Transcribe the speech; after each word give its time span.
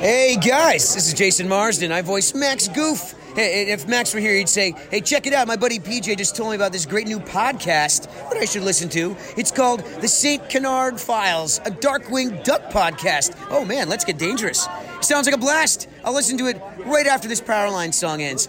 Hey 0.00 0.36
guys, 0.36 0.94
this 0.94 1.08
is 1.08 1.12
Jason 1.12 1.46
Marsden. 1.46 1.92
I 1.92 2.00
voice 2.00 2.34
Max 2.34 2.68
Goof. 2.68 3.14
Hey, 3.34 3.70
if 3.70 3.86
Max 3.86 4.14
were 4.14 4.20
here, 4.20 4.34
he'd 4.34 4.48
say, 4.48 4.74
Hey, 4.90 5.02
check 5.02 5.26
it 5.26 5.34
out. 5.34 5.46
My 5.46 5.56
buddy 5.56 5.78
PJ 5.78 6.16
just 6.16 6.34
told 6.34 6.48
me 6.48 6.56
about 6.56 6.72
this 6.72 6.86
great 6.86 7.06
new 7.06 7.18
podcast 7.18 8.04
that 8.30 8.38
I 8.38 8.46
should 8.46 8.62
listen 8.62 8.88
to. 8.88 9.14
It's 9.36 9.50
called 9.50 9.80
The 10.00 10.08
St. 10.08 10.48
Canard 10.48 10.98
Files, 10.98 11.58
a 11.66 11.70
Darkwing 11.70 12.42
Duck 12.44 12.70
podcast. 12.70 13.36
Oh 13.50 13.62
man, 13.62 13.90
let's 13.90 14.06
get 14.06 14.16
dangerous. 14.16 14.66
Sounds 15.02 15.26
like 15.26 15.34
a 15.34 15.38
blast. 15.38 15.86
I'll 16.02 16.14
listen 16.14 16.38
to 16.38 16.46
it 16.46 16.58
right 16.86 17.06
after 17.06 17.28
this 17.28 17.42
Powerline 17.42 17.92
song 17.92 18.22
ends. 18.22 18.48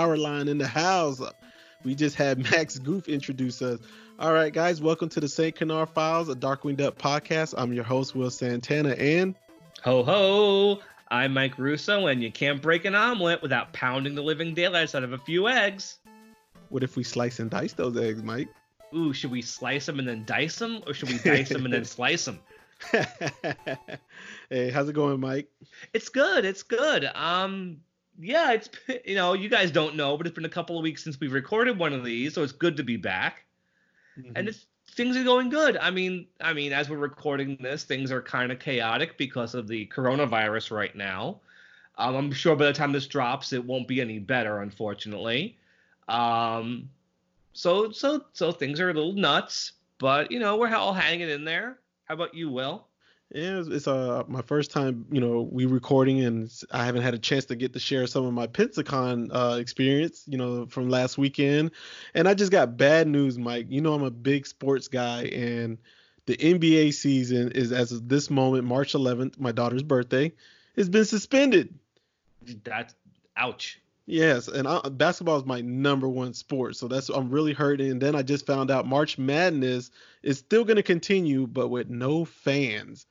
Powerline 0.09 0.49
in 0.49 0.57
the 0.57 0.67
house. 0.67 1.21
We 1.85 1.95
just 1.95 2.17
had 2.17 2.39
Max 2.51 2.79
Goof 2.79 3.09
introduce 3.09 3.61
us. 3.61 3.79
All 4.19 4.33
right, 4.33 4.53
guys, 4.53 4.81
welcome 4.81 5.11
to 5.11 5.21
the 5.21 5.29
St. 5.29 5.55
Canard 5.55 5.91
Files, 5.91 6.31
a 6.31 6.35
Darkwing 6.35 6.79
Duck 6.79 6.97
podcast. 6.97 7.55
I'm 7.59 7.75
your 7.75 7.85
host, 7.85 8.15
Will 8.15 8.31
Santana, 8.31 8.93
and 8.93 9.35
Ho 9.85 10.03
ho! 10.03 10.81
I'm 11.11 11.35
Mike 11.35 11.59
Russo, 11.59 12.07
and 12.07 12.23
you 12.23 12.33
can't 12.33 12.63
break 12.63 12.87
an 12.87 12.95
omelet 12.95 13.43
without 13.43 13.75
pounding 13.75 14.15
the 14.15 14.23
living 14.23 14.55
daylights 14.55 14.95
out 14.95 15.05
of 15.05 15.13
a 15.13 15.19
few 15.19 15.47
eggs. 15.47 15.99
what 16.71 16.83
if 16.83 16.97
we 16.97 17.05
slice 17.05 17.39
and 17.39 17.51
dice 17.51 17.75
those 17.75 17.97
eggs, 17.99 18.23
Mike? 18.23 18.49
Ooh, 18.95 19.13
should 19.13 19.31
we 19.31 19.43
slice 19.43 19.85
them 19.85 19.99
and 19.99 20.09
then 20.09 20.25
dice 20.25 20.59
them, 20.59 20.83
or 20.87 20.95
should 20.95 21.11
we 21.11 21.19
dice 21.19 21.51
them 21.51 21.67
and 21.67 21.75
then 21.75 21.85
slice 21.85 22.25
them? 22.25 22.41
hey, 24.51 24.71
how's 24.71 24.89
it 24.89 24.95
going, 24.95 25.21
Mike? 25.21 25.49
It's 25.93 26.09
good. 26.09 26.47
It's 26.47 26.63
good. 26.63 27.05
Um, 27.15 27.81
yeah, 28.19 28.53
it's 28.53 28.69
you 29.05 29.15
know 29.15 29.33
you 29.35 29.49
guys 29.49 29.71
don't 29.71 29.97
know, 29.97 30.17
but 30.17 30.27
it's 30.27 30.35
been 30.35 30.45
a 30.45 30.51
couple 30.51 30.77
of 30.77 30.83
weeks 30.83 31.05
since 31.05 31.19
we've 31.21 31.33
recorded 31.33 31.79
one 31.79 31.93
of 31.93 32.05
these, 32.05 32.35
so 32.35 32.43
it's 32.43 32.53
good 32.53 32.77
to 32.77 32.83
be 32.83 32.97
back. 32.97 33.45
And 34.35 34.49
it's 34.49 34.67
things 34.91 35.17
are 35.17 35.23
going 35.23 35.49
good. 35.49 35.77
I 35.77 35.91
mean, 35.91 36.27
I 36.41 36.53
mean, 36.53 36.73
as 36.73 36.91
we're 36.91 36.97
recording 36.97 37.57
this, 37.61 37.85
things 37.85 38.11
are 38.11 38.21
kind 38.21 38.51
of 38.51 38.59
chaotic 38.59 39.17
because 39.17 39.55
of 39.55 39.69
the 39.69 39.87
coronavirus 39.87 40.73
right 40.73 40.95
now. 40.97 41.39
Um, 41.99 42.17
I'm 42.17 42.33
sure 42.33 42.57
by 42.57 42.67
the 42.67 42.73
time 42.73 42.91
this 42.91 43.07
drops, 43.07 43.53
it 43.53 43.65
won't 43.65 43.87
be 43.87 44.01
any 44.01 44.19
better, 44.19 44.61
unfortunately. 44.61 45.57
Um, 46.09 46.91
so 47.53 47.93
so 47.93 48.25
so 48.33 48.51
things 48.51 48.81
are 48.81 48.91
a 48.91 48.93
little 48.93 49.13
nuts, 49.13 49.73
but 49.99 50.33
you 50.33 50.41
know 50.41 50.57
we're 50.57 50.75
all 50.75 50.93
hanging 50.93 51.31
in 51.31 51.45
there. 51.45 51.79
How 52.07 52.15
about 52.15 52.35
you, 52.35 52.51
Will? 52.51 52.88
Yeah, 53.35 53.59
it's, 53.59 53.69
it's 53.69 53.87
uh 53.87 54.25
my 54.27 54.41
first 54.41 54.71
time, 54.71 55.05
you 55.11 55.21
know, 55.21 55.43
we 55.51 55.67
recording, 55.67 56.25
and 56.25 56.51
I 56.71 56.87
haven't 56.87 57.03
had 57.03 57.13
a 57.13 57.19
chance 57.19 57.45
to 57.47 57.57
get 57.57 57.75
to 57.75 57.79
share 57.79 58.07
some 58.07 58.25
of 58.25 58.33
my 58.33 58.47
Pensacon 58.47 59.29
uh, 59.31 59.59
experience, 59.59 60.25
you 60.27 60.39
know, 60.39 60.65
from 60.67 60.89
last 60.89 61.19
weekend. 61.19 61.73
And 62.15 62.27
I 62.27 62.33
just 62.33 62.51
got 62.51 62.79
bad 62.79 63.07
news, 63.07 63.37
Mike. 63.37 63.67
You 63.69 63.83
know, 63.83 63.93
I'm 63.93 64.03
a 64.03 64.11
big 64.11 64.47
sports 64.47 64.89
guy, 64.89 65.25
and 65.25 65.77
the 66.25 66.39
NBA 66.39 66.95
season 66.95 67.53
is 67.53 67.71
as 67.71 67.93
of 67.93 68.09
this 68.09 68.31
moment, 68.31 68.65
March 68.65 68.95
11th, 68.95 69.39
my 69.39 69.53
daughter's 69.53 69.83
birthday, 69.83 70.33
has 70.77 70.89
been 70.89 71.05
suspended. 71.05 71.75
That's 72.65 72.95
ouch. 73.37 73.79
Yes, 74.07 74.49
and 74.49 74.67
I, 74.67 74.81
basketball 74.89 75.37
is 75.37 75.45
my 75.45 75.61
number 75.61 76.09
one 76.09 76.33
sport, 76.33 76.77
so 76.77 76.89
that's 76.89 77.11
I'm 77.11 77.29
really 77.29 77.53
hurting. 77.53 77.91
And 77.91 78.01
then 78.01 78.15
I 78.15 78.23
just 78.23 78.47
found 78.47 78.71
out 78.71 78.87
March 78.87 79.19
Madness 79.19 79.91
is 80.23 80.39
still 80.39 80.65
going 80.65 80.77
to 80.77 80.83
continue, 80.83 81.47
but 81.47 81.69
with 81.69 81.91
no 81.91 82.25
fans. 82.25 83.05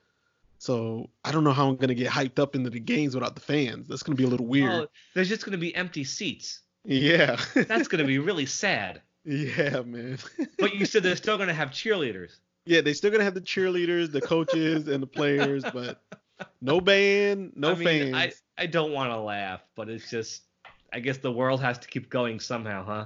So 0.59 1.09
I 1.23 1.31
don't 1.31 1.43
know 1.43 1.53
how 1.53 1.69
I'm 1.69 1.75
going 1.75 1.89
to 1.89 1.95
get 1.95 2.11
hyped 2.11 2.39
up 2.39 2.55
into 2.55 2.69
the 2.69 2.79
games 2.79 3.13
without 3.15 3.35
the 3.35 3.41
fans. 3.41 3.87
That's 3.87 4.03
going 4.03 4.15
to 4.15 4.21
be 4.21 4.25
a 4.27 4.29
little 4.29 4.47
weird. 4.47 4.71
Oh, 4.71 4.87
there's 5.13 5.29
just 5.29 5.45
gonna 5.45 5.57
be 5.57 5.73
empty 5.75 6.03
seats. 6.03 6.61
yeah. 6.83 7.39
That's 7.53 7.87
gonna 7.87 8.05
be 8.05 8.17
really 8.19 8.45
sad. 8.45 9.01
yeah, 9.23 9.81
man. 9.81 10.17
But 10.57 10.75
you 10.75 10.85
said 10.85 11.03
they're 11.03 11.15
still 11.15 11.37
gonna 11.37 11.53
have 11.53 11.69
cheerleaders. 11.69 12.37
yeah, 12.65 12.81
they're 12.81 12.93
still 12.95 13.11
going 13.11 13.19
to 13.19 13.25
have 13.25 13.33
the 13.35 13.41
cheerleaders, 13.41 14.11
the 14.11 14.21
coaches, 14.21 14.87
and 14.87 15.01
the 15.03 15.07
players, 15.07 15.63
but 15.73 16.01
no 16.61 16.81
band, 16.81 17.53
no 17.55 17.71
I 17.71 17.75
mean, 17.75 18.13
fans. 18.13 18.15
I, 18.57 18.63
I 18.63 18.65
don't 18.65 18.91
want 18.91 19.11
to 19.11 19.19
laugh, 19.19 19.61
but 19.75 19.89
it's 19.89 20.09
just, 20.09 20.41
I 20.91 20.99
guess 20.99 21.17
the 21.17 21.31
world 21.31 21.61
has 21.61 21.77
to 21.79 21.87
keep 21.87 22.09
going 22.09 22.39
somehow, 22.39 22.83
huh? 22.83 23.05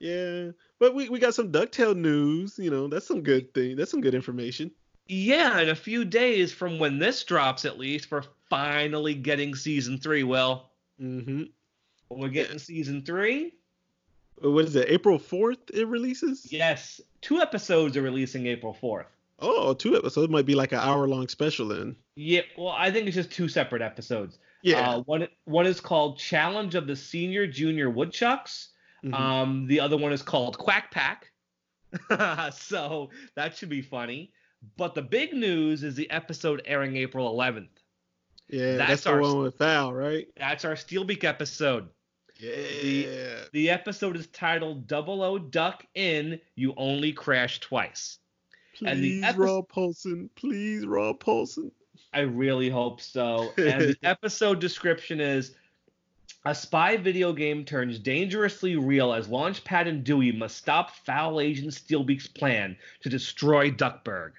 Yeah, 0.00 0.50
but 0.78 0.94
we, 0.94 1.08
we 1.08 1.18
got 1.18 1.34
some 1.34 1.50
Ducktail 1.52 1.96
news. 1.96 2.58
You 2.58 2.70
know, 2.70 2.88
that's 2.88 3.06
some 3.06 3.22
good 3.22 3.52
thing. 3.54 3.76
That's 3.76 3.90
some 3.90 4.00
good 4.00 4.14
information. 4.14 4.70
Yeah, 5.06 5.60
in 5.60 5.68
a 5.68 5.74
few 5.74 6.04
days 6.04 6.52
from 6.52 6.78
when 6.78 6.98
this 6.98 7.24
drops, 7.24 7.64
at 7.64 7.78
least, 7.78 8.10
we're 8.10 8.22
finally 8.48 9.14
getting 9.14 9.54
season 9.54 9.98
three. 9.98 10.22
Well, 10.24 10.70
Mm-hmm. 11.02 11.42
we're 12.10 12.28
getting 12.28 12.58
season 12.58 13.02
three, 13.02 13.52
What 14.40 14.64
is 14.66 14.76
it? 14.76 14.88
April 14.88 15.18
4th 15.18 15.70
it 15.74 15.88
releases? 15.88 16.52
yes, 16.52 17.00
two 17.20 17.40
episodes 17.40 17.96
are 17.96 18.02
releasing 18.02 18.46
April 18.46 18.76
4th. 18.80 19.06
Oh, 19.40 19.74
two 19.74 19.96
episodes 19.96 20.30
might 20.30 20.46
be 20.46 20.54
like 20.54 20.70
an 20.70 20.78
hour 20.78 21.08
long 21.08 21.26
special 21.26 21.66
then. 21.68 21.96
Yeah, 22.14 22.42
well, 22.56 22.68
I 22.78 22.92
think 22.92 23.08
it's 23.08 23.16
just 23.16 23.32
two 23.32 23.48
separate 23.48 23.82
episodes. 23.82 24.38
Yeah. 24.62 24.88
Uh, 24.88 25.00
one 25.02 25.26
one 25.46 25.66
is 25.66 25.80
called 25.80 26.16
Challenge 26.18 26.76
of 26.76 26.86
the 26.86 26.94
Senior 26.94 27.48
Junior 27.48 27.90
Woodchucks. 27.90 28.68
Mhm. 29.04 29.12
Um, 29.14 29.66
the 29.66 29.80
other 29.80 29.96
one 29.96 30.12
is 30.12 30.22
called 30.22 30.56
Quack 30.56 30.92
Pack. 30.92 31.32
so 32.52 33.10
that 33.34 33.56
should 33.56 33.68
be 33.68 33.82
funny. 33.82 34.32
But 34.76 34.94
the 34.94 35.02
big 35.02 35.32
news 35.32 35.82
is 35.82 35.94
the 35.94 36.10
episode 36.10 36.62
airing 36.64 36.96
April 36.96 37.32
11th. 37.34 37.68
yeah, 38.48 38.76
that's 38.76 38.88
that's, 38.90 39.04
the 39.04 39.10
our- 39.10 39.20
one 39.20 39.38
with 39.38 39.56
FOWL, 39.56 39.92
right? 39.94 40.26
That's 40.36 40.64
our 40.64 40.74
Steelbeak 40.74 41.24
episode. 41.24 41.88
Yeah. 42.38 43.44
The 43.52 43.70
episode 43.70 44.16
is 44.16 44.26
titled 44.28 44.86
Double 44.86 45.22
O 45.22 45.38
Duck 45.38 45.86
In, 45.94 46.40
You 46.56 46.74
Only 46.76 47.12
Crash 47.12 47.60
Twice. 47.60 48.18
and 48.84 48.98
the 49.02 49.20
Please, 49.20 49.24
epi- 49.24 49.38
Rob 49.38 49.68
Paulsen. 49.68 50.28
Please, 50.34 50.84
Rob 50.84 51.20
Paulsen. 51.20 51.70
I 52.12 52.20
really 52.20 52.68
hope 52.68 53.00
so. 53.00 53.52
And 53.56 53.80
the 53.82 53.96
episode 54.02 54.60
description 54.60 55.20
is 55.20 55.52
a 56.44 56.54
spy 56.54 56.96
video 56.96 57.32
game 57.32 57.64
turns 57.64 57.98
dangerously 57.98 58.76
real 58.76 59.12
as 59.12 59.28
Launchpad 59.28 59.88
and 59.88 60.04
Dewey 60.04 60.30
must 60.32 60.56
stop 60.56 60.90
FOWL 61.06 61.40
agent 61.40 61.70
Steelbeak's 61.72 62.26
plan 62.28 62.76
to 63.00 63.08
destroy 63.08 63.70
Duckburg. 63.70 64.32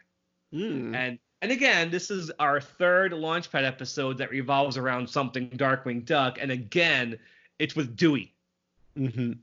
Mm. 0.56 0.96
And 0.96 1.20
and 1.42 1.52
again, 1.52 1.92
this 1.92 2.10
is 2.10 2.32
our 2.40 2.62
third 2.62 3.12
Launchpad 3.12 3.64
episode 3.66 4.18
that 4.18 4.32
revolves 4.32 4.78
around 4.78 5.10
something 5.10 5.50
Darkwing 5.50 6.06
Duck, 6.06 6.38
and 6.40 6.52
again, 6.52 7.20
it's 7.60 7.76
with 7.76 7.96
Dewey. 7.96 8.34
hmm 8.96 9.34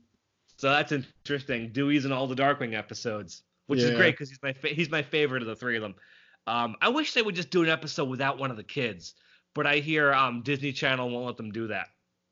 So 0.57 0.69
that's 0.69 0.91
interesting. 0.91 1.71
Dewey's 1.71 2.05
in 2.05 2.11
all 2.11 2.27
the 2.27 2.35
Darkwing 2.35 2.73
episodes, 2.73 3.43
which 3.67 3.79
is 3.79 3.91
great 3.91 4.11
because 4.11 4.29
he's 4.29 4.41
my 4.41 4.53
fa- 4.53 4.69
he's 4.69 4.89
my 4.89 5.01
favorite 5.01 5.43
of 5.43 5.47
the 5.47 5.55
three 5.55 5.75
of 5.75 5.81
them. 5.81 5.95
Um, 6.47 6.75
I 6.81 6.89
wish 6.89 7.13
they 7.13 7.21
would 7.21 7.35
just 7.35 7.51
do 7.51 7.63
an 7.63 7.69
episode 7.69 8.09
without 8.09 8.37
one 8.37 8.51
of 8.51 8.57
the 8.57 8.63
kids, 8.63 9.13
but 9.53 9.65
I 9.65 9.77
hear 9.77 10.13
um, 10.13 10.41
Disney 10.41 10.73
Channel 10.73 11.09
won't 11.09 11.25
let 11.25 11.37
them 11.37 11.51
do 11.51 11.67
that. 11.67 11.87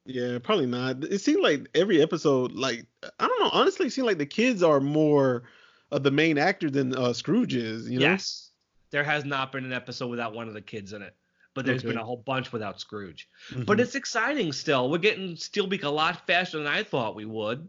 Yeah, 0.06 0.40
probably 0.40 0.66
not. 0.66 1.04
It 1.04 1.20
seemed 1.20 1.44
like 1.44 1.70
every 1.76 2.02
episode, 2.02 2.54
like 2.54 2.86
I 3.20 3.28
don't 3.28 3.40
know, 3.42 3.52
honestly, 3.54 3.88
it 3.88 3.92
seemed 3.92 4.08
like 4.08 4.18
the 4.18 4.26
kids 4.26 4.64
are 4.64 4.80
more 4.80 5.44
of 5.92 6.04
the 6.04 6.12
main 6.12 6.38
actor 6.38 6.70
than 6.70 6.96
uh, 6.96 7.14
Scrooge 7.14 7.56
is. 7.56 7.90
You 7.90 8.00
know? 8.00 8.06
Yes, 8.06 8.51
there 8.92 9.04
has 9.04 9.26
not 9.26 9.52
been 9.52 9.66
an 9.66 9.74
episode 9.74 10.08
without 10.08 10.34
one 10.34 10.48
of 10.48 10.54
the 10.54 10.62
kids 10.62 10.94
in 10.94 11.02
it, 11.02 11.16
but 11.54 11.66
there's 11.66 11.84
been 11.84 11.98
a 11.98 12.04
whole 12.04 12.24
bunch 12.26 12.52
without 12.52 12.80
Scrooge. 12.80 13.28
Mhm. 13.50 13.66
But 13.66 13.80
it's 13.80 13.96
exciting 13.96 14.52
still. 14.52 14.90
We're 14.90 15.00
getting 15.00 15.36
Steelbeak 15.36 15.84
a 15.84 15.90
lot 15.90 16.26
faster 16.28 16.58
than 16.58 16.68
I 16.68 16.84
thought 16.84 17.16
we 17.16 17.26
would, 17.26 17.68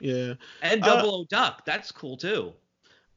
yeah. 0.00 0.34
and 0.62 0.82
Uh, 0.82 0.86
Double 0.86 1.14
O 1.14 1.24
Duck. 1.24 1.64
That's 1.64 1.92
cool 1.92 2.16
too. 2.16 2.52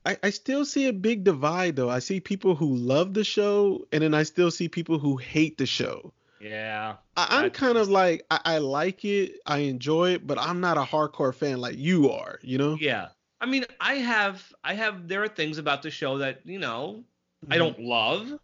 I, 0.05 0.17
I 0.21 0.29
still 0.29 0.65
see 0.65 0.87
a 0.87 0.93
big 0.93 1.23
divide 1.23 1.75
though. 1.75 1.89
I 1.89 1.99
see 1.99 2.19
people 2.19 2.55
who 2.55 2.75
love 2.75 3.13
the 3.13 3.23
show, 3.23 3.87
and 3.91 4.03
then 4.03 4.13
I 4.13 4.23
still 4.23 4.51
see 4.51 4.67
people 4.67 4.99
who 4.99 5.17
hate 5.17 5.57
the 5.57 5.65
show. 5.65 6.13
Yeah. 6.39 6.97
I, 7.17 7.43
I'm 7.43 7.49
kind 7.49 7.77
of 7.77 7.89
like 7.89 8.23
I, 8.29 8.39
I 8.45 8.57
like 8.59 9.03
it, 9.03 9.39
I 9.47 9.59
enjoy 9.59 10.11
it, 10.11 10.27
but 10.27 10.37
I'm 10.37 10.59
not 10.59 10.77
a 10.77 10.83
hardcore 10.83 11.33
fan 11.33 11.59
like 11.59 11.77
you 11.77 12.11
are. 12.11 12.39
You 12.43 12.59
know? 12.59 12.77
Yeah. 12.79 13.07
I 13.41 13.47
mean, 13.47 13.65
I 13.79 13.95
have, 13.95 14.53
I 14.63 14.73
have. 14.75 15.07
There 15.07 15.23
are 15.23 15.27
things 15.27 15.57
about 15.57 15.81
the 15.81 15.89
show 15.89 16.19
that 16.19 16.41
you 16.45 16.59
know 16.59 17.03
I 17.49 17.57
don't 17.57 17.79
love, 17.79 18.39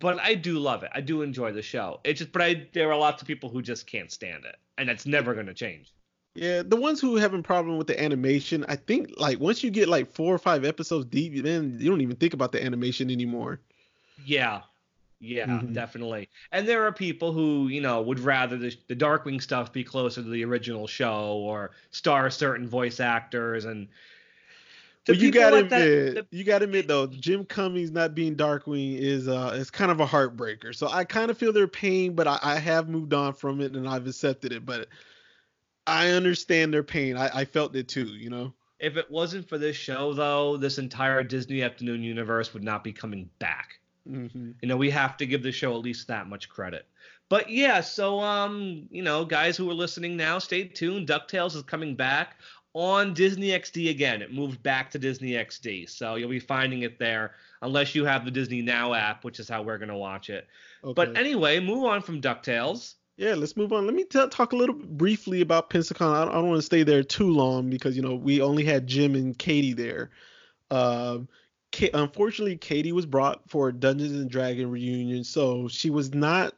but 0.00 0.20
I 0.20 0.34
do 0.34 0.58
love 0.58 0.82
it. 0.82 0.90
I 0.94 1.00
do 1.00 1.22
enjoy 1.22 1.52
the 1.52 1.62
show. 1.62 2.00
It's 2.04 2.18
just, 2.18 2.32
but 2.32 2.42
I 2.42 2.68
there 2.72 2.90
are 2.90 2.98
lots 2.98 3.22
of 3.22 3.28
people 3.28 3.48
who 3.48 3.62
just 3.62 3.86
can't 3.86 4.10
stand 4.10 4.44
it, 4.44 4.56
and 4.78 4.88
that's 4.88 5.06
never 5.06 5.34
going 5.34 5.46
to 5.46 5.54
change. 5.54 5.92
Yeah, 6.34 6.62
the 6.62 6.76
ones 6.76 7.00
who 7.00 7.16
have 7.16 7.34
a 7.34 7.42
problem 7.42 7.76
with 7.76 7.86
the 7.86 8.02
animation, 8.02 8.64
I 8.66 8.76
think 8.76 9.10
like 9.18 9.38
once 9.38 9.62
you 9.62 9.70
get 9.70 9.88
like 9.88 10.10
four 10.10 10.34
or 10.34 10.38
five 10.38 10.64
episodes 10.64 11.04
deep, 11.06 11.42
then 11.42 11.76
you 11.78 11.90
don't 11.90 12.00
even 12.00 12.16
think 12.16 12.32
about 12.32 12.52
the 12.52 12.64
animation 12.64 13.10
anymore. 13.10 13.60
Yeah. 14.24 14.62
Yeah, 15.20 15.46
Mhm. 15.46 15.72
definitely. 15.72 16.28
And 16.50 16.66
there 16.66 16.84
are 16.84 16.92
people 16.92 17.32
who, 17.32 17.68
you 17.68 17.80
know, 17.80 18.02
would 18.02 18.18
rather 18.18 18.56
the, 18.56 18.76
the 18.88 18.96
Darkwing 18.96 19.40
stuff 19.40 19.72
be 19.72 19.84
closer 19.84 20.20
to 20.20 20.28
the 20.28 20.44
original 20.44 20.88
show 20.88 21.36
or 21.36 21.70
star 21.92 22.28
certain 22.28 22.66
voice 22.66 22.98
actors 22.98 23.64
and 23.64 23.88
to 25.06 25.16
you 25.16 25.30
gotta 25.30 25.56
like 25.56 25.68
that- 25.70 25.82
admit, 25.82 26.30
the- 26.30 26.36
you 26.36 26.44
gotta 26.44 26.64
admit 26.64 26.86
though, 26.88 27.06
Jim 27.06 27.44
Cummings 27.44 27.90
not 27.90 28.14
being 28.14 28.36
Darkwing 28.36 28.98
is 28.98 29.28
uh, 29.28 29.52
it's 29.54 29.70
kind 29.70 29.90
of 29.90 30.00
a 30.00 30.06
heartbreaker. 30.06 30.74
So 30.74 30.88
I 30.88 31.04
kind 31.04 31.30
of 31.30 31.38
feel 31.38 31.52
their 31.52 31.68
pain, 31.68 32.14
but 32.14 32.26
I, 32.28 32.38
I 32.42 32.58
have 32.58 32.88
moved 32.88 33.12
on 33.14 33.32
from 33.32 33.60
it 33.60 33.74
and 33.74 33.88
I've 33.88 34.06
accepted 34.06 34.52
it. 34.52 34.64
But 34.64 34.88
I 35.86 36.10
understand 36.10 36.72
their 36.72 36.84
pain. 36.84 37.16
I, 37.16 37.40
I 37.40 37.44
felt 37.44 37.74
it 37.74 37.88
too. 37.88 38.06
You 38.06 38.30
know. 38.30 38.54
if 38.78 38.96
it 38.96 39.10
wasn't 39.10 39.48
for 39.48 39.58
this 39.58 39.76
show 39.76 40.12
though, 40.12 40.56
this 40.56 40.78
entire 40.78 41.22
Disney 41.24 41.62
Afternoon 41.62 42.02
universe 42.02 42.52
would 42.54 42.62
not 42.62 42.84
be 42.84 42.92
coming 42.92 43.28
back. 43.38 43.78
Mm-hmm. 44.08 44.52
You 44.60 44.68
know, 44.68 44.76
we 44.76 44.90
have 44.90 45.16
to 45.18 45.26
give 45.26 45.42
the 45.42 45.52
show 45.52 45.74
at 45.74 45.80
least 45.80 46.08
that 46.08 46.28
much 46.28 46.48
credit. 46.48 46.86
But 47.28 47.48
yeah, 47.48 47.80
so 47.80 48.20
um, 48.20 48.86
you 48.90 49.02
know, 49.02 49.24
guys 49.24 49.56
who 49.56 49.70
are 49.70 49.74
listening 49.74 50.16
now, 50.16 50.38
stay 50.38 50.64
tuned. 50.64 51.08
DuckTales 51.08 51.56
is 51.56 51.62
coming 51.62 51.94
back 51.94 52.36
on 52.74 53.14
Disney 53.14 53.48
XD 53.48 53.90
again. 53.90 54.22
It 54.22 54.32
moved 54.32 54.62
back 54.62 54.90
to 54.92 54.98
Disney 54.98 55.32
XD. 55.32 55.90
So 55.90 56.14
you'll 56.14 56.30
be 56.30 56.40
finding 56.40 56.82
it 56.82 56.98
there 56.98 57.32
unless 57.60 57.94
you 57.94 58.04
have 58.04 58.24
the 58.24 58.30
Disney 58.30 58.62
Now 58.62 58.94
app, 58.94 59.24
which 59.24 59.40
is 59.40 59.48
how 59.48 59.62
we're 59.62 59.78
going 59.78 59.88
to 59.88 59.96
watch 59.96 60.30
it. 60.30 60.46
Okay. 60.82 60.92
But 60.94 61.16
anyway, 61.16 61.60
move 61.60 61.84
on 61.84 62.02
from 62.02 62.20
DuckTales. 62.20 62.94
Yeah, 63.16 63.34
let's 63.34 63.56
move 63.56 63.72
on. 63.72 63.86
Let 63.86 63.94
me 63.94 64.04
tell, 64.04 64.28
talk 64.28 64.52
a 64.52 64.56
little 64.56 64.74
briefly 64.74 65.42
about 65.42 65.70
Pensacon. 65.70 66.14
I 66.14 66.24
don't, 66.24 66.34
don't 66.34 66.48
want 66.48 66.58
to 66.58 66.66
stay 66.66 66.82
there 66.82 67.02
too 67.02 67.30
long 67.30 67.68
because 67.68 67.94
you 67.94 68.02
know 68.02 68.14
we 68.14 68.40
only 68.40 68.64
had 68.64 68.86
Jim 68.86 69.14
and 69.14 69.38
Katie 69.38 69.74
there. 69.74 70.10
Um, 70.70 71.28
Ka- 71.72 71.88
unfortunately, 71.94 72.56
Katie 72.56 72.92
was 72.92 73.06
brought 73.06 73.48
for 73.48 73.68
a 73.68 73.72
Dungeons 73.72 74.12
and 74.12 74.30
Dragon 74.30 74.70
reunion, 74.70 75.24
so 75.24 75.68
she 75.68 75.90
was 75.90 76.14
not 76.14 76.54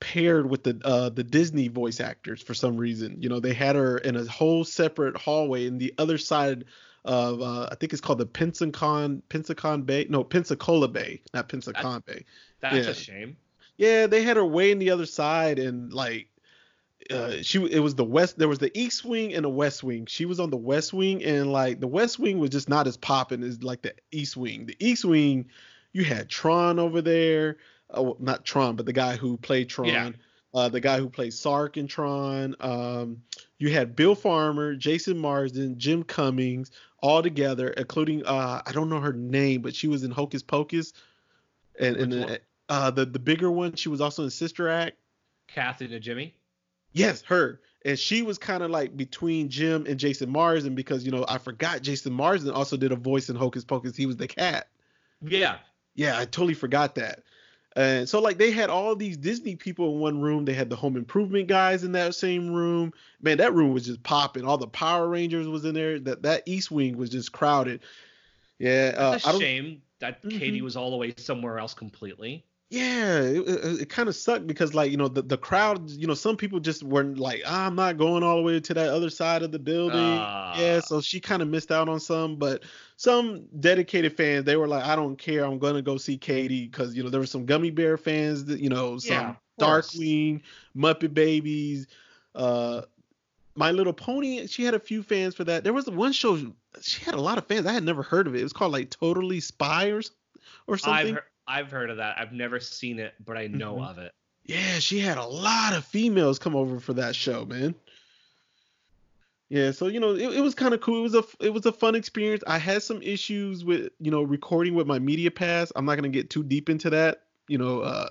paired 0.00 0.48
with 0.48 0.64
the 0.64 0.80
uh, 0.84 1.10
the 1.10 1.22
Disney 1.24 1.68
voice 1.68 2.00
actors 2.00 2.42
for 2.42 2.54
some 2.54 2.76
reason. 2.76 3.16
You 3.20 3.28
know, 3.28 3.40
they 3.40 3.54
had 3.54 3.76
her 3.76 3.98
in 3.98 4.16
a 4.16 4.24
whole 4.24 4.64
separate 4.64 5.16
hallway 5.16 5.66
in 5.66 5.78
the 5.78 5.94
other 5.98 6.18
side 6.18 6.64
of 7.04 7.40
uh, 7.40 7.68
I 7.70 7.74
think 7.76 7.92
it's 7.92 8.00
called 8.02 8.18
the 8.18 8.26
Pensacon 8.26 9.22
Pensacon 9.28 9.86
Bay. 9.86 10.06
No, 10.08 10.24
Pensacola 10.24 10.88
Bay, 10.88 11.22
not 11.32 11.48
Pensacon 11.48 12.04
Bay. 12.04 12.24
That's 12.60 12.86
Yeah. 12.86 12.92
a 12.92 12.94
shame. 12.94 13.36
Yeah, 13.76 14.06
they 14.06 14.22
had 14.22 14.36
her 14.36 14.44
way 14.44 14.70
in 14.70 14.78
the 14.78 14.90
other 14.90 15.06
side, 15.06 15.58
and 15.58 15.90
like, 15.90 16.28
uh, 17.10 17.36
she 17.40 17.64
it 17.64 17.78
was 17.78 17.94
the 17.94 18.04
west. 18.04 18.38
There 18.38 18.48
was 18.48 18.58
the 18.58 18.76
east 18.78 19.04
wing 19.04 19.32
and 19.32 19.44
the 19.44 19.48
west 19.50 19.82
wing. 19.82 20.04
She 20.06 20.26
was 20.26 20.38
on 20.38 20.50
the 20.50 20.58
west 20.58 20.92
wing, 20.92 21.24
and 21.24 21.50
like 21.50 21.80
the 21.80 21.88
west 21.88 22.18
wing 22.18 22.38
was 22.38 22.50
just 22.50 22.68
not 22.68 22.86
as 22.86 22.98
popping 22.98 23.42
as 23.42 23.62
like 23.62 23.80
the 23.82 23.94
east 24.12 24.36
wing. 24.36 24.66
The 24.66 24.76
east 24.78 25.04
wing, 25.04 25.46
you 25.92 26.04
had 26.04 26.28
Tron 26.28 26.78
over 26.78 27.00
there. 27.00 27.56
Uh, 27.92 28.12
not 28.18 28.44
Tron, 28.44 28.76
but 28.76 28.86
the 28.86 28.92
guy 28.92 29.16
who 29.16 29.36
played 29.36 29.68
Tron. 29.68 29.88
Yeah. 29.88 30.10
Uh, 30.52 30.68
the 30.68 30.80
guy 30.80 30.98
who 30.98 31.08
played 31.08 31.32
Sark 31.32 31.76
in 31.76 31.86
Tron. 31.86 32.56
Um, 32.58 33.22
you 33.58 33.70
had 33.70 33.94
Bill 33.94 34.16
Farmer, 34.16 34.74
Jason 34.74 35.16
Marsden, 35.16 35.78
Jim 35.78 36.02
Cummings, 36.02 36.72
all 37.00 37.22
together, 37.22 37.68
including 37.68 38.24
uh, 38.26 38.60
I 38.66 38.72
don't 38.72 38.88
know 38.88 39.00
her 39.00 39.12
name, 39.12 39.62
but 39.62 39.76
she 39.76 39.86
was 39.86 40.02
in 40.02 40.10
Hocus 40.10 40.42
Pocus, 40.42 40.92
and, 41.78 41.96
and 41.96 42.40
uh, 42.68 42.90
the 42.90 43.04
the 43.04 43.18
bigger 43.18 43.50
one. 43.50 43.74
She 43.74 43.88
was 43.88 44.00
also 44.00 44.24
in 44.24 44.30
Sister 44.30 44.68
Act. 44.68 44.96
Kathy 45.46 45.88
Najimy. 45.88 46.32
Yes, 46.92 47.22
her. 47.22 47.60
And 47.84 47.98
she 47.98 48.22
was 48.22 48.36
kind 48.36 48.62
of 48.62 48.70
like 48.70 48.96
between 48.96 49.48
Jim 49.48 49.86
and 49.88 49.98
Jason 49.98 50.30
Marsden 50.30 50.74
because 50.74 51.04
you 51.04 51.10
know 51.10 51.24
I 51.28 51.38
forgot 51.38 51.82
Jason 51.82 52.12
Marsden 52.12 52.50
also 52.50 52.76
did 52.76 52.92
a 52.92 52.96
voice 52.96 53.30
in 53.30 53.36
Hocus 53.36 53.64
Pocus. 53.64 53.96
He 53.96 54.06
was 54.06 54.16
the 54.16 54.28
cat. 54.28 54.68
Yeah. 55.22 55.58
Yeah, 55.94 56.18
I 56.18 56.24
totally 56.24 56.54
forgot 56.54 56.94
that. 56.96 57.22
And 57.76 58.08
so 58.08 58.20
like 58.20 58.36
they 58.36 58.50
had 58.50 58.68
all 58.68 58.96
these 58.96 59.16
Disney 59.16 59.54
people 59.54 59.94
in 59.94 60.00
one 60.00 60.20
room. 60.20 60.44
They 60.44 60.54
had 60.54 60.70
the 60.70 60.76
Home 60.76 60.96
Improvement 60.96 61.46
guys 61.46 61.84
in 61.84 61.92
that 61.92 62.14
same 62.14 62.52
room. 62.52 62.92
Man, 63.22 63.38
that 63.38 63.54
room 63.54 63.72
was 63.72 63.86
just 63.86 64.02
popping. 64.02 64.44
All 64.44 64.58
the 64.58 64.66
Power 64.66 65.08
Rangers 65.08 65.46
was 65.46 65.64
in 65.64 65.74
there. 65.74 66.00
That 66.00 66.22
that 66.22 66.42
East 66.46 66.70
Wing 66.70 66.96
was 66.96 67.10
just 67.10 67.30
crowded. 67.32 67.80
Yeah, 68.58 68.94
uh, 68.96 69.18
I 69.24 69.28
a 69.28 69.32
don't, 69.32 69.40
shame 69.40 69.82
that 70.00 70.22
Katie 70.22 70.60
Mhm. 70.60 70.64
was 70.64 70.76
all 70.76 70.90
the 70.90 70.96
way 70.96 71.14
somewhere 71.16 71.58
else 71.58 71.74
completely. 71.74 72.44
Yeah, 72.70 73.18
it, 73.18 73.48
it, 73.48 73.80
it 73.80 73.88
kind 73.88 74.08
of 74.08 74.14
sucked 74.14 74.46
because 74.46 74.74
like 74.74 74.92
you 74.92 74.96
know 74.96 75.08
the 75.08 75.22
the 75.22 75.36
crowd, 75.36 75.90
you 75.90 76.06
know, 76.06 76.14
some 76.14 76.36
people 76.36 76.60
just 76.60 76.84
weren't 76.84 77.18
like, 77.18 77.42
ah, 77.44 77.66
I'm 77.66 77.74
not 77.74 77.98
going 77.98 78.22
all 78.22 78.36
the 78.36 78.42
way 78.42 78.60
to 78.60 78.74
that 78.74 78.90
other 78.90 79.10
side 79.10 79.42
of 79.42 79.50
the 79.50 79.58
building. 79.58 79.98
Ah. 79.98 80.56
yeah, 80.56 80.78
so 80.78 81.00
she 81.00 81.18
kind 81.18 81.42
of 81.42 81.48
missed 81.48 81.72
out 81.72 81.88
on 81.88 81.98
some, 81.98 82.36
but 82.36 82.62
some 82.96 83.44
dedicated 83.58 84.16
fans, 84.16 84.44
they 84.44 84.54
were 84.54 84.68
like, 84.68 84.84
I 84.84 84.94
don't 84.94 85.16
care, 85.16 85.44
I'm 85.44 85.58
gonna 85.58 85.82
go 85.82 85.96
see 85.96 86.16
Katie 86.16 86.68
because 86.68 86.94
you 86.94 87.02
know 87.02 87.10
there 87.10 87.18
were 87.18 87.26
some 87.26 87.44
Gummy 87.44 87.70
Bear 87.70 87.96
fans, 87.96 88.44
that, 88.44 88.60
you 88.60 88.68
know, 88.68 88.98
some 88.98 89.16
Yeah. 89.16 89.34
Darkwing, 89.58 90.40
Muppet 90.76 91.12
Babies, 91.12 91.88
uh. 92.36 92.82
My 93.56 93.72
Little 93.72 93.92
Pony, 93.92 94.46
she 94.46 94.62
had 94.62 94.74
a 94.74 94.78
few 94.78 95.02
fans 95.02 95.34
for 95.34 95.42
that. 95.44 95.64
There 95.64 95.72
was 95.72 95.90
one 95.90 96.12
show, 96.12 96.38
she 96.80 97.04
had 97.04 97.14
a 97.14 97.20
lot 97.20 97.36
of 97.36 97.46
fans. 97.46 97.66
I 97.66 97.72
had 97.72 97.82
never 97.82 98.02
heard 98.02 98.28
of 98.28 98.34
it. 98.34 98.40
It 98.40 98.44
was 98.44 98.52
called 98.52 98.72
like 98.72 98.90
Totally 98.90 99.40
Spy 99.40 99.88
or, 99.90 100.00
or 100.68 100.74
I've 100.74 100.80
something. 100.80 101.18
I've 101.46 101.70
heard 101.70 101.90
of 101.90 101.96
that. 101.98 102.18
I've 102.18 102.32
never 102.32 102.60
seen 102.60 102.98
it, 102.98 103.14
but 103.24 103.36
I 103.36 103.46
know 103.48 103.76
Mhm. 103.76 103.90
of 103.90 103.98
it. 103.98 104.12
Yeah, 104.44 104.78
she 104.78 104.98
had 105.00 105.18
a 105.18 105.24
lot 105.26 105.74
of 105.74 105.84
females 105.84 106.38
come 106.38 106.56
over 106.56 106.80
for 106.80 106.92
that 106.94 107.14
show, 107.14 107.44
man. 107.44 107.74
Yeah, 109.48 109.72
so 109.72 109.88
you 109.88 109.98
know, 109.98 110.14
it, 110.14 110.36
it 110.36 110.40
was 110.40 110.54
kind 110.54 110.74
of 110.74 110.80
cool. 110.80 111.00
It 111.00 111.02
was 111.02 111.14
a 111.14 111.24
it 111.40 111.52
was 111.52 111.66
a 111.66 111.72
fun 111.72 111.94
experience. 111.96 112.44
I 112.46 112.58
had 112.58 112.82
some 112.84 113.02
issues 113.02 113.64
with 113.64 113.90
you 113.98 114.10
know 114.10 114.22
recording 114.22 114.74
with 114.74 114.86
my 114.86 114.98
media 115.00 115.30
pass. 115.30 115.72
I'm 115.74 115.84
not 115.84 115.96
gonna 115.96 116.08
get 116.08 116.30
too 116.30 116.44
deep 116.44 116.68
into 116.68 116.88
that. 116.90 117.24
You 117.48 117.58
know, 117.58 117.80
uh, 117.80 118.08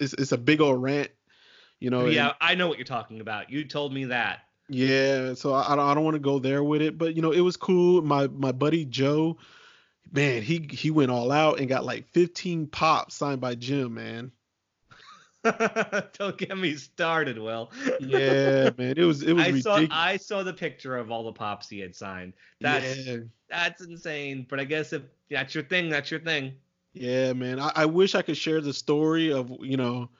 it's 0.00 0.14
it's 0.14 0.32
a 0.32 0.38
big 0.38 0.60
old 0.60 0.82
rant. 0.82 1.10
You 1.78 1.90
know, 1.90 2.06
yeah, 2.06 2.28
and- 2.28 2.36
I 2.40 2.54
know 2.56 2.66
what 2.66 2.76
you're 2.76 2.84
talking 2.84 3.20
about. 3.20 3.50
You 3.50 3.64
told 3.64 3.94
me 3.94 4.06
that. 4.06 4.40
yeah. 4.68 5.34
So 5.34 5.52
I, 5.52 5.72
I 5.72 5.94
don't 5.94 6.04
want 6.04 6.16
to 6.16 6.20
go 6.20 6.38
there 6.40 6.62
with 6.64 6.82
it, 6.82 6.98
but 6.98 7.14
you 7.14 7.22
know, 7.22 7.30
it 7.30 7.40
was 7.40 7.56
cool. 7.56 8.02
My 8.02 8.26
my 8.26 8.50
buddy 8.50 8.84
Joe, 8.84 9.38
man, 10.12 10.42
he 10.42 10.68
he 10.70 10.90
went 10.90 11.10
all 11.10 11.30
out 11.30 11.58
and 11.58 11.68
got 11.68 11.84
like 11.84 12.06
15 12.08 12.66
pops 12.68 13.14
signed 13.14 13.40
by 13.40 13.54
Jim, 13.54 13.94
man. 13.94 14.32
Don't 16.18 16.36
get 16.36 16.56
me 16.56 16.76
started, 16.76 17.38
Will. 17.38 17.70
Yeah, 17.98 18.70
man, 18.78 18.94
it 18.96 19.04
was 19.04 19.22
it 19.22 19.32
was 19.32 19.46
I 19.46 19.60
saw. 19.60 19.86
I 19.90 20.16
saw 20.16 20.42
the 20.42 20.52
picture 20.52 20.96
of 20.96 21.10
all 21.10 21.24
the 21.24 21.32
pops 21.32 21.68
he 21.68 21.80
had 21.80 21.94
signed. 21.94 22.34
That's 22.60 23.06
yeah. 23.06 23.16
that's 23.48 23.82
insane. 23.82 24.46
But 24.48 24.60
I 24.60 24.64
guess 24.64 24.92
if 24.92 25.02
that's 25.30 25.54
your 25.54 25.64
thing, 25.64 25.88
that's 25.88 26.10
your 26.10 26.20
thing. 26.20 26.52
Yeah, 26.92 27.32
man. 27.32 27.58
I, 27.58 27.72
I 27.74 27.86
wish 27.86 28.14
I 28.14 28.22
could 28.22 28.36
share 28.36 28.60
the 28.60 28.74
story 28.74 29.32
of 29.32 29.50
you 29.60 29.78
know 29.78 30.10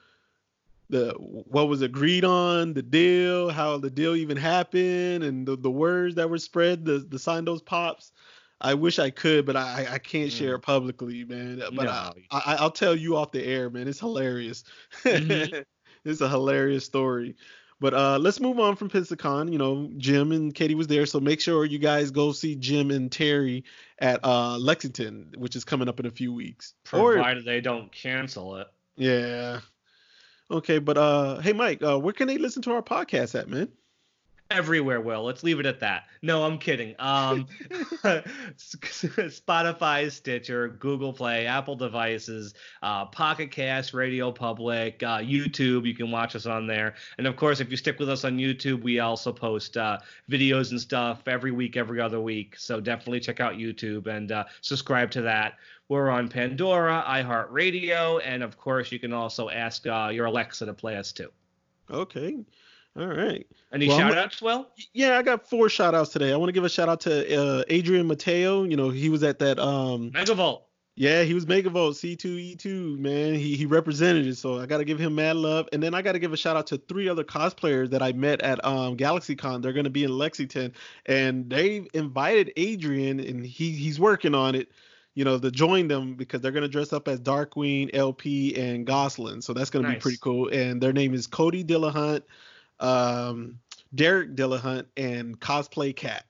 the 0.89 1.13
what 1.19 1.69
was 1.69 1.83
agreed 1.83 2.25
on, 2.25 2.73
the 2.73 2.83
deal, 2.83 3.51
how 3.51 3.77
the 3.77 3.91
deal 3.91 4.17
even 4.17 4.37
happened, 4.37 5.23
and 5.23 5.47
the, 5.47 5.57
the 5.57 5.71
words 5.71 6.15
that 6.15 6.31
were 6.31 6.39
spread, 6.39 6.85
the 6.87 6.99
the 6.99 7.19
sign 7.19 7.45
those 7.45 7.63
pops. 7.63 8.13
I 8.61 8.75
wish 8.75 8.99
I 8.99 9.11
could, 9.11 9.47
but 9.47 9.57
I 9.57 9.87
I 9.91 9.99
can't 9.99 10.31
share 10.31 10.55
it 10.55 10.61
publicly, 10.61 11.25
man. 11.25 11.63
But 11.75 11.89
I, 11.89 12.13
No. 12.15 12.23
I 12.31 12.57
I'll 12.57 12.71
tell 12.71 12.95
you 12.95 13.17
off 13.17 13.33
the 13.33 13.45
air, 13.45 13.71
man. 13.71 13.89
It's 13.89 14.01
hilarious. 14.01 14.65
Mhm. 15.05 15.65
it's 16.05 16.21
a 16.21 16.29
hilarious 16.29 16.85
story. 16.85 17.37
But 17.81 17.95
uh, 17.95 18.19
let's 18.19 18.41
move 18.41 18.61
on 18.61 18.77
from 18.77 18.91
Pensacon. 18.91 19.51
You 19.51 19.57
know, 19.57 19.91
Jim 19.97 20.33
and 20.33 20.55
Katie 20.55 20.75
was 20.75 20.87
there, 20.87 21.07
so 21.07 21.19
make 21.19 21.41
sure 21.41 21.65
you 21.65 21.79
guys 21.79 22.11
go 22.11 22.33
see 22.33 22.55
Jim 22.55 22.91
and 22.91 23.11
Terry 23.11 23.65
at 23.99 24.21
uh, 24.23 24.59
Lexington, 24.59 25.33
which 25.39 25.57
is 25.57 25.65
coming 25.65 25.89
up 25.89 25.99
in 25.99 26.05
a 26.05 26.11
few 26.11 26.31
weeks. 26.35 26.75
Or 26.93 27.15
Provided 27.15 27.47
they 27.47 27.63
don't 27.63 27.91
cancel 27.91 28.57
it. 28.57 28.67
yeah. 28.97 29.61
Okay, 30.51 30.79
but 30.81 30.99
uh, 30.99 31.39
hey 31.39 31.53
Mike, 31.55 31.81
uh, 31.83 31.99
where 31.99 32.13
can 32.13 32.27
they 32.27 32.37
listen 32.37 32.61
to 32.63 32.73
our 32.73 32.83
podcast 32.83 33.39
at, 33.39 33.49
man? 33.49 33.69
Everywhere. 34.51 35.01
Will 35.01 35.23
let's 35.23 35.43
leave 35.43 35.61
it 35.61 35.67
at 35.67 35.81
that. 35.81 36.05
No, 36.23 36.45
I'm 36.45 36.59
kidding. 36.59 36.95
Um, 36.99 37.47
Spotify, 38.59 40.11
Stitcher, 40.11 40.69
Google 40.69 41.13
Play, 41.13 41.47
Apple 41.47 41.77
devices, 41.77 42.55
uh, 42.83 43.07
Pocket 43.07 43.51
Cast, 43.51 43.95
Radio 43.95 44.33
Public, 44.33 45.03
uh, 45.03 45.19
YouTube. 45.19 45.87
You 45.87 45.95
can 45.95 46.11
watch 46.11 46.35
us 46.35 46.47
on 46.47 46.67
there, 46.67 46.95
and 47.19 47.27
of 47.27 47.37
course, 47.37 47.61
if 47.61 47.71
you 47.71 47.77
stick 47.77 47.99
with 47.99 48.09
us 48.09 48.25
on 48.25 48.39
YouTube, 48.39 48.83
we 48.83 49.01
also 49.01 49.33
post 49.33 49.77
uh, 49.77 49.99
videos 50.31 50.71
and 50.71 50.81
stuff 50.81 51.23
every 51.27 51.53
week, 51.53 51.77
every 51.77 52.01
other 52.01 52.21
week. 52.21 52.57
So 52.59 52.81
definitely 52.81 53.21
check 53.21 53.41
out 53.41 53.55
YouTube 53.55 54.07
and 54.07 54.33
uh, 54.33 54.45
subscribe 54.61 55.11
to 55.13 55.23
that. 55.23 55.55
We're 55.89 56.11
on 56.11 56.29
Pandora, 56.29 57.05
iHeartRadio, 57.09 58.21
and 58.25 58.45
of 58.45 58.57
course, 58.57 58.93
you 58.93 59.01
can 59.01 59.13
also 59.13 59.49
ask 59.49 59.87
uh, 59.89 60.11
your 60.13 60.27
Alexa 60.27 60.67
to 60.67 60.73
play 60.73 60.97
us 60.97 61.11
too. 61.11 61.31
Okay. 61.91 62.45
All 63.01 63.07
right. 63.07 63.47
Any 63.73 63.89
well, 63.89 63.99
shout 63.99 64.19
outs, 64.19 64.43
Well? 64.43 64.71
Yeah, 64.93 65.17
I 65.17 65.23
got 65.23 65.49
four 65.49 65.71
shout 65.71 65.95
outs 65.95 66.11
today. 66.11 66.33
I 66.33 66.37
want 66.37 66.49
to 66.49 66.53
give 66.53 66.65
a 66.65 66.69
shout 66.69 66.91
out 66.91 67.01
to 67.03 67.41
uh, 67.41 67.65
Adrian 67.69 68.07
Mateo. 68.07 68.65
You 68.65 68.77
know, 68.77 68.91
he 68.91 69.09
was 69.09 69.23
at 69.23 69.39
that 69.39 69.59
um 69.59 70.11
Megavolt. 70.11 70.63
Yeah, 70.97 71.23
he 71.23 71.33
was 71.33 71.47
Megavolt 71.47 71.95
C2E2, 71.95 72.99
man. 72.99 73.35
He 73.35 73.57
he 73.57 73.65
represented 73.65 74.27
it, 74.27 74.37
so 74.37 74.61
I 74.61 74.67
got 74.67 74.79
to 74.79 74.85
give 74.85 74.99
him 74.99 75.15
mad 75.15 75.37
love. 75.37 75.67
And 75.73 75.83
then 75.83 75.95
I 75.95 76.03
got 76.03 76.13
to 76.13 76.19
give 76.19 76.35
a 76.35 76.37
shout 76.37 76.57
out 76.57 76.67
to 76.67 76.77
three 76.77 77.09
other 77.09 77.25
cosplayers 77.25 77.89
that 77.91 78.03
I 78.03 78.13
met 78.13 78.43
at 78.43 78.63
um 78.67 78.99
GalaxyCon. 78.99 79.63
They're 79.63 79.73
going 79.73 79.85
to 79.85 79.91
be 79.91 80.05
in 80.05 80.19
Lexington 80.19 80.75
and 81.07 81.49
they 81.49 81.89
invited 81.95 82.53
Adrian 82.57 83.19
and 83.19 83.47
he 83.47 83.71
he's 83.71 83.99
working 83.99 84.35
on 84.35 84.55
it 84.55 84.69
you 85.15 85.25
know, 85.25 85.39
to 85.39 85.51
join 85.51 85.89
them 85.89 86.15
because 86.15 86.41
they're 86.41 86.53
going 86.53 86.63
to 86.63 86.69
dress 86.69 86.93
up 86.93 87.09
as 87.09 87.21
Darkwing, 87.21 87.91
LP, 87.93 88.55
and 88.57 88.87
Gosalyn. 88.87 89.43
So 89.43 89.53
that's 89.53 89.69
going 89.69 89.85
to 89.85 89.91
nice. 89.91 89.99
be 89.99 90.01
pretty 90.01 90.19
cool. 90.21 90.49
And 90.49 90.81
their 90.81 90.93
name 90.93 91.15
is 91.15 91.27
Cody 91.27 91.65
Dillahunt, 91.65 92.23
um, 92.81 93.59
Derek 93.95 94.35
Dillahunt, 94.35 94.87
and 94.97 95.39
Cosplay 95.39 95.95
Cat. 95.95 96.25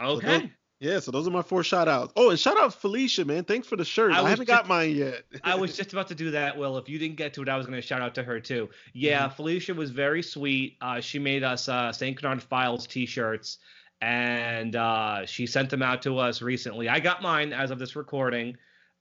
Okay. 0.00 0.26
So 0.26 0.38
those, 0.38 0.48
yeah, 0.80 1.00
so 1.00 1.10
those 1.10 1.28
are 1.28 1.30
my 1.30 1.42
four 1.42 1.62
shout 1.62 1.86
outs. 1.86 2.12
Oh, 2.16 2.30
and 2.30 2.38
shout 2.38 2.58
out 2.58 2.74
Felicia, 2.74 3.24
man. 3.24 3.44
Thanks 3.44 3.68
for 3.68 3.76
the 3.76 3.84
shirt. 3.84 4.12
I, 4.12 4.22
I 4.22 4.30
haven't 4.30 4.46
just, 4.46 4.58
got 4.58 4.66
mine 4.66 4.96
yet. 4.96 5.22
I 5.44 5.54
was 5.54 5.76
just 5.76 5.92
about 5.92 6.08
to 6.08 6.14
do 6.14 6.30
that, 6.32 6.56
Will. 6.56 6.78
If 6.78 6.88
you 6.88 6.98
didn't 6.98 7.16
get 7.16 7.34
to 7.34 7.42
it, 7.42 7.48
I 7.48 7.56
was 7.56 7.66
going 7.66 7.80
to 7.80 7.86
shout 7.86 8.00
out 8.00 8.14
to 8.16 8.22
her 8.22 8.40
too. 8.40 8.68
Yeah, 8.92 9.26
mm-hmm. 9.26 9.34
Felicia 9.34 9.74
was 9.74 9.90
very 9.90 10.22
sweet. 10.22 10.76
Uh, 10.80 11.00
she 11.00 11.18
made 11.18 11.44
us 11.44 11.68
uh, 11.68 11.92
St. 11.92 12.18
Canard 12.18 12.42
Files 12.42 12.86
t 12.86 13.06
shirts 13.06 13.58
and 14.02 14.74
uh, 14.74 15.24
she 15.24 15.46
sent 15.46 15.70
them 15.70 15.80
out 15.80 16.02
to 16.02 16.18
us 16.18 16.42
recently. 16.42 16.88
I 16.88 16.98
got 16.98 17.22
mine 17.22 17.52
as 17.52 17.70
of 17.70 17.78
this 17.78 17.94
recording. 17.94 18.56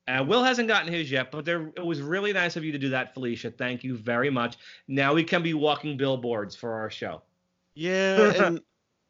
Uh, 0.08 0.24
Will 0.28 0.44
hasn't 0.44 0.68
gotten 0.68 0.92
his 0.92 1.12
yet, 1.12 1.32
but 1.32 1.46
there, 1.46 1.72
it 1.78 1.86
was 1.86 2.02
really 2.02 2.34
nice 2.34 2.56
of 2.56 2.64
you 2.64 2.72
to 2.72 2.78
do 2.78 2.90
that, 2.90 3.14
Felicia. 3.14 3.52
Thank 3.52 3.84
you 3.84 3.96
very 3.96 4.30
much. 4.30 4.58
Now 4.88 5.14
we 5.14 5.24
can 5.24 5.44
be 5.44 5.54
walking 5.54 5.96
billboards 5.96 6.56
for 6.56 6.74
our 6.74 6.90
show. 6.90 7.22
Yeah, 7.76 8.34
and 8.46 8.62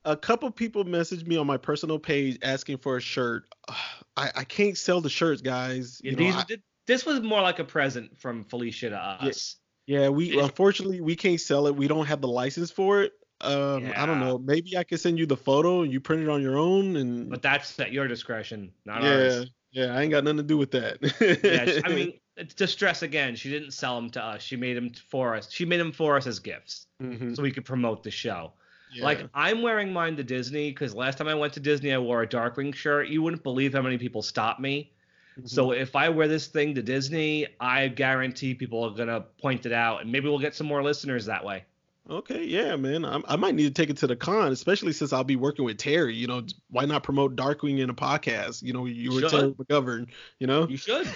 a 0.05 0.17
couple 0.17 0.51
people 0.51 0.83
messaged 0.83 1.25
me 1.25 1.37
on 1.37 1.47
my 1.47 1.57
personal 1.57 1.99
page 1.99 2.39
asking 2.43 2.77
for 2.77 2.97
a 2.97 3.01
shirt. 3.01 3.45
I, 4.17 4.29
I 4.35 4.43
can't 4.43 4.77
sell 4.77 4.99
the 4.99 5.09
shirts, 5.09 5.41
guys. 5.41 6.01
Yeah, 6.03 6.15
these, 6.15 6.35
I, 6.35 6.45
this 6.85 7.05
was 7.05 7.21
more 7.21 7.41
like 7.41 7.59
a 7.59 7.63
present 7.63 8.19
from 8.19 8.43
Felicia 8.43 8.89
to 8.89 8.97
us. 8.97 9.55
Yeah, 9.85 10.01
yeah 10.01 10.09
we 10.09 10.37
unfortunately 10.37 10.99
we 10.99 11.15
can't 11.15 11.39
sell 11.39 11.67
it. 11.67 11.75
We 11.75 11.87
don't 11.87 12.05
have 12.05 12.19
the 12.19 12.27
license 12.27 12.71
for 12.71 13.03
it. 13.03 13.13
Um, 13.39 13.85
yeah. 13.85 14.03
I 14.03 14.05
don't 14.05 14.19
know. 14.19 14.37
Maybe 14.37 14.77
I 14.77 14.83
could 14.83 14.99
send 14.99 15.17
you 15.17 15.25
the 15.25 15.37
photo 15.37 15.81
and 15.81 15.91
you 15.91 15.99
print 15.99 16.21
it 16.21 16.29
on 16.29 16.41
your 16.41 16.57
own. 16.57 16.97
And 16.97 17.29
but 17.29 17.41
that's 17.41 17.79
at 17.79 17.91
your 17.91 18.07
discretion, 18.07 18.71
not 18.85 19.01
yeah, 19.01 19.09
ours. 19.09 19.51
Yeah, 19.71 19.95
I 19.95 20.01
ain't 20.01 20.11
got 20.11 20.23
nothing 20.23 20.37
to 20.37 20.43
do 20.43 20.57
with 20.57 20.71
that. 20.71 20.97
yeah, 21.43 21.81
I 21.85 21.89
mean, 21.95 22.13
to 22.55 22.67
stress 22.67 23.03
again, 23.03 23.35
she 23.35 23.49
didn't 23.49 23.71
sell 23.71 23.95
them 23.95 24.09
to 24.11 24.23
us. 24.23 24.41
She 24.41 24.55
made 24.55 24.75
them 24.75 24.91
for 25.09 25.35
us. 25.35 25.51
She 25.51 25.65
made 25.65 25.79
them 25.79 25.91
for 25.91 26.17
us 26.17 26.27
as 26.27 26.39
gifts, 26.39 26.87
mm-hmm. 27.01 27.33
so 27.33 27.41
we 27.41 27.51
could 27.51 27.65
promote 27.65 28.03
the 28.03 28.11
show. 28.11 28.53
Yeah. 28.93 29.05
Like 29.05 29.29
I'm 29.33 29.61
wearing 29.61 29.93
mine 29.93 30.17
to 30.17 30.23
Disney 30.23 30.71
because 30.71 30.93
last 30.93 31.17
time 31.17 31.29
I 31.29 31.35
went 31.35 31.53
to 31.53 31.61
Disney, 31.61 31.93
I 31.93 31.97
wore 31.97 32.23
a 32.23 32.27
Darkwing 32.27 32.75
shirt. 32.75 33.07
You 33.07 33.21
wouldn't 33.21 33.43
believe 33.43 33.73
how 33.73 33.81
many 33.81 33.97
people 33.97 34.21
stopped 34.21 34.59
me. 34.59 34.91
Mm-hmm. 35.37 35.47
So 35.47 35.71
if 35.71 35.95
I 35.95 36.09
wear 36.09 36.27
this 36.27 36.47
thing 36.47 36.75
to 36.75 36.81
Disney, 36.81 37.47
I 37.61 37.87
guarantee 37.87 38.53
people 38.53 38.83
are 38.83 38.91
gonna 38.91 39.21
point 39.41 39.65
it 39.65 39.71
out, 39.71 40.01
and 40.01 40.11
maybe 40.11 40.27
we'll 40.27 40.39
get 40.39 40.55
some 40.55 40.67
more 40.67 40.83
listeners 40.83 41.25
that 41.27 41.45
way. 41.45 41.63
Okay, 42.09 42.43
yeah, 42.43 42.75
man. 42.75 43.05
I, 43.05 43.21
I 43.27 43.35
might 43.35 43.55
need 43.55 43.63
to 43.63 43.71
take 43.71 43.89
it 43.89 43.97
to 43.97 44.07
the 44.07 44.15
con, 44.15 44.51
especially 44.51 44.91
since 44.91 45.13
I'll 45.13 45.23
be 45.23 45.35
working 45.35 45.65
with 45.65 45.77
Terry. 45.77 46.15
You 46.15 46.27
know, 46.27 46.43
why 46.69 46.85
not 46.85 47.03
promote 47.03 47.35
Darkwing 47.35 47.79
in 47.79 47.89
a 47.89 47.93
podcast? 47.93 48.63
You 48.63 48.73
know, 48.73 48.85
you 48.85 49.13
were 49.13 49.29
Terry 49.29 49.51
McGovern. 49.51 50.07
You 50.39 50.47
know, 50.47 50.67
you 50.67 50.77
should. 50.77 51.07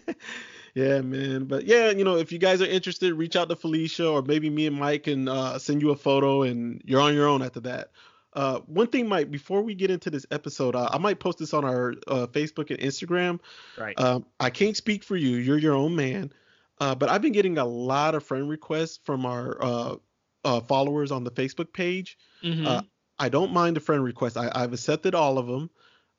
yeah, 0.74 1.02
man. 1.02 1.44
But 1.44 1.64
yeah, 1.66 1.90
you 1.90 2.04
know, 2.04 2.16
if 2.16 2.32
you 2.32 2.38
guys 2.38 2.62
are 2.62 2.66
interested, 2.66 3.12
reach 3.12 3.36
out 3.36 3.48
to 3.50 3.56
Felicia 3.56 4.08
or 4.08 4.22
maybe 4.22 4.48
me 4.48 4.66
and 4.66 4.76
Mike 4.76 5.04
can 5.04 5.28
uh, 5.28 5.58
send 5.58 5.82
you 5.82 5.90
a 5.90 5.96
photo, 5.96 6.42
and 6.42 6.82
you're 6.84 7.02
on 7.02 7.14
your 7.14 7.28
own 7.28 7.42
after 7.42 7.60
that. 7.60 7.90
Uh, 8.32 8.58
one 8.66 8.88
thing, 8.88 9.08
Mike, 9.08 9.30
before 9.30 9.62
we 9.62 9.74
get 9.74 9.90
into 9.90 10.10
this 10.10 10.26
episode, 10.30 10.74
uh, 10.74 10.88
I 10.90 10.98
might 10.98 11.20
post 11.20 11.38
this 11.38 11.54
on 11.54 11.64
our 11.64 11.94
uh, 12.08 12.26
Facebook 12.26 12.70
and 12.70 12.80
Instagram. 12.80 13.38
Right. 13.78 13.98
Um, 14.00 14.26
I 14.40 14.50
can't 14.50 14.76
speak 14.76 15.04
for 15.04 15.16
you. 15.16 15.36
You're 15.36 15.58
your 15.58 15.74
own 15.74 15.94
man. 15.94 16.32
Uh, 16.80 16.94
but 16.94 17.08
I've 17.08 17.22
been 17.22 17.32
getting 17.32 17.58
a 17.58 17.64
lot 17.64 18.16
of 18.16 18.24
friend 18.24 18.48
requests 18.48 18.98
from 19.04 19.24
our 19.26 19.62
uh, 19.62 19.96
uh, 20.44 20.60
followers 20.60 21.10
on 21.10 21.24
the 21.24 21.30
Facebook 21.30 21.72
page. 21.72 22.18
Mm-hmm. 22.42 22.66
Uh, 22.66 22.82
I 23.18 23.28
don't 23.28 23.52
mind 23.52 23.76
the 23.76 23.80
friend 23.80 24.02
request. 24.02 24.36
I, 24.36 24.50
have 24.58 24.72
accepted 24.72 25.14
all 25.14 25.38
of 25.38 25.46
them. 25.46 25.70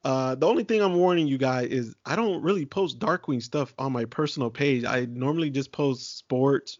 Uh, 0.03 0.35
the 0.35 0.47
only 0.47 0.63
thing 0.63 0.81
I'm 0.81 0.95
warning 0.95 1.27
you 1.27 1.37
guys 1.37 1.69
is 1.69 1.95
I 2.05 2.15
don't 2.15 2.43
really 2.43 2.65
post 2.65 2.99
Darkwing 2.99 3.41
stuff 3.41 3.73
on 3.79 3.91
my 3.91 4.05
personal 4.05 4.49
page. 4.49 4.85
I 4.85 5.05
normally 5.05 5.49
just 5.49 5.71
post 5.71 6.17
sports, 6.17 6.77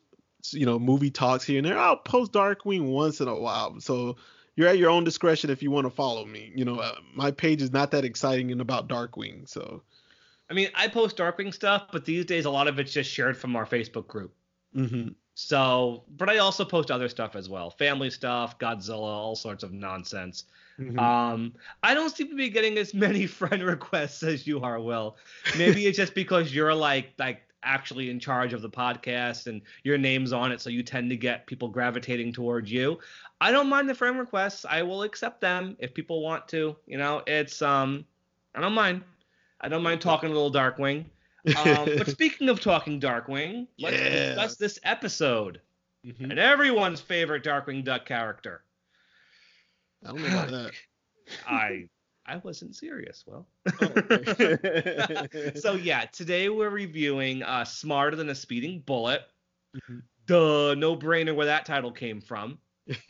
you 0.52 0.66
know, 0.66 0.78
movie 0.78 1.10
talks 1.10 1.44
here 1.44 1.58
and 1.58 1.66
there. 1.66 1.78
I'll 1.78 1.98
post 1.98 2.34
Darkwing 2.34 2.84
once 2.86 3.22
in 3.22 3.28
a 3.28 3.36
while. 3.36 3.80
So 3.80 4.18
you're 4.56 4.68
at 4.68 4.78
your 4.78 4.92
own 4.92 5.04
discretion 5.04 5.50
if 5.50 5.64
you 5.64 5.72
want 5.72 5.86
to 5.86 5.90
follow 5.90 6.24
me. 6.24 6.52
You 6.56 6.66
know, 6.66 6.78
uh, 6.78 6.96
my 7.16 7.32
page 7.32 7.62
is 7.62 7.74
not 7.74 7.92
that 7.92 8.06
exciting 8.06 8.52
and 8.52 8.62
about 8.62 8.88
Darkwing. 8.88 9.50
So. 9.50 9.82
I 10.50 10.54
mean, 10.54 10.70
I 10.76 10.88
post 10.88 11.18
Darkwing 11.18 11.52
stuff, 11.52 11.88
but 11.92 12.06
these 12.06 12.26
days 12.26 12.46
a 12.46 12.52
lot 12.52 12.68
of 12.68 12.78
it's 12.78 12.94
just 12.94 13.10
shared 13.10 13.36
from 13.36 13.56
our 13.56 13.66
Facebook 13.66 14.08
group. 14.08 14.36
Mm-hmm. 14.76 15.10
So, 15.36 16.04
but 16.16 16.30
I 16.30 16.38
also 16.38 16.64
post 16.64 16.90
other 16.90 17.10
stuff 17.10 17.36
as 17.36 17.50
well, 17.50 17.70
family 17.70 18.10
stuff, 18.10 18.58
Godzilla, 18.58 19.02
all 19.02 19.36
sorts 19.36 19.64
of 19.64 19.74
nonsense. 19.74 20.46
Mm-hmm. 20.80 20.98
Um, 20.98 21.54
I 21.84 21.94
don't 21.94 22.10
seem 22.16 22.30
to 22.30 22.36
be 22.36 22.50
getting 22.50 22.78
as 22.78 22.94
many 22.94 23.28
friend 23.28 23.62
requests 23.62 24.24
as 24.24 24.48
you 24.48 24.62
are, 24.62 24.80
Will. 24.80 25.18
Maybe 25.58 25.88
it's 25.88 25.98
just 25.98 26.16
because 26.16 26.56
you're 26.56 26.74
like 26.74 27.12
like 27.20 27.42
actually 27.64 28.10
in 28.10 28.20
charge 28.20 28.54
of 28.54 28.62
the 28.62 28.70
podcast 28.70 29.48
and 29.48 29.62
your 29.84 29.98
name's 29.98 30.32
on 30.32 30.54
it, 30.54 30.62
so 30.62 30.70
you 30.70 30.84
tend 30.84 31.10
to 31.10 31.18
get 31.18 31.48
people 31.48 31.68
gravitating 31.68 32.32
towards 32.32 32.72
you. 32.72 32.98
I 33.42 33.52
don't 33.52 33.68
mind 33.68 33.90
the 33.90 33.96
friend 33.96 34.18
requests. 34.18 34.64
I 34.64 34.84
will 34.84 35.04
accept 35.04 35.42
them 35.42 35.76
if 35.80 35.94
people 35.94 36.22
want 36.22 36.48
to. 36.50 36.78
You 36.88 36.98
know, 36.98 37.24
it's 37.28 37.62
um, 37.62 38.06
I 38.56 38.62
don't 38.62 38.74
mind. 38.74 39.04
I 39.60 39.68
don't 39.68 39.84
mind 39.84 40.00
talking 40.00 40.30
a 40.30 40.34
little 40.34 40.52
Darkwing. 40.52 41.06
Um, 41.48 41.90
but 41.98 42.08
speaking 42.12 42.50
of 42.50 42.60
talking 42.60 43.00
Darkwing, 43.00 43.68
let's 43.80 43.98
yeah. 43.98 44.10
discuss 44.10 44.56
this 44.56 44.80
episode 44.84 45.62
mm-hmm. 46.06 46.32
and 46.32 46.40
everyone's 46.40 47.02
favorite 47.02 47.44
Darkwing 47.44 47.84
Duck 47.84 48.06
character. 48.06 48.64
I 50.04 50.08
don't 50.10 50.22
know 50.22 50.28
about 50.28 50.52
that. 50.52 50.72
I 51.48 51.90
I 52.28 52.38
wasn't 52.38 52.76
serious. 52.76 53.24
Well, 53.28 53.48
so 55.56 55.74
yeah, 55.74 56.06
today 56.06 56.50
we're 56.50 56.70
reviewing 56.70 57.44
uh, 57.44 57.66
"Smarter 57.66 58.16
Than 58.16 58.30
a 58.30 58.36
Speeding 58.36 58.82
Bullet." 58.86 59.22
Mm-hmm. 59.76 60.00
Duh, 60.26 60.74
no 60.76 60.96
brainer 60.96 61.36
where 61.36 61.46
that 61.48 61.66
title 61.66 61.92
came 61.92 62.22
from. 62.22 62.58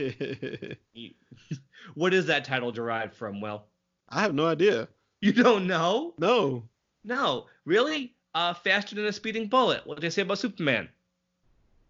what 1.96 2.14
is 2.14 2.26
that 2.26 2.46
title 2.46 2.72
derived 2.72 3.14
from? 3.16 3.40
Well, 3.42 3.68
I 4.10 4.22
have 4.22 4.34
no 4.34 4.48
idea. 4.48 4.88
You 5.22 5.32
don't 5.34 5.68
know? 5.68 6.14
No. 6.18 6.64
No, 7.04 7.46
really? 7.66 8.15
Uh, 8.36 8.54
faster 8.54 8.96
than 8.96 9.06
a 9.06 9.14
speeding 9.14 9.48
bullet. 9.48 9.88
What 9.88 9.96
did 9.96 10.02
they 10.02 10.10
say 10.12 10.22
about 10.22 10.38
Superman? 10.38 10.90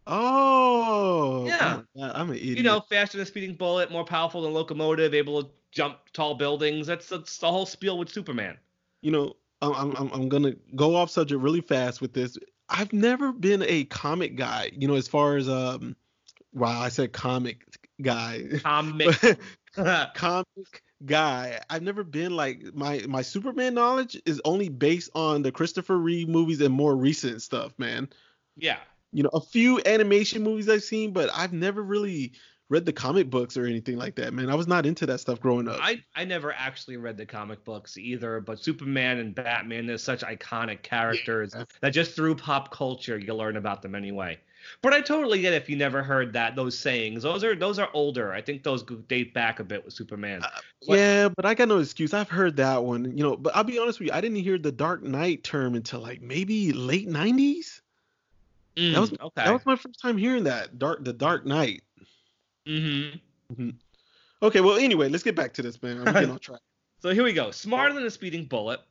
Oh, 0.07 1.45
yeah. 1.47 1.81
I'm 1.99 2.29
an 2.29 2.35
idiot. 2.35 2.57
You 2.57 2.63
know, 2.63 2.79
faster 2.79 3.17
than 3.17 3.23
a 3.23 3.25
speeding 3.25 3.55
bullet, 3.55 3.91
more 3.91 4.05
powerful 4.05 4.43
than 4.43 4.53
locomotive, 4.53 5.15
able 5.15 5.43
to 5.43 5.49
jump 5.71 5.97
tall 6.13 6.35
buildings. 6.35 6.85
That's 6.85 7.09
that's 7.09 7.39
the 7.39 7.51
whole 7.51 7.65
spiel 7.65 7.97
with 7.97 8.09
Superman. 8.09 8.57
You 9.01 9.11
know, 9.11 9.35
I'm 9.63 9.95
I'm 9.97 10.11
I'm 10.13 10.29
gonna 10.29 10.53
go 10.75 10.95
off 10.95 11.09
subject 11.09 11.41
really 11.41 11.61
fast 11.61 12.01
with 12.01 12.13
this. 12.13 12.37
I've 12.69 12.93
never 12.93 13.31
been 13.31 13.63
a 13.63 13.85
comic 13.85 14.35
guy. 14.35 14.69
You 14.77 14.87
know, 14.87 14.95
as 14.95 15.07
far 15.07 15.37
as 15.37 15.49
um, 15.49 15.95
wow, 16.53 16.79
I 16.79 16.89
said 16.89 17.11
comic 17.11 17.65
guy. 17.99 18.43
Comic. 18.61 19.17
comic 20.13 20.83
guy. 21.05 21.59
I've 21.69 21.81
never 21.81 22.03
been 22.03 22.35
like 22.35 22.73
my 22.73 23.03
my 23.07 23.21
Superman 23.21 23.73
knowledge 23.73 24.21
is 24.25 24.41
only 24.45 24.69
based 24.69 25.09
on 25.15 25.41
the 25.41 25.51
Christopher 25.51 25.97
Reeve 25.97 26.29
movies 26.29 26.61
and 26.61 26.73
more 26.73 26.95
recent 26.95 27.41
stuff, 27.41 27.73
man. 27.77 28.09
Yeah. 28.55 28.77
You 29.11 29.23
know, 29.23 29.29
a 29.33 29.41
few 29.41 29.81
animation 29.85 30.43
movies 30.43 30.69
I've 30.69 30.83
seen, 30.83 31.13
but 31.13 31.29
I've 31.33 31.53
never 31.53 31.81
really 31.81 32.33
read 32.69 32.85
the 32.85 32.93
comic 32.93 33.29
books 33.29 33.57
or 33.57 33.65
anything 33.65 33.95
like 33.97 34.15
that, 34.15 34.33
man. 34.33 34.49
I 34.49 34.55
was 34.55 34.67
not 34.67 34.85
into 34.85 35.05
that 35.05 35.19
stuff 35.19 35.39
growing 35.39 35.67
up. 35.67 35.79
I, 35.81 36.03
I 36.15 36.25
never 36.25 36.51
actually 36.51 36.97
read 36.97 37.15
the 37.15 37.25
comic 37.25 37.63
books 37.63 37.97
either, 37.97 38.39
but 38.39 38.63
Superman 38.63 39.19
and 39.19 39.35
Batman, 39.35 39.85
they're 39.85 39.97
such 39.97 40.21
iconic 40.21 40.81
characters 40.81 41.53
yeah. 41.55 41.65
that 41.81 41.91
just 41.91 42.15
through 42.15 42.35
pop 42.35 42.71
culture 42.71 43.19
you 43.19 43.33
learn 43.35 43.57
about 43.57 43.81
them 43.81 43.93
anyway. 43.93 44.39
But 44.81 44.93
I 44.93 45.01
totally 45.01 45.41
get 45.41 45.53
if 45.53 45.69
you 45.69 45.75
never 45.75 46.03
heard 46.03 46.33
that 46.33 46.55
those 46.55 46.77
sayings. 46.77 47.23
Those 47.23 47.43
are 47.43 47.55
those 47.55 47.79
are 47.79 47.89
older. 47.93 48.33
I 48.33 48.41
think 48.41 48.63
those 48.63 48.83
date 48.83 49.33
back 49.33 49.59
a 49.59 49.63
bit 49.63 49.83
with 49.83 49.93
Superman. 49.93 50.43
Uh, 50.43 50.49
yeah, 50.81 51.29
but 51.29 51.45
I 51.45 51.53
got 51.53 51.67
no 51.67 51.79
excuse. 51.79 52.13
I've 52.13 52.29
heard 52.29 52.55
that 52.57 52.83
one, 52.83 53.17
you 53.17 53.23
know. 53.23 53.35
But 53.35 53.55
I'll 53.55 53.63
be 53.63 53.79
honest 53.79 53.99
with 53.99 54.07
you, 54.07 54.13
I 54.13 54.21
didn't 54.21 54.37
hear 54.37 54.57
the 54.57 54.71
Dark 54.71 55.03
Knight 55.03 55.43
term 55.43 55.75
until 55.75 56.01
like 56.01 56.21
maybe 56.21 56.71
late 56.73 57.07
'90s. 57.07 57.81
Mm, 58.75 58.93
that 58.93 58.99
was 58.99 59.11
okay. 59.13 59.29
that 59.35 59.53
was 59.53 59.65
my 59.65 59.75
first 59.75 60.01
time 60.01 60.17
hearing 60.17 60.43
that 60.45 60.77
Dark 60.77 61.03
the 61.03 61.13
Dark 61.13 61.45
Knight. 61.45 61.83
mm-hmm. 62.67 63.17
hmm 63.53 63.69
Okay, 64.43 64.61
well 64.61 64.77
anyway, 64.77 65.09
let's 65.09 65.23
get 65.23 65.35
back 65.35 65.53
to 65.53 65.61
this, 65.61 65.81
man. 65.81 65.99
I'm 65.99 66.13
getting 66.13 66.31
off 66.31 66.41
track. 66.41 66.59
So 67.01 67.13
here 67.13 67.23
we 67.23 67.33
go. 67.33 67.51
Smarter 67.51 67.93
than 67.93 68.05
a 68.05 68.09
speeding 68.11 68.45
bullet. 68.45 68.81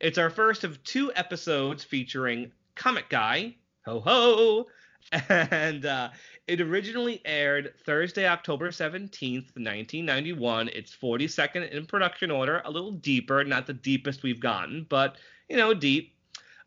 It's 0.00 0.18
our 0.18 0.30
first 0.30 0.64
of 0.64 0.82
two 0.84 1.12
episodes 1.14 1.84
featuring 1.84 2.52
Comet 2.74 3.08
Guy. 3.08 3.56
Ho 3.86 4.00
ho. 4.00 4.66
And 5.28 5.84
uh, 5.84 6.10
it 6.46 6.60
originally 6.60 7.20
aired 7.24 7.74
Thursday, 7.84 8.26
October 8.26 8.70
17th, 8.70 9.54
1991. 9.54 10.68
It's 10.68 10.94
42nd 10.94 11.70
in 11.70 11.86
production 11.86 12.30
order, 12.30 12.62
a 12.64 12.70
little 12.70 12.92
deeper, 12.92 13.44
not 13.44 13.66
the 13.66 13.74
deepest 13.74 14.22
we've 14.22 14.40
gotten, 14.40 14.86
but 14.88 15.16
you 15.48 15.56
know, 15.56 15.74
deep. 15.74 16.14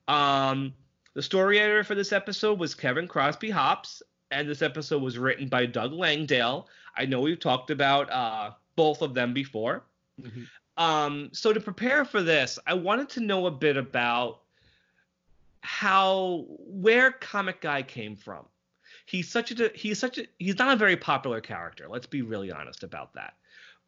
Um, 0.07 0.73
the 1.13 1.21
story 1.21 1.59
editor 1.59 1.83
for 1.83 1.95
this 1.95 2.11
episode 2.13 2.59
was 2.59 2.75
Kevin 2.75 3.07
Crosby 3.07 3.49
Hopps, 3.49 4.03
and 4.31 4.47
this 4.47 4.61
episode 4.61 5.01
was 5.01 5.17
written 5.17 5.47
by 5.47 5.65
Doug 5.65 5.93
Langdale. 5.93 6.67
I 6.97 7.05
know 7.05 7.21
we've 7.21 7.39
talked 7.39 7.71
about 7.71 8.11
uh, 8.11 8.51
both 8.75 9.01
of 9.01 9.13
them 9.13 9.33
before. 9.33 9.83
Mhm. 10.21 10.47
Um, 10.77 11.29
so 11.31 11.53
to 11.53 11.59
prepare 11.59 12.03
for 12.05 12.21
this, 12.21 12.59
I 12.67 12.73
wanted 12.73 13.09
to 13.09 13.21
know 13.21 13.47
a 13.47 13.51
bit 13.51 13.77
about 13.77 14.41
how 15.65 16.45
where 16.47 17.11
Comet 17.11 17.59
Guy 17.59 17.81
came 17.81 18.15
from. 18.15 18.45
He's 19.07 19.29
such 19.29 19.51
a 19.51 19.71
he's 19.75 19.99
such 19.99 20.17
a 20.17 20.25
he's 20.39 20.57
not 20.57 20.73
a 20.73 20.75
very 20.77 20.95
popular 20.95 21.41
character. 21.41 21.87
Let's 21.89 22.05
be 22.07 22.21
really 22.21 22.51
honest 22.51 22.83
about 22.83 23.13
that. 23.15 23.33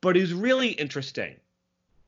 But 0.01 0.15
he's 0.15 0.33
really 0.33 0.69
interesting. 0.69 1.35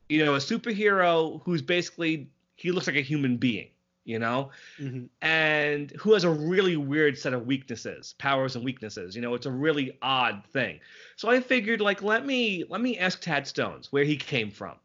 You 0.08 0.24
know, 0.24 0.34
a 0.34 0.38
superhero 0.38 1.40
who's 1.44 1.62
basically 1.62 2.28
he 2.56 2.72
looks 2.72 2.86
like 2.86 2.96
a 2.96 3.00
human 3.00 3.36
being, 3.36 3.68
you 4.04 4.18
know? 4.18 4.50
Mhm. 4.78 5.08
and 5.22 5.92
who 5.92 6.12
has 6.14 6.24
a 6.24 6.30
really 6.30 6.76
weird 6.76 7.16
set 7.16 7.32
of 7.32 7.46
weaknesses, 7.46 8.14
powers 8.18 8.56
and 8.56 8.64
weaknesses. 8.64 9.14
You 9.14 9.22
know, 9.22 9.34
it's 9.34 9.46
a 9.46 9.50
really 9.52 9.96
odd 10.02 10.44
thing. 10.52 10.80
So 11.16 11.30
I 11.30 11.40
figured, 11.40 11.80
like, 11.80 12.02
let 12.02 12.26
me 12.26 12.64
let 12.68 12.80
me 12.80 12.98
ask 12.98 13.20
Tad 13.20 13.46
Stones 13.46 13.92
where 13.92 14.04
he 14.04 14.16
came 14.16 14.50
from. 14.50 14.76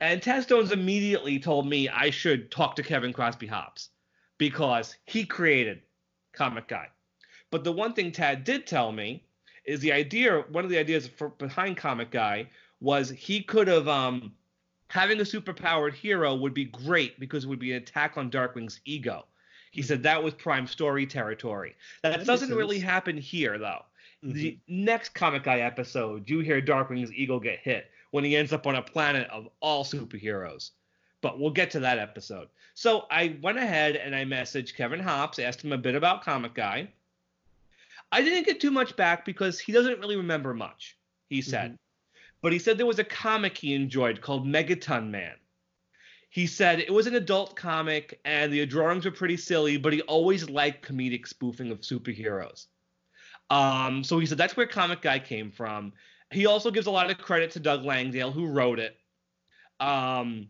And 0.00 0.22
Tad 0.22 0.44
Stones 0.44 0.72
immediately 0.72 1.38
told 1.38 1.68
me 1.68 1.88
I 1.88 2.10
should 2.10 2.50
talk 2.50 2.76
to 2.76 2.82
Kevin 2.82 3.12
Crosby 3.12 3.46
Hopps 3.46 3.90
because 4.38 4.94
he 5.04 5.24
created 5.24 5.82
Comet 6.32 6.68
Guy. 6.68 6.88
But 7.50 7.64
the 7.64 7.72
one 7.72 7.94
thing 7.94 8.12
Tad 8.12 8.44
did 8.44 8.66
tell 8.66 8.92
me 8.92 9.24
is 9.64 9.80
the 9.80 9.92
idea. 9.92 10.44
One 10.50 10.64
of 10.64 10.70
the 10.70 10.78
ideas 10.78 11.08
for, 11.08 11.30
behind 11.30 11.76
Comet 11.76 12.10
Guy 12.10 12.48
was 12.80 13.10
he 13.10 13.42
could 13.42 13.66
have 13.66 13.88
um, 13.88 14.32
having 14.88 15.18
a 15.20 15.24
superpowered 15.24 15.94
hero 15.94 16.34
would 16.34 16.54
be 16.54 16.66
great 16.66 17.18
because 17.18 17.44
it 17.44 17.48
would 17.48 17.58
be 17.58 17.72
an 17.72 17.82
attack 17.82 18.16
on 18.16 18.30
Darkwing's 18.30 18.80
ego. 18.84 19.24
He 19.72 19.82
said 19.82 20.02
that 20.04 20.22
was 20.22 20.32
prime 20.34 20.66
story 20.66 21.06
territory. 21.06 21.74
That, 22.02 22.18
That 22.18 22.26
doesn't 22.26 22.54
really 22.54 22.78
happen 22.78 23.16
here 23.16 23.58
though. 23.58 23.84
Mhm. 24.24 24.32
The 24.32 24.58
next 24.68 25.10
Comet 25.10 25.42
Guy 25.42 25.60
episode, 25.60 26.28
you 26.30 26.40
hear 26.40 26.62
Darkwing's 26.62 27.12
ego 27.12 27.40
get 27.40 27.58
hit 27.58 27.90
when 28.10 28.24
he 28.24 28.36
ends 28.36 28.52
up 28.52 28.66
on 28.66 28.76
a 28.76 28.82
planet 28.82 29.28
of 29.30 29.48
all 29.60 29.84
superheroes. 29.84 30.70
But 31.20 31.38
we'll 31.38 31.50
get 31.50 31.70
to 31.72 31.80
that 31.80 31.98
episode. 31.98 32.48
So 32.74 33.06
I 33.10 33.36
went 33.42 33.58
ahead 33.58 33.96
and 33.96 34.14
I 34.14 34.24
messaged 34.24 34.76
Kevin 34.76 35.00
Hopps, 35.00 35.38
asked 35.38 35.64
him 35.64 35.72
a 35.72 35.78
bit 35.78 35.94
about 35.94 36.22
Comet 36.22 36.54
Guy. 36.54 36.88
I 38.12 38.22
didn't 38.22 38.46
get 38.46 38.60
too 38.60 38.70
much 38.70 38.96
back 38.96 39.24
because 39.24 39.58
he 39.58 39.72
doesn't 39.72 39.98
really 39.98 40.16
remember 40.16 40.54
much, 40.54 40.96
he 41.28 41.42
said. 41.42 41.76
But 42.40 42.52
he 42.52 42.58
said 42.58 42.78
there 42.78 42.86
was 42.86 43.00
a 43.00 43.04
comic 43.04 43.58
he 43.58 43.74
enjoyed 43.74 44.20
called 44.20 44.46
Megaton 44.46 45.10
Man. 45.10 45.34
He 46.30 46.46
said 46.46 46.78
it 46.78 46.92
was 46.92 47.06
an 47.06 47.16
adult 47.16 47.56
comic 47.56 48.20
and 48.24 48.52
the 48.52 48.64
drawings 48.64 49.04
were 49.04 49.10
pretty 49.10 49.36
silly, 49.36 49.76
but 49.76 49.92
he 49.92 50.02
always 50.02 50.48
liked 50.48 50.86
comedic 50.86 51.26
spoofing 51.26 51.70
of 51.70 51.80
superheroes. 51.80 52.66
Um, 53.50 54.04
so 54.04 54.18
he 54.18 54.26
said 54.26 54.38
that's 54.38 54.56
where 54.56 54.66
Comet 54.66 55.00
Guy 55.00 55.18
came 55.18 55.50
from. 55.50 55.92
He 56.30 56.46
also 56.46 56.70
gives 56.70 56.86
a 56.86 56.90
lot 56.90 57.10
of 57.10 57.18
credit 57.18 57.50
to 57.52 57.60
Doug 57.60 57.84
Langdale, 57.84 58.30
who 58.30 58.46
wrote 58.46 58.78
it. 58.78 58.96
Um, 59.80 60.48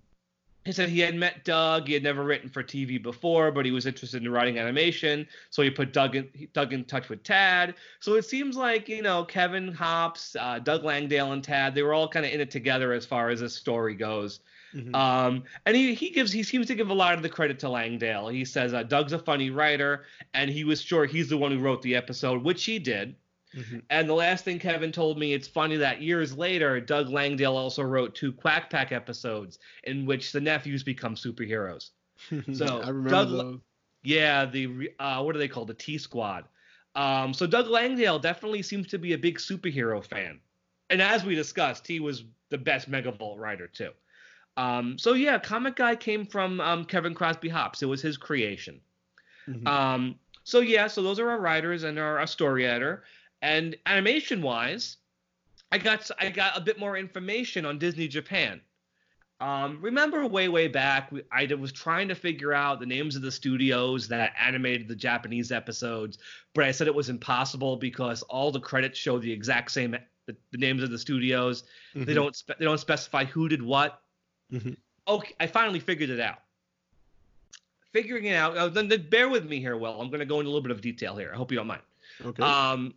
he 0.65 0.73
said 0.73 0.91
he 0.91 1.01
had 1.01 1.15
met 1.15 1.45
Doug. 1.45 1.87
He 1.87 1.95
had 1.95 2.03
never 2.03 2.25
written 2.25 2.51
for 2.51 2.63
TV 2.63 3.03
before, 3.03 3.51
but 3.51 3.65
he 3.65 3.71
was 3.71 3.87
interested 3.87 4.23
in 4.23 4.31
writing 4.31 4.59
animation. 4.59 5.27
So 5.51 5.63
he 5.63 5.71
put 5.71 5.93
Doug 5.93 6.17
in, 6.17 6.29
Doug 6.53 6.73
in 6.73 6.85
touch 6.85 7.09
with 7.09 7.23
Tad. 7.23 7.75
So 8.01 8.15
it 8.17 8.27
seems 8.27 8.57
like, 8.57 8.89
you 8.89 9.01
know, 9.01 9.25
Kevin 9.25 9.73
Hopps, 9.73 10.37
uh, 10.39 10.59
Doug 10.59 10.85
Langdale, 10.85 11.33
and 11.33 11.43
Tad, 11.43 11.75
they 11.75 11.83
were 11.83 11.95
all 11.95 12.09
kind 12.09 12.27
of 12.27 12.33
in 12.33 12.41
it 12.41 12.51
together 12.51 12.93
as 12.93 13.07
far 13.07 13.31
as 13.31 13.41
this 13.41 13.55
story 13.55 13.95
goes. 13.95 14.41
Mhm. 14.75 14.95
Um, 14.95 15.45
and 15.65 15.75
he, 15.75 15.95
he 15.95 16.11
gives 16.11 16.31
he 16.31 16.43
seems 16.43 16.67
to 16.67 16.75
give 16.75 16.91
a 16.91 16.95
lot 16.95 17.15
of 17.15 17.23
the 17.23 17.31
credit 17.31 17.59
to 17.61 17.71
Langdale. 17.71 18.29
He 18.29 18.45
says 18.45 18.75
uh, 18.75 18.83
Doug's 18.83 19.15
a 19.15 19.19
funny 19.19 19.49
writer, 19.49 20.05
and 20.35 20.51
he 20.51 20.65
was 20.65 20.83
sure 20.83 21.07
he's 21.07 21.31
the 21.31 21.39
one 21.39 21.53
who 21.53 21.61
wrote 21.61 21.81
the 21.81 21.97
episode, 21.97 22.43
which 22.43 22.65
he 22.65 22.79
did. 22.79 23.15
Mhm. 23.55 23.83
And 23.91 24.09
the 24.09 24.15
last 24.15 24.45
thing 24.45 24.59
Kevin 24.59 24.93
told 24.93 25.19
me, 25.19 25.33
it's 25.33 25.49
funny 25.49 25.77
that 25.77 26.03
years 26.03 26.37
later, 26.37 26.81
Doug 26.81 27.09
Langdale 27.09 27.57
also 27.57 27.83
wrote 27.83 28.15
two 28.15 28.33
Quack 28.33 28.69
Pack 28.69 28.93
episodes 28.93 29.59
in 29.85 30.05
which 30.05 30.33
the 30.33 30.41
nephews 30.41 30.83
become 30.83 31.15
superheroes. 31.15 31.91
So, 32.53 32.81
I 32.83 32.89
remember 32.89 33.11
Doug- 33.11 33.31
those. 33.31 33.61
Yeah, 34.03 34.45
the 34.47 34.91
uh, 35.01 35.23
what 35.23 35.35
are 35.35 35.39
they 35.39 35.49
called? 35.49 35.69
The 35.69 35.75
T 35.75 35.99
Squad. 35.99 36.45
Um, 36.95 37.35
so 37.35 37.47
Doug 37.47 37.67
Langdale 37.67 38.19
definitely 38.19 38.63
seems 38.63 38.87
to 38.89 38.99
be 38.99 39.13
a 39.13 39.19
big 39.19 39.39
superhero 39.39 40.05
fan, 40.05 40.41
and 40.91 41.03
as 41.03 41.25
we 41.25 41.35
discussed, 41.35 41.87
he 41.87 42.01
was 42.01 42.25
the 42.49 42.59
best 42.59 42.91
Megavolt 42.91 43.39
writer 43.39 43.67
too. 43.67 43.91
Um, 44.57 44.99
so 44.99 45.13
yeah, 45.15 45.39
Comet 45.39 45.77
Guy 45.77 45.97
came 45.97 46.27
from 46.27 46.61
um, 46.61 46.85
Kevin 46.85 47.15
Crosby 47.15 47.49
Hopps. 47.49 47.83
It 47.83 47.87
was 47.87 48.01
his 48.03 48.17
creation. 48.17 48.81
Mhm. 49.49 49.67
Um, 49.67 50.19
so 50.45 50.61
yeah, 50.61 50.87
so 50.87 51.03
those 51.03 51.19
are 51.19 51.29
our 51.31 51.41
writers 51.41 51.83
and 51.83 51.99
our, 51.99 52.19
our 52.19 52.27
story 52.27 52.67
editor. 52.67 53.05
And 53.43 53.77
animation 53.87 54.43
wise, 54.43 54.97
I 55.71 55.79
got 55.79 56.11
I 56.19 56.31
got 56.31 56.57
a 56.57 56.61
bit 56.61 56.79
more 56.79 56.97
information 56.97 57.65
on 57.65 57.79
Disney 57.79 58.09
Japan. 58.09 58.61
Um, 59.41 59.79
remember 59.81 60.27
way 60.27 60.49
way 60.49 60.67
back, 60.67 61.13
we, 61.13 61.23
I 61.31 61.47
was 61.55 61.71
trying 61.71 62.09
to 62.09 62.17
figure 62.17 62.53
out 62.53 62.81
the 62.81 62.87
names 62.87 63.15
of 63.15 63.23
the 63.23 63.31
studios 63.31 64.09
that 64.09 64.33
animated 64.41 64.89
the 64.89 64.97
Japanese 64.97 65.53
episodes, 65.53 66.19
but 66.55 66.65
I 66.65 66.73
said 66.73 66.89
it 66.89 66.95
was 66.95 67.09
impossible 67.09 67.77
because 67.77 68.23
all 68.23 68.51
the 68.51 68.59
credits 68.59 68.99
show 68.99 69.19
the 69.19 69.31
exact 69.31 69.71
same 69.71 69.97
the, 70.27 70.37
the 70.51 70.59
names 70.59 70.83
of 70.83 70.91
the 70.91 70.99
studios. 70.99 71.63
They 71.95 72.01
Mhm. 72.13 72.15
don't 72.15 72.37
spe- 72.37 72.59
they 72.59 72.65
don't 72.65 72.79
specify 72.81 73.25
who 73.25 73.49
did 73.49 73.63
what. 73.63 74.03
Mhm. 74.53 74.77
Okay, 75.07 75.35
I 75.39 75.47
finally 75.47 75.79
figured 75.81 76.11
it 76.11 76.21
out. 76.21 76.43
Figuring 77.93 78.27
it 78.27 78.35
out. 78.35 78.57
Uh, 78.57 78.69
then, 78.69 78.89
then 78.89 79.09
bear 79.09 79.29
with 79.29 79.47
me 79.49 79.61
here, 79.61 79.77
Will. 79.77 79.99
I'm 80.01 80.09
going 80.09 80.21
to 80.21 80.27
go 80.27 80.41
into 80.41 80.49
a 80.49 80.53
little 80.53 80.61
bit 80.63 80.73
of 80.73 80.81
detail 80.83 81.17
here. 81.17 81.31
I 81.33 81.37
hope 81.37 81.51
you 81.51 81.57
don't 81.57 81.67
mind. 81.67 81.81
Okay. 82.23 82.43
Um, 82.43 82.95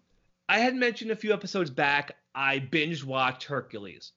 I 0.52 0.60
had 0.60 0.76
mentioned 0.76 1.12
a 1.12 1.16
few 1.16 1.32
episodes 1.32 1.70
back. 1.70 2.18
I 2.36 2.60
binge 2.60 3.06
watched 3.06 3.46
Hercules, 3.46 4.12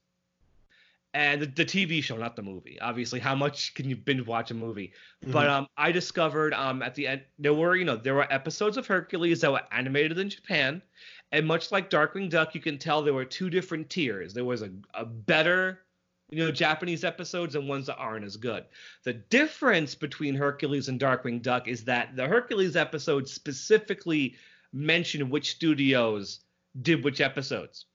and 1.14 1.40
the, 1.42 1.46
the 1.46 1.64
TV 1.64 2.02
show, 2.02 2.16
not 2.16 2.34
the 2.34 2.42
movie. 2.42 2.76
Obviously, 2.80 3.20
how 3.20 3.36
much 3.36 3.72
can 3.74 3.88
you 3.88 3.94
binge 3.94 4.26
watch 4.26 4.50
a 4.50 4.54
movie? 4.54 4.92
But 5.22 5.46
Mhm. 5.46 5.50
um, 5.50 5.66
I 5.76 5.92
discovered 5.92 6.52
um 6.52 6.82
at 6.82 6.96
the 6.96 7.06
end 7.06 7.22
there 7.38 7.54
were 7.54 7.76
you 7.76 7.84
know 7.84 7.94
there 7.96 8.16
were 8.16 8.32
episodes 8.32 8.76
of 8.76 8.84
Hercules 8.88 9.42
that 9.42 9.52
were 9.52 9.62
animated 9.70 10.18
in 10.18 10.28
Japan, 10.28 10.82
and 11.30 11.46
much 11.46 11.70
like 11.70 11.88
Darkwing 11.88 12.28
Duck, 12.28 12.52
you 12.56 12.60
can 12.60 12.78
tell 12.78 13.00
there 13.00 13.14
were 13.14 13.24
two 13.24 13.48
different 13.48 13.88
tiers. 13.88 14.34
There 14.34 14.44
was 14.44 14.62
a, 14.62 14.70
a 14.94 15.04
better 15.04 15.82
you 16.30 16.38
know 16.44 16.50
Japanese 16.50 17.04
episodes 17.04 17.54
and 17.54 17.68
ones 17.68 17.86
that 17.86 17.96
aren't 17.96 18.24
as 18.24 18.36
good. 18.36 18.64
The 19.04 19.12
difference 19.12 19.94
between 19.94 20.34
Hercules 20.34 20.88
and 20.88 20.98
Darkwing 20.98 21.42
Duck 21.42 21.68
is 21.68 21.84
that 21.84 22.16
the 22.16 22.26
Hercules 22.26 22.74
episodes 22.74 23.32
specifically 23.32 24.34
mention 24.74 25.30
which 25.30 25.52
studios 25.52 26.40
did 26.82 27.02
which 27.04 27.20
episodes. 27.20 27.86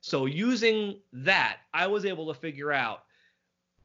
So 0.00 0.26
using 0.26 0.98
that, 1.12 1.58
I 1.72 1.86
was 1.86 2.04
able 2.04 2.32
to 2.32 2.40
figure 2.40 2.72
out 2.72 3.04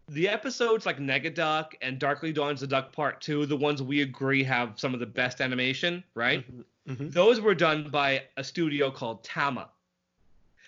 the 0.08 0.30
episodes 0.30 0.86
like 0.86 0.98
Negaduck 1.00 1.74
and 1.82 2.00
Darkly 2.00 2.32
Dawns 2.32 2.62
the 2.62 2.68
Duck 2.68 2.94
Part 2.94 3.20
2, 3.22 3.46
the 3.46 3.58
ones 3.58 3.84
we 3.84 4.02
agree 4.02 4.42
have 4.44 4.80
some 4.80 4.94
of 4.94 5.02
the 5.02 5.06
best 5.06 5.42
animation, 5.42 6.04
right? 6.16 6.50
Mhm. 6.50 6.64
Mhm. 6.88 7.12
Those 7.12 7.42
were 7.42 7.54
done 7.54 7.90
by 7.90 8.24
a 8.38 8.44
studio 8.44 8.90
called 8.90 9.24
Tama. 9.26 9.70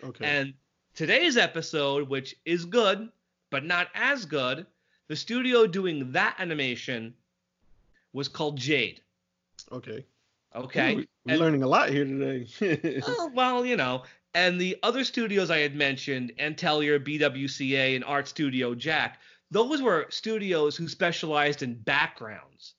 Okay. 0.04 0.26
And 0.26 0.54
today's 0.94 1.38
episode, 1.38 2.10
which 2.10 2.36
is 2.44 2.66
good, 2.66 3.10
but 3.50 3.64
not 3.64 3.88
as 3.96 4.26
good, 4.26 4.68
the 5.08 5.16
studio 5.16 5.66
doing 5.66 6.12
that 6.12 6.36
animation 6.38 7.16
was 8.12 8.28
called 8.28 8.58
Jade. 8.58 9.02
okay. 9.72 10.04
Okay. 10.56 10.94
Ooh, 10.94 10.98
we- 10.98 11.08
we're 11.26 11.32
And- 11.34 11.40
learning 11.42 11.64
a 11.64 11.68
lot 11.68 11.90
here 11.90 12.06
today. 12.06 13.02
Oh, 13.08 13.32
well, 13.34 13.66
you 13.66 13.76
know. 13.78 14.04
And 14.34 14.60
the 14.62 14.78
other 14.84 15.04
studios 15.04 15.50
I 15.50 15.60
had 15.60 15.76
mentioned, 15.76 16.34
Antelier, 16.40 17.00
BWCA, 17.00 17.96
and 17.96 18.04
Art 18.04 18.28
Studio 18.28 18.76
Jack, 18.76 19.20
those 19.52 19.82
were 19.82 20.06
studios 20.10 20.76
who 20.78 20.88
specialized 20.88 21.64
in 21.64 21.74
backgrounds. 21.76 22.76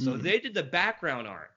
So 0.00 0.12
Mhm. 0.14 0.22
they 0.22 0.40
did 0.40 0.54
the 0.54 0.62
background 0.62 1.26
art. 1.28 1.50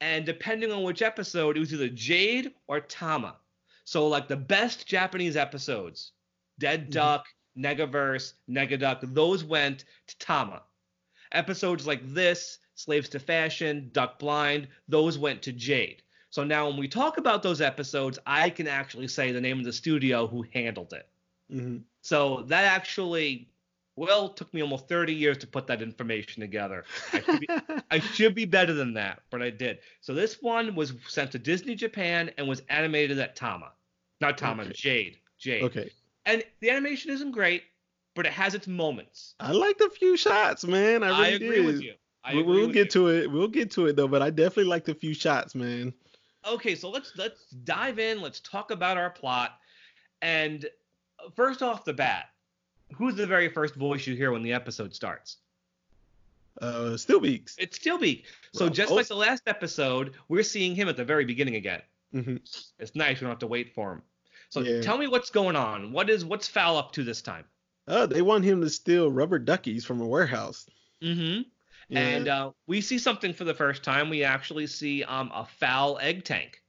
and 0.00 0.26
depending 0.26 0.70
on 0.70 0.82
which 0.82 1.00
episode, 1.02 1.56
it 1.56 1.60
was 1.60 1.72
either 1.72 1.88
Jade 1.88 2.52
or 2.66 2.80
Tama. 2.80 3.36
So 3.84 4.06
like 4.08 4.28
the 4.28 4.36
best 4.36 4.86
Japanese 4.86 5.34
episodes, 5.36 6.12
Dead 6.58 6.88
Mhm. 6.88 6.90
Duck, 6.90 7.26
Negaverse, 7.56 8.34
Negaduck, 8.50 8.98
those 9.14 9.44
went 9.44 9.84
to 10.08 10.18
Tama. 10.18 10.62
Episodes 11.32 11.86
like 11.86 12.02
this, 12.12 12.58
Slaves 12.74 13.08
to 13.10 13.18
Fashion, 13.20 13.90
Duck 13.92 14.18
Blind, 14.18 14.68
those 14.88 15.18
went 15.18 15.42
to 15.42 15.52
Jade. 15.52 16.02
So 16.30 16.42
now 16.44 16.66
when 16.68 16.76
we 16.76 16.88
talk 16.88 17.18
about 17.18 17.42
those 17.42 17.60
episodes, 17.60 18.18
I 18.26 18.50
can 18.50 18.66
actually 18.66 19.08
say 19.08 19.30
the 19.32 19.40
name 19.40 19.58
of 19.58 19.64
the 19.64 19.72
studio 19.72 20.26
who 20.26 20.44
handled 20.52 20.92
it. 20.92 21.08
hmm 21.50 21.78
So 22.02 22.42
that 22.48 22.64
actually, 22.64 23.48
well, 23.96 24.28
took 24.30 24.52
me 24.52 24.60
almost 24.60 24.88
30 24.88 25.14
years 25.14 25.38
to 25.38 25.46
put 25.46 25.68
that 25.68 25.80
information 25.82 26.40
together. 26.40 26.84
I 27.12 27.20
should 27.20 27.40
be, 27.40 27.48
I 27.90 27.98
should 28.00 28.34
be 28.34 28.44
better 28.44 28.72
than 28.74 28.94
that, 28.94 29.22
but 29.30 29.42
I 29.42 29.50
did. 29.50 29.78
So 30.00 30.12
this 30.14 30.42
one 30.42 30.74
was 30.74 30.92
sent 31.06 31.30
to 31.32 31.38
Disney 31.38 31.76
Japan 31.76 32.30
and 32.36 32.48
was 32.48 32.62
animated 32.68 33.18
at 33.20 33.36
Tama. 33.36 33.70
Not 34.20 34.36
Tama, 34.38 34.64
Okay. 34.64 34.72
Jade. 34.72 35.18
Jade. 35.38 35.62
okay. 35.64 35.90
And 36.26 36.42
the 36.60 36.70
animation 36.70 37.10
isn't 37.12 37.30
great, 37.32 37.62
but 38.14 38.26
it 38.26 38.32
has 38.32 38.54
its 38.54 38.66
moments. 38.66 39.34
I 39.38 39.52
liked 39.52 39.80
a 39.80 39.90
few 39.90 40.16
shots, 40.16 40.64
man. 40.64 41.02
I 41.04 41.10
I, 41.10 41.30
really 41.30 41.34
agree 41.34 41.56
did. 41.58 41.66
with 41.66 41.82
you. 41.82 41.94
I 42.24 42.34
we'll 42.36 42.44
we'll 42.46 42.68
get 42.68 42.94
you. 42.94 43.02
to 43.02 43.08
it. 43.08 43.30
We'll 43.30 43.48
get 43.48 43.70
to 43.72 43.86
it 43.86 43.96
though, 43.96 44.08
but 44.08 44.22
I 44.22 44.30
definitely 44.30 44.64
liked 44.64 44.88
a 44.88 44.94
few 44.94 45.14
shots, 45.14 45.54
man. 45.54 45.92
Okay, 46.46 46.74
so 46.74 46.90
let's 46.90 47.12
let's 47.16 47.46
dive 47.64 47.98
in. 47.98 48.20
Let's 48.20 48.40
talk 48.40 48.70
about 48.70 48.96
our 48.96 49.10
plot. 49.10 49.58
And 50.22 50.66
first 51.36 51.62
off 51.62 51.84
the 51.84 51.92
bat, 51.92 52.30
who's 52.94 53.14
the 53.14 53.26
very 53.26 53.48
first 53.48 53.74
voice 53.74 54.06
you 54.06 54.14
hear 54.16 54.32
when 54.32 54.42
the 54.42 54.52
episode 54.52 54.94
starts? 54.94 55.36
Uh, 56.60 56.96
Still 56.96 57.20
Beaks. 57.20 57.56
It's 57.58 57.78
Steelbeak. 57.78 58.24
So 58.52 58.68
just 58.68 58.92
oh- 58.92 58.94
like 58.94 59.08
the 59.08 59.16
last 59.16 59.42
episode, 59.46 60.14
we're 60.28 60.42
seeing 60.44 60.74
him 60.74 60.88
at 60.88 60.96
the 60.96 61.04
very 61.04 61.24
beginning 61.24 61.56
again. 61.56 61.82
hmm 62.12 62.36
It's 62.78 62.94
nice. 62.94 63.16
We 63.16 63.24
don't 63.24 63.30
have 63.30 63.38
to 63.40 63.46
wait 63.46 63.74
for 63.74 63.92
him. 63.92 64.02
So 64.50 64.60
Yeah. 64.60 64.80
tell 64.80 64.96
me 64.96 65.08
what's 65.08 65.30
going 65.30 65.56
on. 65.56 65.92
What 65.92 66.08
is 66.08 66.24
what's 66.24 66.46
FOWL 66.46 66.76
up 66.76 66.92
to 66.92 67.02
this 67.02 67.22
time? 67.22 67.44
Uh, 67.88 68.06
they 68.06 68.22
want 68.22 68.44
him 68.44 68.60
to 68.60 68.70
steal 68.70 69.10
rubber 69.10 69.38
duckies 69.38 69.84
from 69.84 70.00
a 70.00 70.06
warehouse. 70.06 70.66
Mm-hmm. 71.02 71.42
Yeah. 71.88 72.00
And 72.00 72.28
uh, 72.28 72.50
we 72.66 72.80
see 72.80 72.98
something 72.98 73.32
for 73.34 73.44
the 73.44 73.54
first 73.54 73.82
time. 73.82 74.10
We 74.10 74.24
actually 74.24 74.66
see 74.66 75.04
um, 75.04 75.30
a 75.34 75.44
FOWL 75.44 75.98
egg 76.00 76.24
tank. 76.24 76.62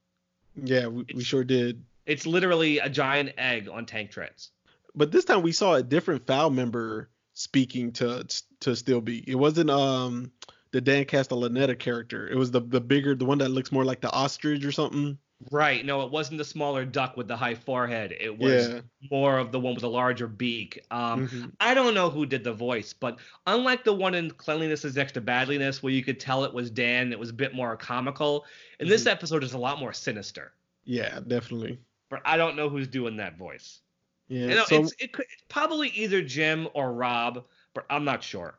yeah, 0.62 0.88
we, 0.88 1.06
we 1.14 1.24
sure 1.24 1.44
did. 1.44 1.84
It's 2.06 2.26
literally 2.26 2.80
a 2.80 2.90
giant 2.90 3.32
egg 3.38 3.68
on 3.70 3.86
tank 3.86 4.12
treads. 4.12 4.52
But 4.94 5.12
this 5.12 5.26
time 5.26 5.42
we 5.42 5.52
saw 5.52 5.76
a 5.76 5.84
different 5.84 6.26
FOWL 6.28 6.50
member 6.50 7.10
speaking 7.34 7.92
to 7.94 8.26
to 8.62 8.72
Steelbeak. 8.72 9.26
It 9.28 9.36
wasn't 9.36 9.70
um 9.70 10.32
the 10.72 10.82
Dan 10.82 11.06
Castellaneta 11.06 11.78
character. 11.78 12.28
It 12.28 12.36
was 12.36 12.52
the 12.52 12.62
the 12.62 12.82
bigger, 12.82 13.16
the 13.16 13.26
one 13.26 13.40
that 13.40 13.50
looks 13.50 13.72
more 13.72 13.86
like 13.86 14.02
the 14.02 14.12
ostrich 14.12 14.66
or 14.66 14.72
something. 14.72 15.18
Right. 15.52 15.86
No, 15.86 16.02
it 16.04 16.12
wasn't 16.12 16.38
the 16.38 16.46
smaller 16.46 16.86
duck 16.86 17.18
with 17.18 17.28
the 17.28 17.36
high 17.36 17.56
forehead. 17.56 18.14
It 18.20 18.38
was 18.38 18.70
Yeah. 18.70 18.82
more 19.12 19.38
of 19.38 19.52
the 19.52 19.60
one 19.60 19.74
with 19.74 19.82
the 19.82 19.90
larger 19.90 20.28
beak. 20.28 20.82
Um, 20.92 21.28
Mhm. 21.28 21.52
I 21.60 21.74
don't 21.74 21.94
know 21.94 22.10
who 22.10 22.26
did 22.26 22.44
the 22.44 22.54
voice, 22.54 22.94
but 22.94 23.20
unlike 23.46 23.84
the 23.84 23.94
one 23.94 24.16
in 24.16 24.32
Cleanliness 24.32 24.86
is 24.86 24.96
Next 24.96 25.12
to 25.14 25.22
Badliness, 25.22 25.84
where 25.84 25.92
you 25.92 26.04
could 26.04 26.20
tell 26.20 26.46
it 26.46 26.54
was 26.54 26.72
Dan, 26.72 27.12
it 27.12 27.20
was 27.20 27.30
a 27.30 27.34
bit 27.34 27.54
more 27.54 27.76
comical. 27.76 28.46
In 28.80 28.88
this 28.88 29.04
Mhm. 29.04 29.12
episode, 29.12 29.44
it's 29.44 29.54
a 29.54 29.58
lot 29.58 29.78
more 29.80 29.92
sinister. 29.94 30.54
Yeah, 30.86 31.20
definitely. 31.28 31.80
But 32.10 32.22
I 32.24 32.38
don't 32.38 32.56
know 32.56 32.70
who's 32.70 32.88
doing 32.88 33.18
that 33.18 33.38
voice. 33.38 33.82
Yeah. 34.30 34.48
You 34.48 34.56
know, 34.56 34.66
so 34.66 34.84
it's, 34.84 34.94
it 35.00 35.12
could, 35.12 35.26
it's 35.32 35.44
probably 35.50 35.90
either 35.90 36.22
Jim 36.22 36.68
or 36.74 36.94
Rob, 36.94 37.46
but 37.74 37.86
I'm 37.90 38.06
not 38.06 38.24
sure. 38.24 38.58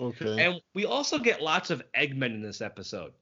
okay. 0.00 0.44
And 0.44 0.60
we 0.74 0.84
also 0.84 1.18
get 1.18 1.42
lots 1.42 1.70
of 1.70 1.82
Eggmen 1.92 2.26
in 2.34 2.40
this 2.42 2.60
episode. 2.60 3.12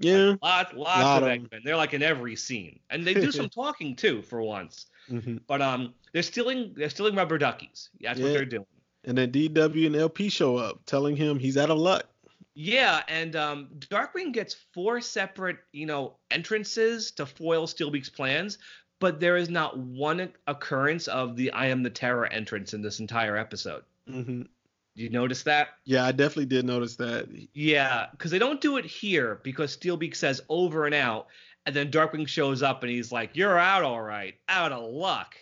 Yeah. 0.00 0.34
Lots, 0.42 0.72
lots 0.74 0.98
Lot 0.98 1.22
of. 1.22 1.28
Eggmen. 1.28 1.62
They're 1.64 1.76
like 1.76 1.94
in 1.94 2.02
every 2.02 2.36
scene, 2.36 2.80
and 2.90 3.06
they 3.06 3.14
do 3.14 3.30
some 3.32 3.48
talking 3.48 3.94
too 3.96 4.22
for 4.22 4.42
once. 4.42 4.86
hmm 5.08 5.36
But 5.46 5.62
um, 5.62 5.94
they're 6.12 6.22
stealing 6.22 6.72
they're 6.76 6.90
stealing 6.90 7.14
rubber 7.14 7.38
duckies. 7.38 7.90
That's 8.00 8.18
what 8.18 8.32
they're 8.32 8.44
doing. 8.44 8.66
And 9.04 9.16
then 9.16 9.30
DW 9.32 9.86
and 9.86 9.96
LP 9.96 10.28
show 10.28 10.56
up, 10.56 10.80
telling 10.84 11.16
him 11.16 11.38
he's 11.38 11.56
out 11.56 11.70
of 11.70 11.78
luck. 11.78 12.04
Yeah, 12.54 13.02
and 13.08 13.36
um, 13.36 13.68
Darkwing 13.78 14.32
gets 14.32 14.54
four 14.74 15.00
separate, 15.00 15.58
you 15.72 15.86
know, 15.86 16.16
entrances 16.30 17.10
to 17.12 17.24
foil 17.24 17.66
Steelbeak's 17.66 18.10
plans, 18.10 18.58
but 18.98 19.20
there 19.20 19.36
is 19.36 19.48
not 19.48 19.78
one 19.78 20.32
occurrence 20.46 21.08
of 21.08 21.36
the 21.36 21.52
"I 21.52 21.66
am 21.66 21.82
the 21.82 21.90
Terror" 21.90 22.26
entrance 22.26 22.74
in 22.74 22.82
this 22.82 23.00
entire 23.00 23.36
episode. 23.36 23.84
hmm 24.06 24.42
Did 25.00 25.04
you 25.04 25.18
notice 25.18 25.44
that? 25.44 25.68
Yeah, 25.86 26.04
I 26.04 26.12
definitely 26.12 26.44
did 26.44 26.66
notice 26.66 26.96
that. 26.96 27.26
Yeah, 27.54 28.08
because 28.10 28.30
they 28.30 28.38
don't 28.38 28.60
do 28.60 28.76
it 28.76 28.84
here 28.84 29.40
because 29.42 29.74
Steelbeak 29.74 30.14
says 30.14 30.42
over 30.50 30.84
and 30.84 30.94
out, 30.94 31.28
and 31.64 31.74
then 31.74 31.90
Darkwing 31.90 32.28
shows 32.28 32.62
up 32.62 32.82
and 32.82 32.92
he's 32.92 33.10
like, 33.10 33.30
"You're 33.34 33.56
out, 33.58 33.82
all 33.82 34.02
right, 34.02 34.34
out 34.50 34.72
of 34.72 34.92
luck." 34.92 35.36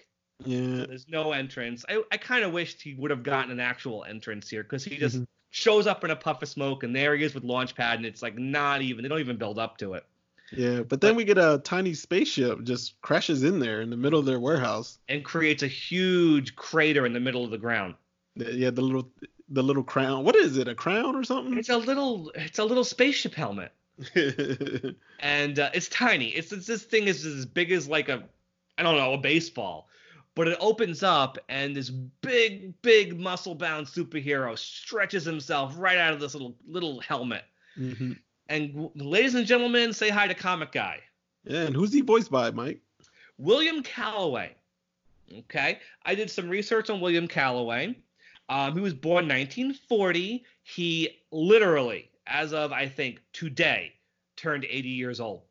Yeah. 0.44 0.86
There's 0.86 1.08
no 1.08 1.32
entrance. 1.32 1.84
I, 1.88 2.00
I 2.12 2.18
kind 2.18 2.44
of 2.44 2.52
wished 2.52 2.80
he 2.80 2.94
would 2.94 3.10
have 3.10 3.24
gotten 3.24 3.50
an 3.50 3.58
actual 3.58 4.04
entrance 4.04 4.48
here 4.48 4.62
because 4.62 4.84
he 4.84 4.96
just 4.96 5.16
Mhm. 5.16 5.26
shows 5.50 5.88
up 5.88 6.04
in 6.04 6.12
a 6.12 6.16
puff 6.16 6.40
of 6.40 6.48
smoke 6.48 6.84
and 6.84 6.94
there 6.94 7.16
he 7.16 7.24
is 7.24 7.34
with 7.34 7.42
Launchpad 7.42 7.96
and 7.96 8.06
it's 8.06 8.22
like 8.22 8.38
not 8.38 8.80
even 8.80 9.02
they 9.02 9.08
don't 9.08 9.18
even 9.18 9.38
build 9.38 9.58
up 9.58 9.76
to 9.78 9.94
it. 9.94 10.04
Yeah, 10.52 10.82
but 10.84 11.00
then 11.00 11.16
we 11.16 11.24
get 11.24 11.36
a 11.36 11.60
tiny 11.64 11.94
spaceship 11.94 12.62
just 12.62 13.00
crashes 13.02 13.42
in 13.42 13.58
there 13.58 13.80
in 13.80 13.90
the 13.90 13.96
middle 13.96 14.20
of 14.20 14.24
their 14.26 14.38
warehouse. 14.38 15.00
and 15.08 15.24
creates 15.24 15.64
a 15.64 15.66
huge 15.66 16.54
crater 16.54 17.04
in 17.06 17.12
the 17.12 17.18
middle 17.20 17.44
of 17.44 17.50
the 17.50 17.58
ground. 17.58 17.96
Yeah, 18.36 18.70
the 18.70 18.82
little 18.82 19.10
the 19.48 19.62
little 19.62 19.82
crown. 19.82 20.24
What 20.24 20.37
is 20.37 20.56
it? 20.56 20.68
A 20.68 20.74
crown 20.74 21.16
or 21.16 21.24
something? 21.24 21.56
It's 21.58 21.68
a 21.68 21.76
little 21.76 22.30
it's 22.34 22.58
a 22.58 22.64
little 22.64 22.84
spaceship 22.84 23.34
helmet 23.34 23.72
and 25.20 25.58
uh, 25.58 25.70
it's 25.74 25.88
tiny. 25.88 26.28
It's, 26.28 26.52
it's 26.52 26.66
this 26.66 26.84
thing 26.84 27.04
is 27.04 27.24
as 27.24 27.46
big 27.46 27.72
as 27.72 27.88
like 27.88 28.08
a 28.08 28.22
I 28.76 28.82
don't 28.82 28.96
know 28.96 29.14
a 29.14 29.18
baseball, 29.18 29.88
but 30.34 30.46
it 30.46 30.56
opens 30.61 31.02
up 31.02 31.38
and 31.48 31.74
this 31.74 31.90
big 31.90 32.80
big 32.82 33.18
muscle 33.18 33.54
bound 33.54 33.87
superhero 33.87 34.56
stretches 34.56 35.24
himself 35.24 35.74
right 35.76 35.98
out 35.98 36.12
of 36.12 36.20
this 36.20 36.34
little 36.34 36.54
little 36.66 37.00
helmet. 37.00 37.44
hmm 37.74 38.12
And 38.48 38.90
ladies 38.94 39.34
and 39.34 39.46
gentlemen, 39.46 39.92
say 39.92 40.11
hi 40.11 40.26
to 40.28 40.34
Comet 40.34 40.72
Guy. 40.72 41.00
Yeah, 41.44 41.62
and 41.62 41.74
who's 41.74 41.92
he 41.92 42.02
voiced 42.02 42.30
by, 42.30 42.50
Mike? 42.50 42.80
William 43.38 43.82
Callaway. 43.82 44.54
Okay, 45.40 45.78
I 46.04 46.14
did 46.14 46.30
some 46.30 46.48
research 46.48 46.88
on 46.88 47.00
William 47.00 47.28
Callaway. 47.28 47.96
Um, 48.48 48.74
he 48.74 48.80
was 48.80 48.94
born 48.94 49.28
1940. 49.28 50.44
He 50.62 51.08
literally, 51.30 52.11
as 52.26 52.52
of 52.52 52.72
I 52.72 52.88
think 52.88 53.20
today, 53.32 53.92
turned 54.37 54.64
80 54.64 54.88
years 54.88 55.20
old. 55.20 55.42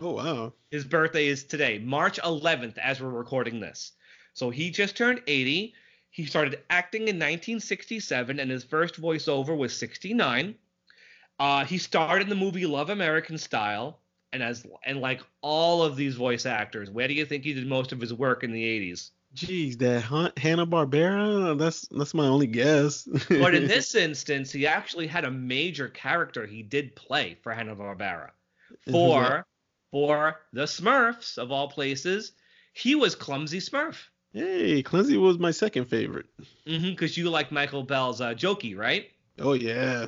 Oh 0.00 0.12
wow. 0.12 0.52
His 0.70 0.84
birthday 0.84 1.26
is 1.26 1.44
today, 1.44 1.78
March 1.78 2.20
11th, 2.20 2.78
as 2.78 3.00
we're 3.00 3.10
recording 3.10 3.60
this. 3.60 3.92
So 4.32 4.50
he 4.50 4.70
just 4.70 4.96
turned 4.96 5.22
80. 5.26 5.74
He 6.10 6.26
started 6.26 6.60
acting 6.70 7.02
in 7.02 7.16
1967, 7.16 8.38
and 8.38 8.50
his 8.50 8.64
first 8.64 9.00
voiceover 9.00 9.56
was 9.56 9.76
69. 9.76 10.54
Uh, 11.38 11.64
he 11.64 11.78
starred 11.78 12.22
in 12.22 12.28
the 12.28 12.34
movie 12.34 12.66
Love 12.66 12.90
American 12.90 13.38
Style, 13.38 14.00
and 14.32 14.42
as 14.42 14.66
and 14.84 15.00
like 15.00 15.20
all 15.40 15.82
of 15.82 15.96
these 15.96 16.14
voice 16.14 16.46
actors, 16.46 16.90
where 16.90 17.08
do 17.08 17.14
you 17.14 17.24
think 17.24 17.44
he 17.44 17.54
did 17.54 17.66
most 17.66 17.92
of 17.92 18.00
his 18.00 18.14
work 18.14 18.44
in 18.44 18.52
the 18.52 18.62
80s? 18.62 19.10
Jeez, 19.34 19.78
that 19.78 20.02
Hanna 20.38 20.66
Barbera. 20.66 21.58
That's 21.58 21.88
that's 21.88 22.14
my 22.14 22.26
only 22.26 22.46
guess. 22.46 23.08
But 23.28 23.54
in 23.54 23.66
this 23.66 23.94
instance, 23.94 24.52
he 24.52 24.66
actually 24.66 25.06
had 25.06 25.24
a 25.24 25.30
major 25.30 25.88
character 25.88 26.46
he 26.46 26.62
did 26.62 26.94
play 26.94 27.36
for 27.42 27.52
Hanna 27.52 27.74
Barbera. 27.74 28.30
For 28.90 29.46
for 29.90 30.40
the 30.52 30.62
Smurfs 30.64 31.38
of 31.38 31.50
all 31.50 31.68
places, 31.68 32.32
he 32.72 32.94
was 32.94 33.14
Clumsy 33.14 33.58
Smurf. 33.58 33.96
hey, 34.32 34.82
Clumsy 34.82 35.16
was 35.16 35.38
my 35.38 35.50
second 35.50 35.86
favorite. 35.86 36.26
Mm-hmm, 36.66 36.90
because 36.90 37.16
you 37.16 37.30
like 37.30 37.52
Michael 37.52 37.82
Bell's 37.82 38.20
uh, 38.20 38.34
Jokey, 38.34 38.76
right? 38.76 39.10
Oh 39.38 39.52
yeah. 39.52 40.06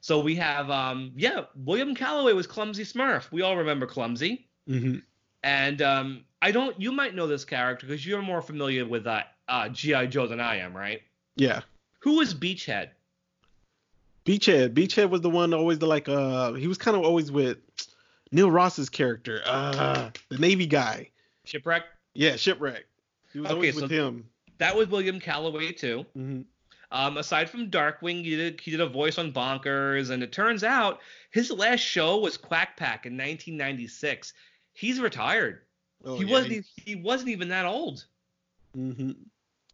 So 0.00 0.20
we 0.20 0.36
have, 0.36 0.70
um, 0.70 1.12
yeah, 1.16 1.46
William 1.56 1.94
Callaway 1.94 2.32
was 2.32 2.46
Clumsy 2.46 2.84
Smurf. 2.84 3.30
We 3.32 3.42
all 3.42 3.56
remember 3.56 3.86
Clumsy. 3.86 4.48
hmm 4.66 4.98
And 5.42 5.80
um, 5.82 6.24
I 6.42 6.50
don't, 6.50 6.80
you 6.80 6.92
might 6.92 7.14
know 7.14 7.26
this 7.26 7.44
character 7.44 7.86
because 7.86 8.04
you're 8.06 8.22
more 8.22 8.42
familiar 8.42 8.84
with 8.86 9.06
uh, 9.06 9.22
uh, 9.48 9.68
G.I. 9.68 10.06
Joe 10.06 10.26
than 10.26 10.40
I 10.40 10.56
am, 10.58 10.76
right? 10.76 11.02
Yeah. 11.36 11.60
Who 12.00 12.16
was 12.16 12.34
Beachhead? 12.34 12.88
Beachhead. 14.24 14.74
Beachhead 14.74 15.10
was 15.10 15.20
the 15.20 15.30
one 15.30 15.54
always 15.54 15.78
the 15.78 15.86
like 15.86 16.08
uh 16.08 16.52
he 16.54 16.66
was 16.66 16.78
kind 16.78 16.96
of 16.96 17.04
always 17.04 17.30
with 17.30 17.58
Neil 18.32 18.50
Ross's 18.50 18.88
character. 18.88 19.40
Uh 19.46 20.10
the 20.30 20.38
Navy 20.38 20.66
guy. 20.66 21.10
Shipwreck? 21.44 21.84
Yeah, 22.14 22.34
shipwreck. 22.36 22.86
He 23.32 23.38
was 23.40 23.46
Okay, 23.50 23.54
always 23.54 23.74
so- 23.76 23.82
with 23.82 23.90
him. 23.90 24.24
That 24.58 24.74
was 24.74 24.88
William 24.88 25.20
Callaway, 25.20 25.72
too. 25.72 26.06
hmm 26.14 26.40
Um, 26.90 27.18
aside 27.18 27.50
from 27.50 27.70
Darkwing, 27.70 28.24
he 28.24 28.36
did, 28.36 28.58
he 28.60 28.70
did 28.70 28.80
a 28.80 28.88
voice 28.88 29.18
on 29.18 29.30
Bonkers, 29.32 30.08
and 30.10 30.22
it 30.22 30.32
turns 30.32 30.64
out 30.64 31.00
his 31.30 31.50
last 31.50 31.80
show 31.80 32.16
was 32.18 32.38
Quack 32.38 32.76
Pack 32.76 33.04
in 33.04 33.12
1996. 33.18 34.32
He's 34.76 35.00
retired. 35.00 35.62
Oh, 36.04 36.18
he 36.18 36.24
yeah, 36.24 36.32
wasn't. 36.32 36.66
He 36.76 36.94
wasn't 36.96 37.30
even 37.30 37.48
that 37.48 37.64
old. 37.64 38.04
Mm-hmm. 38.76 39.12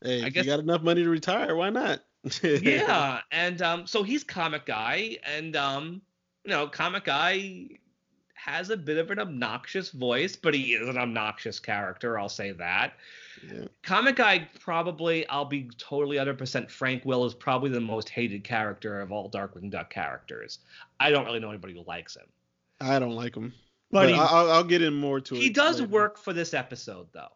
Hey, 0.01 0.23
I 0.23 0.27
if 0.27 0.33
guess- 0.33 0.45
you 0.45 0.51
got 0.53 0.61
enough 0.61 0.83
money 0.83 1.03
to 1.03 1.11
retire, 1.11 1.57
why 1.57 1.71
not? 1.71 2.01
yeah, 2.43 3.21
and 3.33 3.61
um, 3.63 3.87
so 3.87 4.05
he's 4.05 4.23
comet 4.23 4.65
guy, 4.65 5.17
and 5.27 5.57
um, 5.57 6.01
you 6.45 6.51
know, 6.51 6.69
comet 6.69 7.03
guy 7.03 7.69
has 8.43 8.71
a 8.71 8.77
bit 8.77 8.99
of 8.99 9.11
an 9.11 9.19
obnoxious 9.19 9.91
voice, 9.91 10.37
but 10.37 10.55
he 10.55 10.75
is 10.75 10.89
an 10.89 10.99
obnoxious 10.99 11.61
character. 11.61 12.19
I'll 12.19 12.29
say 12.29 12.53
that. 12.53 12.95
Yeah. 13.49 13.67
Comet 13.83 14.17
Guy 14.17 14.49
probably, 14.61 15.27
I'll 15.29 15.45
be 15.45 15.71
totally 15.79 16.17
100% 16.17 16.69
frank. 16.71 17.05
Will 17.05 17.25
is 17.25 17.35
probably 17.35 17.71
the 17.71 17.81
most 17.81 18.09
hated 18.09 18.43
character 18.43 19.01
of 19.01 19.13
all 19.13 19.31
Darkwing 19.31 19.71
Duck 19.71 19.91
characters. 19.91 20.59
I 20.99 21.11
don't 21.11 21.25
really 21.25 21.39
know 21.39 21.51
anybody 21.51 21.75
who 21.75 21.85
likes 21.87 22.17
him. 22.17 22.27
I 22.81 22.99
don't 22.99 23.15
like 23.15 23.37
him, 23.37 23.53
But 23.93 24.07
but, 24.07 24.09
he- 24.09 24.15
I'll, 24.15 24.51
I'll 24.51 24.65
get 24.65 24.83
in 24.83 24.95
more 24.95 25.21
to 25.21 25.35
it. 25.37 25.41
He 25.41 25.51
does 25.51 25.81
later. 25.81 25.93
work 25.93 26.19
for 26.19 26.33
this 26.33 26.55
episode 26.55 27.07
though. 27.13 27.29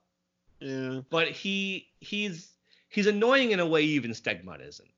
Yeah. 0.60 1.00
But 1.10 1.28
he 1.28 1.88
he's 2.00 2.50
he's 2.88 3.06
annoying 3.06 3.52
in 3.52 3.60
a 3.60 3.66
way 3.66 3.82
even 3.82 4.10
Stegmutt 4.12 4.66
isn't. 4.66 4.88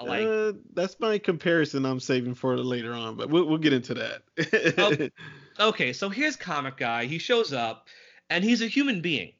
Like 0.00 0.26
uh, 0.26 0.52
that's 0.74 0.98
my 1.00 1.18
comparison. 1.18 1.84
I'm 1.84 2.00
saving 2.00 2.34
for 2.34 2.56
later 2.56 2.92
on, 2.92 3.16
but 3.16 3.30
we'll, 3.30 3.46
we'll 3.46 3.58
get 3.58 3.72
into 3.72 3.94
that. 3.94 5.12
okay, 5.60 5.92
so 5.92 6.08
here's 6.08 6.36
Comet 6.36 6.76
Guy. 6.76 7.06
He 7.06 7.18
shows 7.18 7.52
up 7.52 7.88
and 8.30 8.44
he's 8.44 8.62
a 8.62 8.66
human 8.66 9.00
being. 9.00 9.32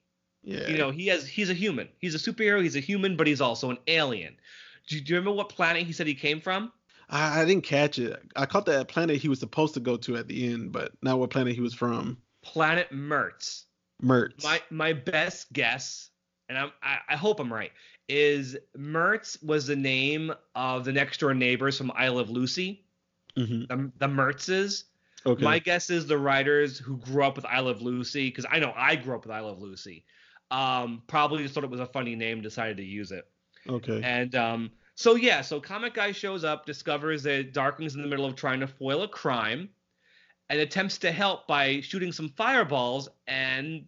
yeah. 0.42 0.66
You 0.68 0.76
know, 0.76 0.90
he 0.90 1.06
has 1.08 1.26
he's 1.28 1.48
a 1.48 1.54
human. 1.54 1.88
He's 2.00 2.14
a 2.14 2.18
superhero, 2.18 2.62
he's 2.62 2.76
a 2.76 2.80
human, 2.80 3.16
but 3.16 3.26
he's 3.26 3.40
also 3.40 3.70
an 3.70 3.78
alien. 3.86 4.34
Do 4.88 4.96
you, 4.96 5.02
do 5.02 5.12
you 5.12 5.18
remember 5.18 5.36
what 5.36 5.48
planet 5.48 5.84
he 5.84 5.92
said 5.92 6.06
he 6.06 6.14
came 6.14 6.40
from? 6.40 6.72
I, 7.10 7.40
I 7.40 7.44
didn't 7.44 7.64
catch 7.64 7.98
it. 7.98 8.20
I 8.36 8.46
caught 8.46 8.66
that 8.66 8.88
planet 8.88 9.16
he 9.16 9.28
was 9.28 9.40
supposed 9.40 9.74
to 9.74 9.80
go 9.80 9.96
to 9.98 10.16
at 10.16 10.28
the 10.28 10.52
end, 10.52 10.72
but 10.72 10.92
not 11.02 11.18
what 11.18 11.30
planet 11.30 11.54
he 11.54 11.60
was 11.60 11.74
from. 11.74 12.18
Planet 12.42 12.90
Mertz. 12.90 13.64
Mertz. 14.02 14.44
My 14.44 14.60
my 14.70 14.92
best 14.92 15.52
guess, 15.52 16.10
and 16.48 16.56
I'm, 16.58 16.72
I 16.82 16.98
I 17.08 17.16
hope 17.16 17.40
I'm 17.40 17.52
right, 17.52 17.72
is 18.08 18.56
Mertz 18.76 19.42
was 19.42 19.66
the 19.66 19.76
name 19.76 20.32
of 20.54 20.84
the 20.84 20.92
next 20.92 21.20
door 21.20 21.34
neighbors 21.34 21.76
from 21.76 21.90
I 21.94 22.08
Love 22.08 22.30
Lucy, 22.30 22.84
hmm 23.36 23.64
the, 23.68 23.90
the 23.98 24.06
Mertzes. 24.06 24.84
Okay. 25.26 25.42
My 25.42 25.58
guess 25.58 25.90
is 25.90 26.06
the 26.06 26.16
writers 26.16 26.78
who 26.78 26.96
grew 26.96 27.24
up 27.24 27.34
with 27.34 27.44
I 27.44 27.58
Love 27.60 27.82
Lucy, 27.82 28.28
because 28.28 28.46
I 28.50 28.60
know 28.60 28.72
I 28.76 28.94
grew 28.94 29.16
up 29.16 29.26
with 29.26 29.34
I 29.34 29.40
Love 29.40 29.60
Lucy, 29.60 30.04
um, 30.50 31.02
probably 31.08 31.42
just 31.42 31.54
thought 31.54 31.64
it 31.64 31.70
was 31.70 31.80
a 31.80 31.86
funny 31.86 32.14
name, 32.14 32.40
decided 32.40 32.76
to 32.76 32.84
use 32.84 33.10
it. 33.10 33.26
okay. 33.68 34.00
And 34.02 34.34
um, 34.36 34.70
so 34.98 35.14
yeah, 35.14 35.42
so 35.42 35.60
Comet 35.60 35.94
Guy 35.94 36.10
shows 36.10 36.42
up, 36.42 36.66
discovers 36.66 37.22
that 37.22 37.54
Darkwing's 37.54 37.94
in 37.94 38.02
the 38.02 38.08
middle 38.08 38.24
of 38.24 38.34
trying 38.34 38.58
to 38.58 38.66
foil 38.66 39.04
a 39.04 39.08
crime, 39.08 39.68
and 40.50 40.58
attempts 40.58 40.98
to 40.98 41.12
help 41.12 41.46
by 41.46 41.80
shooting 41.82 42.10
some 42.10 42.30
fireballs 42.30 43.08
and 43.28 43.86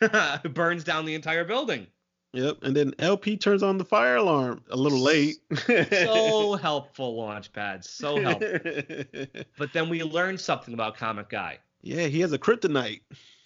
burns 0.52 0.82
down 0.82 1.04
the 1.04 1.14
entire 1.14 1.44
building. 1.44 1.86
Yep. 2.32 2.56
And 2.62 2.74
then 2.74 2.94
LP 2.98 3.36
turns 3.36 3.62
on 3.62 3.78
the 3.78 3.84
fire 3.84 4.16
alarm 4.16 4.64
a 4.70 4.76
little 4.76 4.98
late. 4.98 5.36
So 5.66 6.54
helpful, 6.60 7.16
Launchpad. 7.16 7.84
So 7.84 8.20
helpful. 8.20 9.44
But 9.56 9.72
then 9.72 9.88
we 9.88 10.02
learn 10.02 10.36
something 10.36 10.74
about 10.74 10.96
Comet 10.96 11.28
Guy. 11.28 11.60
yeah, 11.80 12.08
he 12.08 12.18
has 12.22 12.32
a 12.32 12.38
kryptonite. 12.40 13.02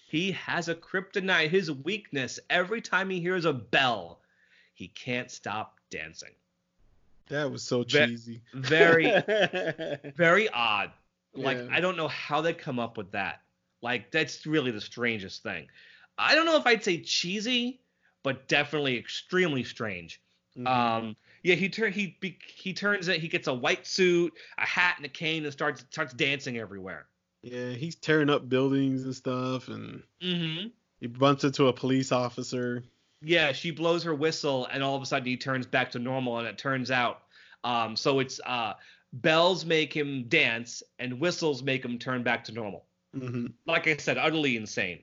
He 0.08 0.32
has 0.32 0.70
a 0.70 0.74
kryptonite. 0.74 1.50
His 1.50 1.70
weakness, 1.70 2.40
every 2.48 2.80
time 2.80 3.10
he 3.10 3.20
hears 3.20 3.44
a 3.44 3.52
bell, 3.52 4.22
he 4.72 4.88
can't 4.88 5.30
stop 5.30 5.80
dancing. 5.90 6.30
That 7.28 7.50
was 7.50 7.62
so 7.62 7.84
cheesy. 7.84 8.42
Very, 8.52 9.04
very 10.16 10.48
odd. 10.50 10.92
Like, 11.34 11.58
Yeah. 11.58 11.68
I 11.70 11.80
don't 11.80 11.96
know 11.96 12.08
how 12.08 12.40
they 12.40 12.52
come 12.54 12.78
up 12.78 12.96
with 12.96 13.12
that. 13.12 13.40
Like, 13.82 14.10
that's 14.10 14.46
really 14.46 14.70
the 14.70 14.80
strangest 14.80 15.42
thing. 15.42 15.66
I 16.18 16.34
don't 16.34 16.46
know 16.46 16.56
if 16.56 16.66
I'd 16.66 16.84
say 16.84 17.00
cheesy, 17.00 17.80
but 18.22 18.46
definitely 18.48 18.96
extremely 18.98 19.64
strange. 19.64 20.20
Mhm. 20.56 20.66
Um, 20.68 21.16
yeah, 21.42 21.56
he 21.56 21.68
turn 21.68 21.92
he 21.92 22.16
be, 22.20 22.38
he 22.54 22.72
turns 22.72 23.08
it. 23.08 23.20
He 23.20 23.26
gets 23.28 23.48
a 23.48 23.54
white 23.54 23.87
suit, 23.87 24.32
a 24.56 24.64
hat, 24.64 24.94
and 24.98 25.04
a 25.04 25.08
cane, 25.08 25.44
and 25.44 25.52
starts 25.52 25.84
starts 25.90 26.14
dancing 26.14 26.56
everywhere. 26.58 27.06
yeah, 27.42 27.70
he's 27.72 27.96
tearing 27.96 28.30
up 28.30 28.48
buildings 28.48 29.02
and 29.04 29.14
stuff, 29.14 29.68
and 29.68 30.02
Mm-hmm. 30.22 30.68
he 31.00 31.06
bumps 31.08 31.42
into 31.44 31.66
a 31.66 31.72
police 31.72 32.12
officer. 32.12 32.84
Yeah, 33.24 33.52
she 33.52 33.70
blows 33.70 34.02
her 34.04 34.14
whistle, 34.14 34.66
and 34.72 34.82
all 34.82 34.94
of 34.96 35.02
a 35.02 35.06
sudden 35.06 35.26
he 35.26 35.37
turns 35.37 35.66
back 35.66 35.90
to 35.92 35.98
normal, 35.98 36.38
and 36.38 36.46
it 36.46 36.58
turns 36.58 36.90
out, 36.90 37.22
um, 37.64 37.96
so 37.96 38.18
it's 38.20 38.40
uh, 38.44 38.74
bells 39.14 39.64
make 39.64 39.92
him 39.92 40.24
dance, 40.28 40.82
and 40.98 41.18
whistles 41.20 41.62
make 41.62 41.84
him 41.84 41.98
turn 41.98 42.22
back 42.22 42.44
to 42.44 42.52
normal. 42.52 42.84
hmm 43.16 43.46
Like 43.66 43.87
I 43.87 43.96
said, 43.96 44.18
utterly 44.18 44.56
insane. 44.56 45.00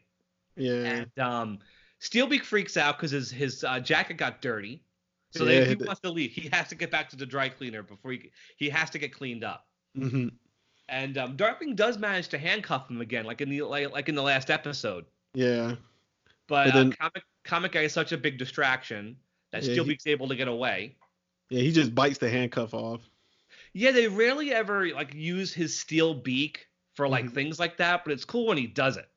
Yeah. 0.56 0.72
And 1.16 1.20
um, 1.20 1.60
Steelbeak 2.02 2.44
freaks 2.44 2.78
out 2.78 2.98
because 2.98 3.12
his 3.12 3.32
his 3.32 3.64
uh, 3.64 3.80
jacket 3.80 4.18
got 4.18 4.42
dirty, 4.42 4.84
so 5.32 5.46
Yeah, 5.46 5.64
he 5.66 5.76
wants 5.76 6.02
to 6.02 6.12
leave, 6.12 6.32
he 6.32 6.50
has 6.52 6.68
to 6.70 6.76
get 6.76 6.92
back 6.92 7.10
to 7.10 7.16
the 7.16 7.26
dry 7.26 7.50
cleaner 7.50 7.84
before 7.84 8.12
he 8.12 8.32
he 8.58 8.70
has 8.70 8.90
to 8.92 9.00
get 9.00 9.14
cleaned 9.14 9.44
up. 9.44 9.66
Mm-hmm. 9.98 10.28
And 10.90 11.18
um, 11.18 11.38
Darkwing 11.38 11.76
does 11.78 11.98
manage 11.98 12.28
to 12.30 12.38
handcuff 12.38 12.90
him 12.90 13.00
again, 13.00 13.24
like 13.24 13.40
in 13.40 13.50
the 13.50 13.62
like, 13.62 13.92
like 13.92 14.10
in 14.10 14.16
the 14.16 14.22
last 14.22 14.50
episode. 14.50 15.06
Yeah. 15.34 15.76
But 16.48 16.68
And 16.68 16.76
uh, 16.76 16.78
then- 16.80 16.92
comet 16.92 17.24
comet 17.44 17.72
guy 17.72 17.82
is 17.82 17.94
such 17.94 18.12
a 18.12 18.18
big 18.18 18.38
distraction 18.38 19.18
that 19.52 19.64
Yeah, 19.64 19.74
he- 19.74 19.80
Steelbeak's 19.80 20.08
able 20.08 20.28
to 20.30 20.36
get 20.36 20.48
away. 20.48 20.96
Yeah, 21.50 21.62
he 21.62 21.72
just 21.72 21.94
bites 21.94 22.18
the 22.18 22.30
handcuff 22.30 22.74
off. 22.74 23.02
Yeah, 23.74 23.92
they 23.92 24.08
rarely 24.08 24.54
ever 24.54 24.90
like 24.94 25.14
use 25.14 25.54
his 25.54 25.78
steel 25.78 26.14
beak 26.14 26.68
for 26.94 27.08
like 27.08 27.26
Mhm. 27.26 27.34
things 27.34 27.60
like 27.60 27.78
that, 27.78 28.04
but 28.04 28.12
it's 28.14 28.26
cool 28.26 28.48
when 28.48 28.58
he 28.58 28.68
does 28.68 28.98
it. 28.98 29.10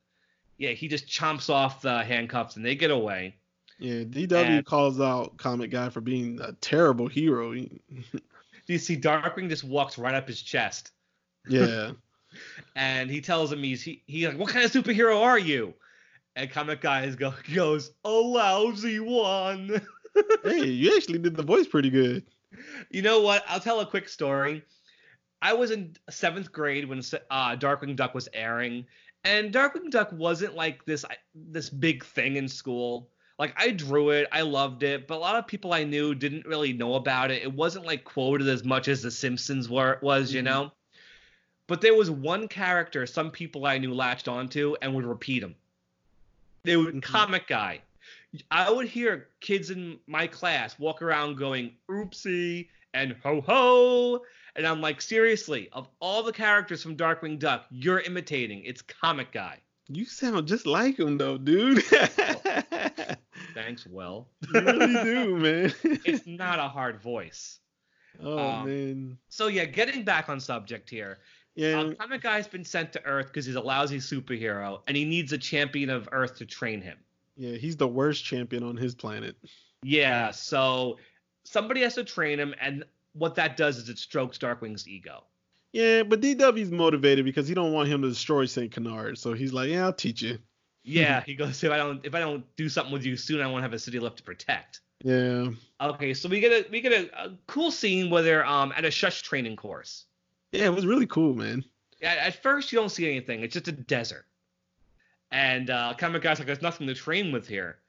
Yeah, 0.57 0.71
he 0.71 0.87
just 0.87 1.07
chomps 1.07 1.49
off 1.49 1.81
the 1.81 2.03
handcuffs 2.03 2.55
and 2.55 2.65
they 2.65 2.75
get 2.75 2.91
away. 2.91 3.35
Yeah, 3.79 4.03
DW 4.05 4.57
And- 4.57 4.65
calls 4.65 4.99
out 5.01 5.35
Comet 5.37 5.69
Guy 5.69 5.89
for 5.89 5.99
being 6.01 6.39
a 6.41 6.53
terrible 6.53 7.07
hero. 7.07 7.53
You 8.67 8.79
see, 8.79 8.97
Darkwing 8.97 9.47
just 9.47 9.63
walks 9.63 9.95
right 9.99 10.15
up 10.15 10.27
his 10.27 10.41
chest. 10.41 10.91
yeah. 11.47 11.91
and 12.75 13.11
he 13.11 13.21
tells 13.21 13.51
him 13.51 13.61
he's 13.61 13.83
he, 13.83 14.01
he's 14.07 14.25
like, 14.27 14.37
"What 14.39 14.49
kind 14.49 14.65
of 14.65 14.71
superhero 14.71 15.21
are 15.21 15.37
you?" 15.37 15.73
And 16.35 16.49
Comet 16.49 16.81
Guy 16.81 17.03
is 17.05 17.15
go, 17.15 17.33
goes, 17.53 17.91
"A 18.03 18.09
lousy 18.09 18.99
one." 18.99 19.81
hey, 20.43 20.65
you 20.65 20.95
actually 20.95 21.19
did 21.19 21.35
the 21.35 21.43
voice 21.43 21.67
pretty 21.67 21.89
good. 21.89 22.23
you 22.89 23.01
know 23.01 23.21
what? 23.21 23.43
I'll 23.47 23.59
tell 23.59 23.79
a 23.79 23.85
quick 23.85 24.09
story. 24.09 24.63
I 25.41 25.53
was 25.53 25.71
in 25.71 25.95
seventh 26.09 26.51
grade 26.51 26.87
when 26.87 26.99
uh, 27.29 27.55
Darkwing 27.55 27.95
Duck 27.95 28.13
was 28.15 28.27
airing, 28.33 28.85
and 29.23 29.53
Darkwing 29.53 29.89
Duck 29.91 30.11
wasn't 30.11 30.55
like 30.55 30.85
this 30.85 31.05
this 31.33 31.69
big 31.69 32.03
thing 32.03 32.35
in 32.37 32.47
school. 32.47 33.09
Like 33.37 33.53
I 33.57 33.71
drew 33.71 34.11
it, 34.11 34.27
I 34.31 34.41
loved 34.41 34.83
it, 34.83 35.07
but 35.07 35.15
a 35.15 35.19
lot 35.19 35.35
of 35.35 35.45
people 35.45 35.73
I 35.73 35.83
knew 35.83 36.15
didn't 36.15 36.45
really 36.45 36.71
know 36.71 36.95
about 36.95 37.31
it. 37.31 37.43
It 37.43 37.53
wasn't 37.53 37.85
like 37.85 38.05
quoted 38.05 38.47
as 38.47 38.63
much 38.63 38.87
as 38.87 39.01
The 39.01 39.11
Simpsons 39.11 39.67
were 39.69 39.99
was, 40.01 40.33
you 40.33 40.41
Mhm. 40.41 40.45
know. 40.45 40.71
But 41.67 41.81
there 41.81 41.95
was 41.95 42.09
one 42.09 42.47
character 42.47 43.05
some 43.05 43.31
people 43.31 43.65
I 43.65 43.77
knew 43.77 43.93
latched 43.93 44.27
onto 44.29 44.75
and 44.81 44.95
would 44.95 45.05
repeat 45.05 45.43
him. 45.43 45.55
They 46.65 46.77
would 46.77 46.95
Mhm. 46.95 47.03
comet 47.03 47.47
guy. 47.47 47.81
I 48.51 48.69
would 48.71 48.87
hear 48.87 49.29
kids 49.39 49.69
in 49.69 49.99
my 50.07 50.27
class 50.27 50.77
walk 50.77 51.01
around 51.01 51.37
going 51.37 51.77
oopsie 51.89 52.67
and 52.93 53.15
ho 53.23 53.41
ho. 53.41 54.25
And 54.57 54.65
I'm 54.67 54.81
like, 54.81 55.01
seriously, 55.01 55.69
of 55.71 55.87
all 55.99 56.23
the 56.23 56.31
characters 56.33 56.81
from 56.81 56.95
Darkwing 56.97 57.39
Duck, 57.39 57.65
you're 57.71 57.99
imitating. 57.99 58.63
It's 58.63 58.81
Comet 58.81 59.31
Guy. 59.31 59.59
You 59.87 60.05
sound 60.05 60.47
just 60.47 60.65
like 60.65 60.97
him 60.99 61.17
though, 61.17 61.37
dude. 61.37 61.83
Thanks, 63.53 63.85
well. 63.87 64.27
you 64.53 64.61
really 64.61 64.93
do, 65.03 65.35
man. 65.37 65.73
It's 66.05 66.25
not 66.25 66.59
a 66.59 66.67
hard 66.67 67.01
voice. 67.01 67.59
oh 68.21 68.37
um, 68.39 68.65
man. 68.65 69.17
So 69.29 69.47
yeah, 69.47 69.65
getting 69.65 70.03
back 70.03 70.29
on 70.29 70.39
subject 70.39 70.89
here. 70.89 71.19
Yeah. 71.55 71.79
Um, 71.79 71.95
Comet 71.95 72.21
Guy's 72.21 72.47
been 72.47 72.65
sent 72.65 72.91
to 72.93 73.03
Earth 73.05 73.27
because 73.27 73.45
he's 73.45 73.55
a 73.55 73.61
lousy 73.61 73.97
superhero, 73.97 74.81
and 74.87 74.95
he 74.97 75.05
needs 75.05 75.31
a 75.33 75.37
champion 75.37 75.89
of 75.89 76.09
Earth 76.11 76.37
to 76.37 76.45
train 76.45 76.81
him. 76.81 76.97
yeah, 77.37 77.55
he's 77.55 77.77
the 77.77 77.87
worst 77.87 78.23
champion 78.25 78.63
on 78.63 78.75
his 78.77 78.93
planet. 78.95 79.35
Yeah, 79.83 80.31
so 80.31 80.97
somebody 81.43 81.81
has 81.81 81.95
to 81.95 82.03
train 82.03 82.39
him, 82.39 82.53
and 82.59 82.83
what 83.13 83.35
that 83.35 83.55
does 83.55 83.77
is 83.77 83.87
it 83.89 83.97
strokes 83.97 84.37
Darkwing's 84.37 84.87
ego. 84.87 85.23
Yeah, 85.71 86.03
but 86.03 86.21
DW's 86.21 86.71
motivated 86.71 87.25
because 87.25 87.47
he 87.47 87.53
don't 87.53 87.73
want 87.73 87.89
him 87.89 88.01
to 88.01 88.09
destroy 88.09 88.45
Saint 88.45 88.71
Canard. 88.71 89.17
So 89.17 89.33
he's 89.33 89.51
like, 89.53 89.69
"Yeah, 89.69 89.85
I'll 89.85 89.93
teach 89.93 90.21
you." 90.21 90.37
Yeah, 90.83 91.21
he 91.25 91.35
goes, 91.35 91.63
if 91.63 91.71
I 91.71 91.77
don't 91.77 92.05
if 92.05 92.15
I 92.15 92.19
don't 92.19 92.43
do 92.55 92.69
something 92.69 92.93
with 92.93 93.05
you 93.05 93.17
soon, 93.17 93.41
I 93.41 93.47
won't 93.47 93.63
have 93.63 93.73
a 93.73 93.79
city 93.79 93.99
left 93.99 94.17
to 94.17 94.23
protect. 94.23 94.81
Yeah. 95.03 95.49
Okay, 95.81 96.13
so 96.13 96.29
we 96.29 96.39
get 96.39 96.51
a 96.51 96.69
we 96.71 96.79
get 96.81 96.93
a, 96.93 97.25
a 97.25 97.37
cool 97.47 97.71
scene 97.71 98.09
where 98.09 98.23
they're 98.23 98.45
um 98.45 98.73
at 98.75 98.85
a 98.85 98.91
shush 98.91 99.21
training 99.21 99.55
course. 99.57 100.05
Yeah, 100.55 100.65
it 100.65 100.73
was 100.73 100.85
really 100.85 101.07
cool, 101.07 101.33
man. 101.33 101.65
At, 102.01 102.17
at 102.17 102.41
first, 102.41 102.71
you 102.71 102.79
don't 102.79 102.89
see 102.89 103.09
anything; 103.09 103.41
it's 103.41 103.53
just 103.53 103.67
a 103.67 103.73
desert. 103.73 104.25
And 105.31 105.69
uh, 105.69 105.93
Comet 105.97 106.21
Guy's 106.21 106.39
like, 106.39 106.45
"There's 106.45 106.61
nothing 106.61 106.87
to 106.87 106.93
train 106.93 107.31
with 107.31 107.47
here." 107.47 107.79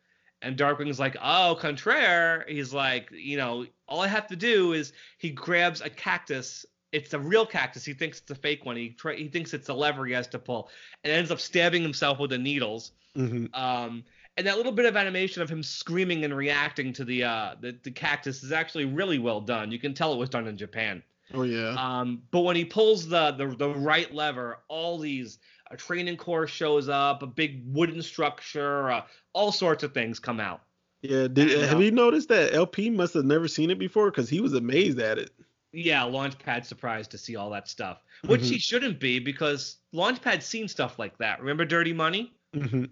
And 0.42 0.56
Darkwing's 0.56 0.98
like, 0.98 1.16
"Oh, 1.22 1.56
contraire." 1.60 2.44
He's 2.48 2.72
like, 2.72 3.10
"You 3.12 3.36
know, 3.36 3.66
all 3.86 4.00
I 4.00 4.08
have 4.08 4.26
to 4.28 4.36
do 4.36 4.72
is 4.72 4.92
he 5.18 5.30
grabs 5.30 5.80
a 5.80 5.90
cactus. 5.90 6.66
It's 6.92 7.14
a 7.14 7.18
real 7.18 7.46
cactus. 7.46 7.84
He 7.84 7.92
thinks 7.92 8.18
it's 8.18 8.30
a 8.30 8.34
fake 8.34 8.64
one. 8.64 8.76
He 8.76 8.90
try, 8.90 9.14
he 9.14 9.28
thinks 9.28 9.54
it's 9.54 9.68
a 9.68 9.74
lever 9.74 10.04
he 10.06 10.14
has 10.14 10.26
to 10.28 10.38
pull, 10.38 10.70
and 11.04 11.12
ends 11.12 11.30
up 11.30 11.40
stabbing 11.40 11.82
himself 11.82 12.18
with 12.18 12.30
the 12.30 12.38
needles." 12.38 12.92
hmm 13.14 13.46
Um, 13.54 14.04
and 14.36 14.46
that 14.46 14.56
little 14.56 14.72
bit 14.72 14.86
of 14.86 14.96
animation 14.96 15.40
of 15.40 15.48
him 15.48 15.62
screaming 15.62 16.24
and 16.24 16.36
reacting 16.36 16.92
to 16.94 17.04
the 17.04 17.24
uh 17.24 17.54
the, 17.60 17.78
the 17.84 17.90
cactus 17.90 18.42
is 18.42 18.52
actually 18.52 18.86
really 18.86 19.18
well 19.18 19.40
done. 19.40 19.70
You 19.70 19.78
can 19.78 19.94
tell 19.94 20.12
it 20.12 20.18
was 20.18 20.28
done 20.28 20.46
in 20.46 20.56
Japan. 20.56 21.02
Oh 21.34 21.42
yeah. 21.42 21.74
Um, 21.78 22.22
but 22.30 22.40
when 22.40 22.56
he 22.56 22.64
pulls 22.64 23.08
the, 23.08 23.32
the 23.32 23.46
the 23.48 23.70
right 23.70 24.12
lever, 24.14 24.58
all 24.68 24.98
these 24.98 25.38
a 25.70 25.76
training 25.76 26.16
course 26.16 26.50
shows 26.50 26.88
up, 26.88 27.22
a 27.22 27.26
big 27.26 27.62
wooden 27.66 28.00
structure, 28.02 28.90
uh, 28.90 29.02
all 29.32 29.50
sorts 29.50 29.82
of 29.82 29.92
things 29.92 30.20
come 30.20 30.38
out. 30.38 30.62
Yeah. 31.02 31.26
Did, 31.28 31.52
And, 31.52 31.62
have 31.62 31.78
uh, 31.78 31.80
you 31.80 31.90
noticed 31.90 32.28
that 32.28 32.54
LP 32.54 32.90
must 32.90 33.14
have 33.14 33.24
never 33.24 33.48
seen 33.48 33.70
it 33.70 33.78
before 33.78 34.10
because 34.10 34.28
he 34.28 34.40
was 34.40 34.54
amazed 34.54 35.00
at 35.00 35.18
it. 35.18 35.30
Yeah, 35.72 36.02
Launchpad 36.02 36.64
surprised 36.64 37.10
to 37.10 37.18
see 37.18 37.36
all 37.36 37.50
that 37.50 37.68
stuff, 37.68 38.02
which 38.26 38.42
Mhm. 38.42 38.50
he 38.50 38.58
shouldn't 38.58 38.98
be 39.00 39.18
because 39.18 39.76
Launchpad's 39.92 40.46
seen 40.46 40.68
stuff 40.68 40.98
like 40.98 41.18
that. 41.18 41.40
Remember 41.40 41.64
Dirty 41.64 41.92
Money? 41.92 42.32
hmm 42.54 42.84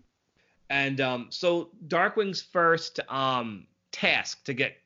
And 0.69 1.01
um, 1.01 1.27
so 1.31 1.71
Darkwing's 1.87 2.43
first 2.43 3.01
um, 3.09 3.67
task 3.93 4.45
to 4.45 4.53
get 4.55 4.77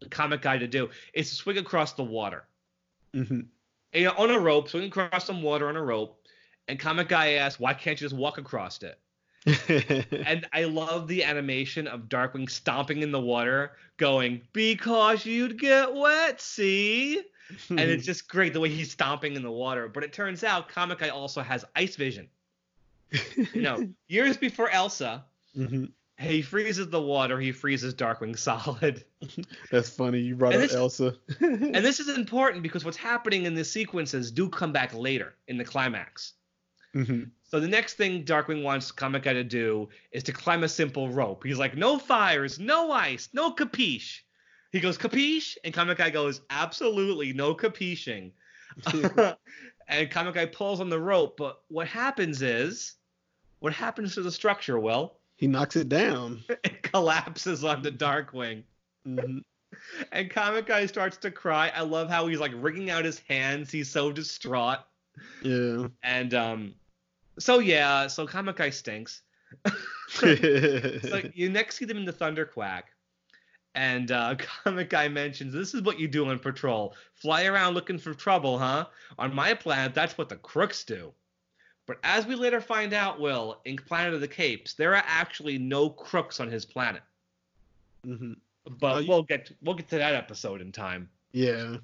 the 0.00 0.08
comet 0.08 0.40
guy 0.40 0.56
to 0.58 0.66
do 0.66 0.88
is 1.14 1.28
to 1.30 1.36
swing 1.36 1.58
across 1.58 1.92
the 1.92 2.04
water. 2.04 2.44
Hmm 3.14 3.40
You 3.92 4.04
know, 4.06 4.14
on 4.16 4.30
a 4.30 4.38
rope, 4.38 4.68
swing 4.68 4.84
across 4.84 5.26
some 5.26 5.42
water 5.42 5.68
on 5.68 5.76
a 5.76 5.82
rope. 5.82 6.18
And 6.68 6.78
comet 6.78 7.08
guy 7.08 7.32
asks, 7.32 7.60
"Why 7.60 7.74
can't 7.74 8.00
you 8.00 8.04
just 8.06 8.16
walk 8.16 8.38
across 8.38 8.80
it?" 8.82 8.98
And 10.26 10.46
I 10.52 10.64
love 10.64 11.08
the 11.08 11.24
animation 11.24 11.86
of 11.88 12.08
Darkwing 12.08 12.48
stomping 12.48 13.02
in 13.02 13.10
the 13.10 13.20
water, 13.20 13.72
going, 13.96 14.42
"Because 14.52 15.26
you'd 15.26 15.58
get 15.58 15.92
wet, 15.94 16.40
see." 16.40 17.22
and 17.70 17.90
it's 17.90 18.06
just 18.06 18.28
great 18.28 18.52
the 18.52 18.60
way 18.60 18.68
he's 18.70 18.92
stomping 18.92 19.34
in 19.34 19.42
the 19.42 19.50
water. 19.50 19.88
But 19.88 20.04
it 20.04 20.12
turns 20.12 20.44
out 20.44 20.68
Comet 20.68 20.98
Guy 20.98 21.08
also 21.08 21.42
has 21.42 21.64
ice 21.76 21.96
vision. 21.96 22.28
You 23.52 23.62
know, 23.62 23.88
years 24.08 24.36
before 24.36 24.70
Elsa, 24.70 25.24
hmm 25.54 25.86
he 26.22 26.42
freezes 26.42 26.88
the 26.88 27.00
water, 27.00 27.38
he 27.40 27.52
freezes 27.52 27.94
Darkwing 27.94 28.38
solid. 28.38 29.04
That's 29.70 29.88
funny. 29.90 30.20
You 30.20 30.36
brought 30.36 30.54
And 30.54 30.62
up 30.62 30.68
this- 30.68 30.76
Elsa. 30.76 31.16
and 31.40 31.76
this 31.76 32.00
is 32.00 32.08
important 32.16 32.62
because 32.62 32.84
what's 32.84 32.96
happening 32.96 33.44
in 33.44 33.54
the 33.54 33.64
sequences 33.64 34.30
do 34.30 34.48
come 34.48 34.72
back 34.72 34.94
later 34.94 35.34
in 35.48 35.56
the 35.58 35.64
climax. 35.64 36.34
hmm 36.92 37.24
So 37.44 37.60
the 37.60 37.68
next 37.68 37.94
thing 37.94 38.24
Darkwing 38.24 38.62
wants 38.62 38.90
Comet 38.92 39.22
Guy 39.22 39.32
to 39.34 39.44
do 39.44 39.88
is 40.12 40.22
to 40.24 40.32
climb 40.32 40.64
a 40.64 40.68
simple 40.68 41.08
rope. 41.10 41.44
He's 41.44 41.58
like, 41.58 41.76
no 41.76 41.98
fires, 41.98 42.58
no 42.58 42.90
ice, 42.92 43.28
no 43.32 43.52
capiche. 43.54 44.20
He 44.70 44.80
goes, 44.80 44.96
capiche? 44.98 45.56
And 45.64 45.74
Comet 45.74 45.98
Guy 45.98 46.10
goes, 46.10 46.40
absolutely, 46.50 47.32
no 47.32 47.54
capiching. 47.54 48.32
and 49.88 50.10
Comet 50.10 50.34
Guy 50.34 50.46
pulls 50.46 50.80
on 50.80 50.88
the 50.88 50.98
rope, 50.98 51.36
but 51.36 51.60
what 51.68 51.86
happens 51.88 52.40
is, 52.42 52.94
what 53.58 53.72
happens 53.74 54.14
to 54.14 54.22
the 54.22 54.32
structure, 54.32 54.78
Will? 54.78 55.18
He 55.36 55.46
knocks 55.46 55.76
it 55.76 55.88
down. 55.88 56.44
It 56.64 56.82
collapses 56.82 57.64
on 57.64 57.82
the 57.82 57.90
Darkwing. 57.90 58.62
hmm 59.04 59.38
And 60.12 60.30
Comet 60.30 60.66
Guy 60.66 60.86
starts 60.86 61.16
to 61.18 61.30
cry. 61.30 61.72
I 61.74 61.82
love 61.82 62.08
how 62.08 62.26
he's 62.26 62.38
like 62.40 62.52
wringing 62.54 62.90
out 62.90 63.04
his 63.04 63.18
hands. 63.20 63.70
He's 63.70 63.90
so 63.90 64.12
distraught. 64.12 64.78
Yeah. 65.42 65.88
And 66.02 66.34
um, 66.34 66.74
so 67.38 67.58
yeah, 67.58 68.06
so 68.06 68.26
Comet 68.26 68.56
Guy 68.56 68.70
stinks. 68.70 69.22
so 70.08 71.20
you 71.34 71.50
next 71.50 71.76
see 71.76 71.84
them 71.84 71.98
in 71.98 72.04
the 72.04 72.12
Thunderquack, 72.12 72.84
and 73.74 74.10
uh, 74.10 74.36
Comet 74.64 74.88
Guy 74.88 75.08
mentions 75.08 75.52
this 75.52 75.74
is 75.74 75.82
what 75.82 75.98
you 75.98 76.08
do 76.08 76.26
on 76.26 76.38
patrol: 76.38 76.94
fly 77.14 77.44
around 77.44 77.74
looking 77.74 77.98
for 77.98 78.14
trouble, 78.14 78.58
huh? 78.58 78.86
On 79.18 79.34
my 79.34 79.54
planet, 79.54 79.94
that's 79.94 80.16
what 80.16 80.28
the 80.28 80.36
crooks 80.36 80.84
do. 80.84 81.12
But 81.86 81.98
as 82.04 82.26
we 82.26 82.34
later 82.36 82.60
find 82.60 82.92
out, 82.92 83.20
Will, 83.20 83.60
in 83.64 83.76
Planet 83.76 84.14
of 84.14 84.20
the 84.20 84.28
Capes, 84.28 84.74
there 84.74 84.94
are 84.94 85.02
actually 85.06 85.58
no 85.58 85.90
crooks 85.90 86.38
on 86.40 86.48
his 86.50 86.64
planet. 86.64 87.02
hmm 88.04 88.34
But 88.80 89.06
we'll 89.08 89.22
get 89.24 89.50
we'll 89.62 89.74
get 89.74 89.88
to 89.90 89.98
that 89.98 90.14
episode 90.14 90.60
in 90.60 90.72
time. 90.72 91.08
Yeah. 91.32 91.76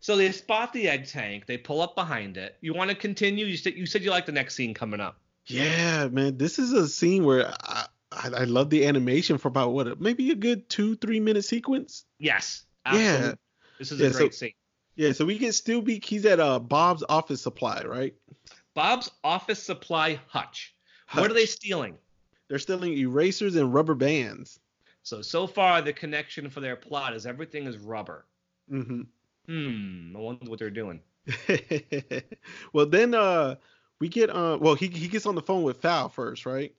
So 0.00 0.16
they 0.16 0.30
spot 0.32 0.72
the 0.72 0.88
egg 0.88 1.06
tank. 1.06 1.46
They 1.46 1.56
pull 1.58 1.80
up 1.80 1.94
behind 1.94 2.36
it. 2.36 2.56
You 2.60 2.74
want 2.74 2.90
to 2.90 2.96
continue? 2.96 3.44
You 3.46 3.56
said 3.56 3.74
you 3.74 3.86
said 3.86 4.02
you 4.02 4.10
like 4.10 4.26
the 4.26 4.32
next 4.32 4.54
scene 4.54 4.72
coming 4.74 5.00
up. 5.00 5.18
Yeah, 5.46 6.08
man. 6.08 6.38
This 6.38 6.58
is 6.58 6.72
a 6.72 6.88
scene 6.88 7.24
where 7.24 7.52
I, 7.62 7.86
I, 8.12 8.28
I 8.28 8.44
love 8.44 8.70
the 8.70 8.86
animation 8.86 9.38
for 9.38 9.48
about 9.48 9.72
what 9.72 10.00
maybe 10.00 10.30
a 10.30 10.34
good 10.34 10.68
two 10.68 10.96
three 10.96 11.20
minute 11.20 11.44
sequence. 11.44 12.04
Yes, 12.18 12.64
Yeah. 12.90 13.34
This 13.78 13.92
is 13.92 14.00
Yeah, 14.00 14.06
a 14.08 14.12
so- 14.12 14.18
great 14.18 14.34
scene. 14.34 14.52
Yeah. 14.96 15.12
So 15.12 15.24
we 15.26 15.36
get 15.38 15.60
be. 15.84 16.00
He's 16.02 16.24
at 16.24 16.40
uh 16.40 16.58
Bob's 16.58 17.04
office 17.08 17.42
supply, 17.42 17.82
right? 17.84 18.14
Bob's 18.76 19.10
office 19.24 19.60
supply 19.60 20.20
hutch. 20.28 20.74
What 21.14 21.30
are 21.30 21.34
they 21.34 21.46
stealing? 21.46 21.96
They're 22.46 22.58
stealing 22.58 22.92
erasers 22.92 23.56
and 23.56 23.72
rubber 23.72 23.94
bands. 23.94 24.60
So 25.02 25.22
so 25.22 25.46
far 25.46 25.80
the 25.80 25.94
connection 25.94 26.50
for 26.50 26.60
their 26.60 26.76
plot 26.76 27.14
is 27.14 27.24
everything 27.24 27.66
is 27.66 27.78
rubber. 27.78 28.26
Mm-hmm. 28.70 29.02
Hmm. 29.46 30.16
I 30.16 30.20
wonder 30.20 30.50
what 30.50 30.58
they're 30.58 30.70
doing. 30.70 31.00
well, 32.74 32.84
then 32.84 33.14
uh 33.14 33.54
we 33.98 34.08
get 34.08 34.28
uh 34.28 34.58
well 34.60 34.74
he 34.74 34.88
he 34.88 35.08
gets 35.08 35.24
on 35.24 35.36
the 35.36 35.42
phone 35.42 35.62
with 35.62 35.80
FOWL 35.80 36.10
first, 36.10 36.44
right? 36.44 36.74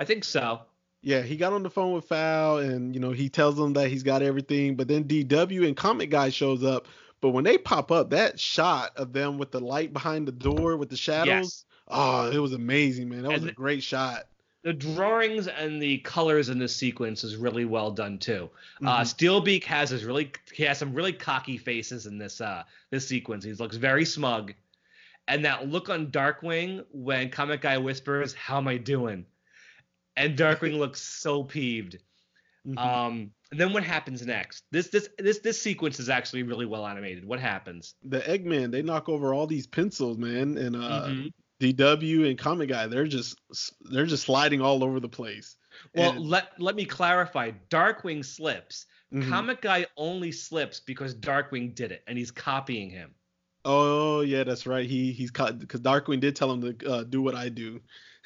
I 0.00 0.04
think 0.04 0.24
so. 0.24 0.62
Yeah, 1.02 1.22
he 1.22 1.36
got 1.36 1.52
on 1.52 1.62
the 1.62 1.70
phone 1.70 1.92
with 1.92 2.06
FOWL 2.06 2.58
and 2.58 2.94
you 2.94 3.00
know 3.00 3.12
he 3.12 3.28
tells 3.28 3.54
them 3.56 3.74
that 3.74 3.90
he's 3.90 4.02
got 4.02 4.22
everything, 4.22 4.74
but 4.74 4.88
then 4.88 5.04
DW 5.04 5.68
and 5.68 5.76
Comet 5.76 6.10
Guy 6.10 6.30
shows 6.30 6.64
up. 6.64 6.88
But 7.22 7.30
when 7.30 7.44
they 7.44 7.56
pop 7.56 7.90
up, 7.90 8.10
that 8.10 8.38
shot 8.38 8.90
of 8.96 9.12
them 9.14 9.38
with 9.38 9.52
the 9.52 9.60
light 9.60 9.92
behind 9.94 10.28
the 10.28 10.32
door 10.32 10.76
with 10.76 10.90
the 10.90 10.96
shadows, 10.96 11.26
Yes. 11.28 11.64
oh, 11.88 12.30
it 12.30 12.38
was 12.38 12.52
amazing, 12.52 13.08
man. 13.08 13.22
That 13.22 13.32
was 13.32 13.44
a 13.44 13.52
great 13.52 13.82
shot. 13.82 14.24
The 14.64 14.72
drawings 14.72 15.48
and 15.48 15.80
the 15.80 15.98
colors 15.98 16.48
in 16.48 16.58
this 16.58 16.74
sequence 16.76 17.24
is 17.24 17.36
really 17.36 17.64
well 17.64 17.90
done 17.90 18.18
too. 18.18 18.50
Uh, 18.84 19.00
Mhm. 19.00 19.06
Steelbeak 19.06 19.64
has 19.64 19.90
his 19.90 20.04
really 20.04 20.30
he 20.52 20.62
has 20.64 20.78
some 20.78 20.92
really 20.94 21.12
cocky 21.12 21.56
faces 21.58 22.06
in 22.06 22.18
this 22.18 22.40
uh 22.40 22.62
this 22.90 23.06
sequence. 23.08 23.44
He 23.44 23.52
looks 23.54 23.76
very 23.76 24.04
smug, 24.04 24.52
and 25.28 25.44
that 25.44 25.68
look 25.68 25.88
on 25.90 26.08
Darkwing 26.12 26.84
when 26.92 27.30
Comet 27.30 27.60
Guy 27.60 27.78
whispers, 27.78 28.34
"How 28.34 28.58
am 28.58 28.68
I 28.68 28.76
doing?" 28.76 29.26
and 30.16 30.36
Darkwing 30.38 30.76
looks 30.78 31.00
so 31.02 31.42
peeved. 31.44 31.98
Mhm. 32.66 32.78
Um, 32.78 33.12
and 33.12 33.30
then 33.60 33.72
what 33.72 33.84
happens 33.84 34.24
next? 34.26 34.64
This 34.70 34.88
this 34.88 35.08
this 35.18 35.38
this 35.40 35.60
sequence 35.60 36.00
is 36.00 36.08
actually 36.08 36.42
really 36.42 36.66
well 36.66 36.86
animated. 36.86 37.24
What 37.24 37.40
happens? 37.40 37.94
the 38.02 38.20
Eggman, 38.20 38.70
they 38.70 38.82
knock 38.82 39.08
over 39.08 39.34
all 39.34 39.46
these 39.46 39.66
pencils, 39.66 40.18
man, 40.18 40.56
and 40.58 40.76
uh 40.76 41.06
Mhm. 41.08 41.30
DW 41.60 42.28
and 42.28 42.36
Comet 42.38 42.66
Guy, 42.68 42.86
they're 42.88 43.06
just 43.06 43.38
they're 43.82 44.06
just 44.06 44.24
sliding 44.24 44.60
all 44.60 44.82
over 44.82 44.98
the 45.00 45.08
place. 45.08 45.56
Well, 45.94 46.12
And- 46.12 46.20
let 46.28 46.60
let 46.60 46.74
me 46.74 46.84
clarify. 46.84 47.52
Darkwing 47.70 48.24
slips. 48.24 48.86
Mhm. 49.14 49.28
Comet 49.28 49.60
Guy 49.62 49.86
only 49.96 50.32
slips 50.32 50.80
because 50.80 51.14
Darkwing 51.14 51.74
did 51.74 51.92
it, 51.92 52.02
and 52.06 52.16
he's 52.18 52.30
copying 52.30 52.90
him. 52.90 53.14
Oh 53.64 54.22
yeah, 54.22 54.42
that's 54.44 54.66
right. 54.66 54.88
He 54.88 55.12
he's 55.12 55.30
caught 55.30 55.58
because 55.58 55.80
Darkwing 55.80 56.18
did 56.20 56.34
tell 56.34 56.50
him 56.52 56.62
to 56.78 56.90
uh, 56.90 57.04
do 57.04 57.22
what 57.22 57.34
I 57.34 57.48
do. 57.48 57.80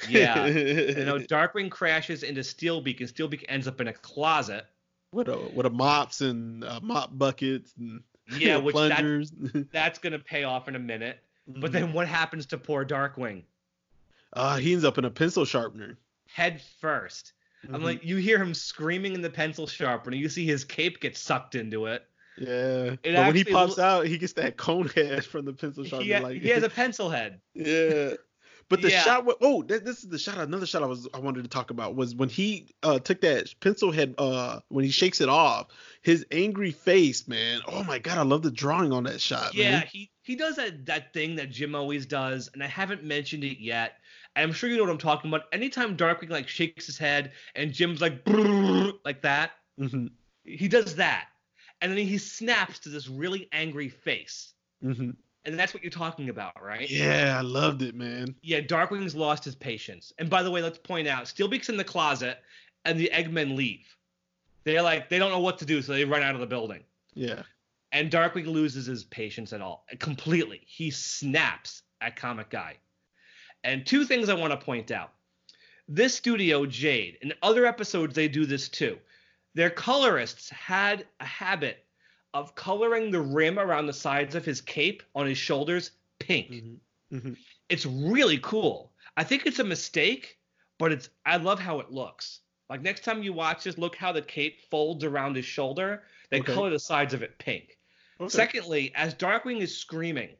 Yeah. 0.08 0.46
you 0.46 1.04
know, 1.04 1.18
Darkwing 1.18 1.70
crashes 1.70 2.22
into 2.22 2.40
Steelbeak, 2.42 3.00
and 3.00 3.08
Steelbeak 3.08 3.44
ends 3.48 3.66
up 3.68 3.80
in 3.80 3.88
a 3.88 3.92
closet. 3.92 4.64
With 5.16 5.28
a 5.28 5.50
with 5.54 5.66
a 5.66 5.70
mops 5.70 6.20
and 6.20 6.62
uh, 6.64 6.78
mop 6.82 7.16
buckets 7.18 7.72
and 7.78 8.02
Yeah, 8.38 8.58
which 8.58 8.74
that, 8.76 8.90
plungers. 8.98 9.32
that's 9.72 9.98
gonna 9.98 10.18
pay 10.18 10.44
off 10.44 10.68
in 10.68 10.76
a 10.76 10.78
minute. 10.78 11.18
Mm-hmm. 11.50 11.60
But 11.60 11.72
then 11.72 11.92
what 11.92 12.06
happens 12.08 12.46
to 12.46 12.58
poor 12.58 12.84
Darkwing? 12.84 13.42
uh, 14.32 14.56
he 14.58 14.72
ends 14.72 14.84
up 14.84 14.98
in 14.98 15.04
a 15.04 15.10
pencil 15.10 15.44
sharpener. 15.44 15.96
Head 16.28 16.60
1st 16.82 17.32
I'm 17.72 17.80
Mhm. 17.80 17.84
like, 17.84 18.04
you 18.04 18.16
hear 18.16 18.38
him 18.40 18.52
screaming 18.54 19.14
in 19.14 19.22
the 19.22 19.30
pencil 19.30 19.66
sharpener. 19.66 20.16
You 20.16 20.28
see 20.28 20.44
his 20.46 20.64
cape 20.64 21.00
get 21.00 21.16
sucked 21.16 21.54
into 21.54 21.86
it. 21.86 22.04
yeah. 22.36 22.94
it 23.02 23.02
But 23.02 23.26
when 23.26 23.34
he 23.34 23.44
pops 23.44 23.78
out, 23.78 24.06
he 24.06 24.18
gets 24.18 24.34
that 24.34 24.56
cone 24.56 24.88
head 24.94 25.24
from 25.24 25.46
the 25.46 25.52
pencil 25.52 25.82
He, 25.84 25.90
sharpener. 25.90 26.16
ha- 26.16 26.22
like 26.22 26.42
he 26.42 26.48
has 26.50 26.62
a 26.62 26.68
pencil 26.68 27.08
head. 27.10 27.40
yeah. 27.54 28.10
But 28.68 28.82
the 28.82 28.90
Yeah. 28.90 29.02
shot, 29.02 29.26
oh, 29.40 29.62
th- 29.62 29.82
this 29.82 30.02
is 30.02 30.08
the 30.08 30.18
shot. 30.18 30.38
Another 30.38 30.66
shot 30.66 30.82
I 30.82 30.86
was 30.86 31.06
I 31.14 31.18
wanted 31.20 31.42
to 31.44 31.48
talk 31.48 31.70
about 31.70 31.94
was 31.94 32.14
when 32.14 32.28
he 32.28 32.74
uh, 32.82 32.98
took 32.98 33.20
that 33.20 33.54
pencil 33.60 33.92
head. 33.92 34.14
Uh, 34.18 34.60
when 34.68 34.84
he 34.84 34.90
shakes 34.90 35.20
it 35.20 35.28
off, 35.28 35.68
his 36.02 36.26
angry 36.32 36.72
face, 36.72 37.28
man. 37.28 37.60
Oh 37.68 37.84
my 37.84 37.98
god, 37.98 38.18
I 38.18 38.22
love 38.22 38.42
the 38.42 38.50
drawing 38.50 38.92
on 38.92 39.04
that 39.04 39.20
shot. 39.20 39.54
Yeah, 39.54 39.70
man. 39.70 39.86
he 39.92 40.10
he 40.22 40.34
does 40.34 40.56
that 40.56 40.86
that 40.86 41.12
thing 41.12 41.36
that 41.36 41.50
Jim 41.50 41.74
always 41.74 42.06
does, 42.06 42.50
and 42.54 42.62
I 42.62 42.66
haven't 42.66 43.04
mentioned 43.04 43.44
it 43.44 43.58
yet. 43.60 43.98
I'm 44.34 44.52
sure 44.52 44.68
you 44.68 44.76
know 44.76 44.82
what 44.82 44.90
I'm 44.90 44.98
talking 44.98 45.30
about. 45.30 45.44
Anytime 45.52 45.96
Darkwing 45.96 46.30
like 46.30 46.48
shakes 46.48 46.86
his 46.86 46.98
head 46.98 47.32
and 47.54 47.72
Jim's 47.72 48.00
like 48.00 48.26
like 49.04 49.22
that, 49.22 49.52
hmm 49.78 50.06
he 50.44 50.68
does 50.68 50.96
that, 50.96 51.28
and 51.80 51.90
then 51.92 51.98
he 52.06 52.18
snaps 52.18 52.80
to 52.80 52.88
this 52.88 53.08
really 53.08 53.48
angry 53.52 53.88
face, 53.88 54.54
hmm 54.82 55.10
and 55.46 55.58
that's 55.58 55.72
what 55.72 55.82
you're 55.82 55.90
talking 55.90 56.28
about, 56.28 56.62
right? 56.62 56.90
Yeah, 56.90 57.36
I 57.38 57.42
loved 57.42 57.82
it, 57.82 57.94
man. 57.94 58.34
Yeah, 58.42 58.60
Darkwing's 58.60 59.14
lost 59.14 59.44
his 59.44 59.54
patience. 59.54 60.12
And 60.18 60.28
by 60.28 60.42
the 60.42 60.50
way, 60.50 60.60
let's 60.60 60.78
point 60.78 61.08
out, 61.08 61.24
Steelbeak's 61.24 61.68
in 61.68 61.76
the 61.76 61.84
closet, 61.84 62.38
and 62.84 62.98
the 62.98 63.10
Eggmen 63.12 63.56
leave. 63.56 63.86
They're 64.64 64.82
like 64.82 65.08
they 65.08 65.18
don't 65.18 65.30
know 65.30 65.40
what 65.40 65.58
to 65.58 65.64
do, 65.64 65.80
so 65.80 65.92
they 65.92 66.04
run 66.04 66.22
out 66.22 66.34
of 66.34 66.40
the 66.40 66.46
building. 66.46 66.82
Yeah. 67.14 67.42
And 67.92 68.10
Darkwing 68.10 68.46
loses 68.46 68.86
his 68.86 69.04
patience 69.04 69.52
at 69.52 69.60
all, 69.60 69.86
completely. 70.00 70.60
He 70.66 70.90
snaps 70.90 71.82
at 72.00 72.16
Comet 72.16 72.50
Guy. 72.50 72.76
And 73.64 73.86
two 73.86 74.04
things 74.04 74.28
I 74.28 74.34
want 74.34 74.52
to 74.52 74.64
point 74.64 74.90
out. 74.90 75.12
This 75.88 76.14
studio, 76.14 76.66
Jade, 76.66 77.18
in 77.22 77.32
other 77.42 77.64
episodes 77.64 78.14
they 78.14 78.28
do 78.28 78.44
this 78.44 78.68
too. 78.68 78.98
Their 79.54 79.70
colorists 79.70 80.50
had 80.50 81.06
a 81.20 81.24
habit 81.24 81.85
of 82.34 82.54
coloring 82.54 83.10
the 83.10 83.20
rim 83.20 83.58
around 83.58 83.86
the 83.86 83.92
sides 83.92 84.34
of 84.34 84.44
his 84.44 84.60
cape 84.60 85.02
on 85.14 85.26
his 85.26 85.38
shoulders 85.38 85.92
pink. 86.18 86.50
Mm-hmm. 86.50 87.16
Mm-hmm. 87.16 87.32
It's 87.68 87.86
really 87.86 88.38
cool. 88.38 88.92
I 89.16 89.24
think 89.24 89.46
it's 89.46 89.58
a 89.58 89.64
mistake, 89.64 90.38
but 90.78 90.92
it's 90.92 91.08
I 91.24 91.36
love 91.36 91.58
how 91.58 91.80
it 91.80 91.90
looks. 91.90 92.40
Like 92.68 92.82
next 92.82 93.04
time 93.04 93.22
you 93.22 93.32
watch 93.32 93.64
this, 93.64 93.78
look 93.78 93.96
how 93.96 94.12
the 94.12 94.22
cape 94.22 94.60
folds 94.70 95.04
around 95.04 95.36
his 95.36 95.44
shoulder. 95.44 96.02
They 96.30 96.40
Okay. 96.40 96.52
color 96.52 96.70
the 96.70 96.78
sides 96.78 97.14
of 97.14 97.22
it 97.22 97.38
pink. 97.38 97.78
Okay. 98.20 98.28
Secondly, 98.28 98.92
as 98.94 99.14
Darkwing 99.14 99.60
is 99.60 99.76
screaming, 99.76 100.30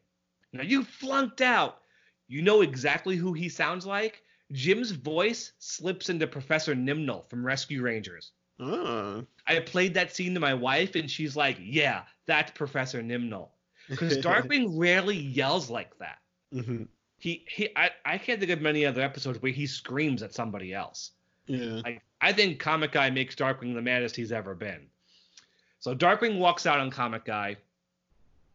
now 0.52 0.62
you 0.62 0.82
flunked 0.82 1.40
out. 1.40 1.82
You 2.28 2.42
know 2.42 2.62
exactly 2.62 3.16
who 3.16 3.32
he 3.32 3.48
sounds 3.48 3.86
like. 3.86 4.22
Jim's 4.52 4.90
voice 4.90 5.52
slips 5.58 6.08
into 6.08 6.26
Professor 6.26 6.74
Nimnul 6.74 7.28
from 7.28 7.44
Rescue 7.46 7.82
Rangers. 7.82 8.32
I 8.60 9.60
played 9.60 9.94
that 9.94 10.14
scene 10.14 10.34
to 10.34 10.40
my 10.40 10.54
wife, 10.54 10.94
and 10.94 11.10
she's 11.10 11.36
like, 11.36 11.58
"Yeah, 11.60 12.02
that's 12.26 12.50
Professor 12.52 13.02
Nimnul." 13.02 13.48
Because 13.88 14.18
Darkwing 14.24 14.70
rarely 14.72 15.16
yells 15.16 15.70
like 15.70 15.96
that. 15.98 16.18
hmm 16.52 16.84
He 17.18 17.44
he. 17.48 17.68
I, 17.76 17.90
I 18.04 18.18
can't 18.18 18.40
think 18.40 18.52
of 18.52 18.60
many 18.60 18.86
other 18.86 19.02
episodes 19.02 19.40
where 19.42 19.52
he 19.52 19.66
screams 19.66 20.22
at 20.22 20.34
somebody 20.34 20.72
else. 20.74 21.12
Yeah. 21.46 21.80
Like 21.84 22.02
I 22.20 22.32
think 22.32 22.58
Comet 22.58 22.92
Guy 22.92 23.10
makes 23.10 23.34
Darkwing 23.34 23.74
the 23.74 23.82
maddest 23.82 24.16
he's 24.16 24.32
ever 24.32 24.54
been. 24.54 24.86
So 25.80 25.94
Darkwing 25.94 26.38
walks 26.38 26.66
out 26.66 26.80
on 26.80 26.90
Comet 26.90 27.24
Guy, 27.24 27.56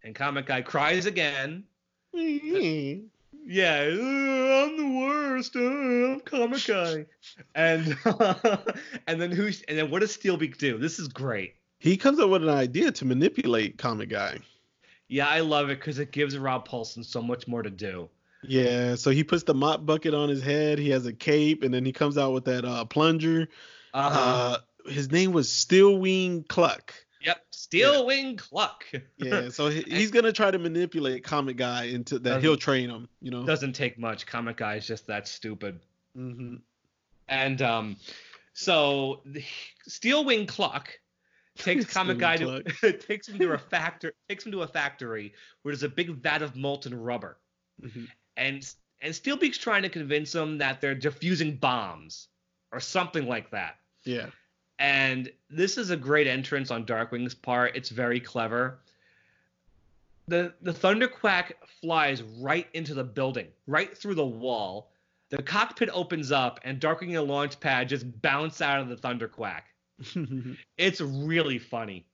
and 0.04 0.16
Comet 0.16 0.45
Guy 0.45 0.62
cries 0.62 1.06
again. 1.06 1.64
Yeah, 3.46 3.89
"Uh, 3.92 4.66
I'm 4.66 4.78
the 4.78 5.00
worst. 5.00 5.56
Uh, 5.56 5.60
I'm 5.60 6.20
Comet 6.22 6.64
Guy. 6.68 7.06
And 7.56 7.98
and 9.08 9.22
then 9.22 9.32
who's 9.32 9.62
and 9.64 9.78
then 9.78 9.89
what 9.89 10.00
does 10.00 10.16
Steelbeak 10.16 10.58
do? 10.58 10.78
This 10.78 11.00
is 11.00 11.08
great. 11.08 11.56
he 11.80 11.98
comes 11.98 12.20
up 12.20 12.30
with 12.30 12.44
an 12.44 12.50
idea 12.50 12.92
to 12.92 13.06
manipulate 13.06 13.78
Comet 13.78 14.10
Guy. 14.10 14.39
Yeah, 15.08 15.28
I 15.28 15.42
love 15.42 15.70
it 15.70 15.80
because 15.80 16.00
it 16.00 16.12
gives 16.12 16.38
Rob 16.38 16.68
Paulsen 16.68 17.04
so 17.04 17.22
much 17.22 17.48
more 17.48 17.62
to 17.64 17.70
do. 17.70 18.10
Yeah, 18.44 18.96
so 18.96 19.12
he 19.12 19.24
puts 19.24 19.44
the 19.44 19.54
mop 19.54 19.86
bucket 19.86 20.14
on 20.14 20.30
his 20.30 20.42
head. 20.42 20.80
He 20.80 20.89
has 20.92 21.06
a 21.06 21.14
cape, 21.14 21.64
and 21.64 21.74
then 21.74 21.86
he 21.86 21.92
comes 21.92 22.18
out 22.18 22.34
with 22.34 22.46
that 22.46 22.64
uh, 22.66 22.86
plunger. 22.86 23.50
Uh-huh. 23.94 24.20
Uh, 24.88 24.89
his 24.89 25.12
name 25.12 25.32
was 25.32 25.50
Steelwing 25.50 26.48
Cluck. 26.48 26.94
Yep, 27.24 27.46
Steel 27.52 28.06
Wing 28.06 28.36
Cluck. 28.38 28.84
Yeah, 29.18 29.50
so 29.52 29.70
he, 29.70 29.82
he's 29.82 30.12
gonna 30.12 30.32
try 30.34 30.52
to 30.52 30.60
manipulate 30.60 31.24
Comet 31.24 31.56
Guy 31.58 31.86
into 31.86 32.16
that. 32.20 32.24
Doesn't- 32.24 32.42
He'll 32.42 32.58
train 32.58 32.90
him. 32.90 33.08
You 33.22 33.32
know. 33.32 33.46
Doesn't 33.46 33.74
take 33.74 33.98
much. 34.00 34.26
Comet 34.26 34.58
Guy 34.58 34.76
is 34.76 34.88
just 34.88 35.08
that 35.08 35.28
stupid. 35.28 35.80
hmm 36.16 36.56
And 37.28 37.62
um, 37.62 37.96
so 38.54 39.22
Steel 39.88 40.26
Wing 40.26 40.46
Cluck 40.48 40.90
takes 41.58 41.86
Comet 41.94 42.18
Guy 42.18 42.38
to 42.38 42.64
takes 43.08 43.28
him 43.28 43.38
to 43.40 43.52
a 43.54 43.58
factor 43.58 44.14
takes 44.30 44.46
him 44.46 44.52
to 44.54 44.62
a 44.64 44.68
factory 44.68 45.34
where 45.62 45.74
there's 45.74 45.84
a 45.84 45.90
big 45.90 46.10
vat 46.22 46.42
of 46.42 46.56
molten 46.56 47.00
rubber, 47.00 47.38
hmm 47.82 48.06
and 48.38 48.74
and 49.02 49.14
Steelbeak's 49.14 49.58
trying 49.58 49.82
to 49.82 49.90
convince 49.90 50.34
him 50.34 50.60
that 50.60 50.80
they're 50.80 50.94
diffusing 50.96 51.56
bombs 51.58 52.28
or 52.72 52.80
something 52.80 53.28
like 53.28 53.50
that. 53.52 53.78
Yeah. 54.06 54.28
And 54.82 55.32
this 55.48 55.78
is 55.78 55.92
a 55.92 55.96
great 55.96 56.26
entrance 56.26 56.72
on 56.72 56.88
Darkwing's 56.88 57.36
part. 57.36 57.76
It's 57.76 57.90
very 57.90 58.20
clever. 58.20 58.80
The 60.28 60.56
the 60.64 60.74
Thunderquack 60.74 61.52
flies 61.82 62.24
right 62.24 62.68
into 62.74 62.96
the 62.96 63.04
building, 63.04 63.48
right 63.68 63.96
through 63.96 64.16
the 64.16 64.26
wall. 64.26 64.92
The 65.30 65.44
cockpit 65.44 65.90
opens 65.94 66.32
up, 66.32 66.60
and 66.64 66.82
Darkwing 66.82 67.18
and 67.20 67.30
Launchpad 67.30 67.90
just 67.90 68.22
bounce 68.24 68.60
out 68.60 68.82
of 68.82 68.90
the 68.90 68.96
Thunderquack. 68.96 69.62
It's 70.78 71.00
really 71.00 71.60
funny. 71.60 72.08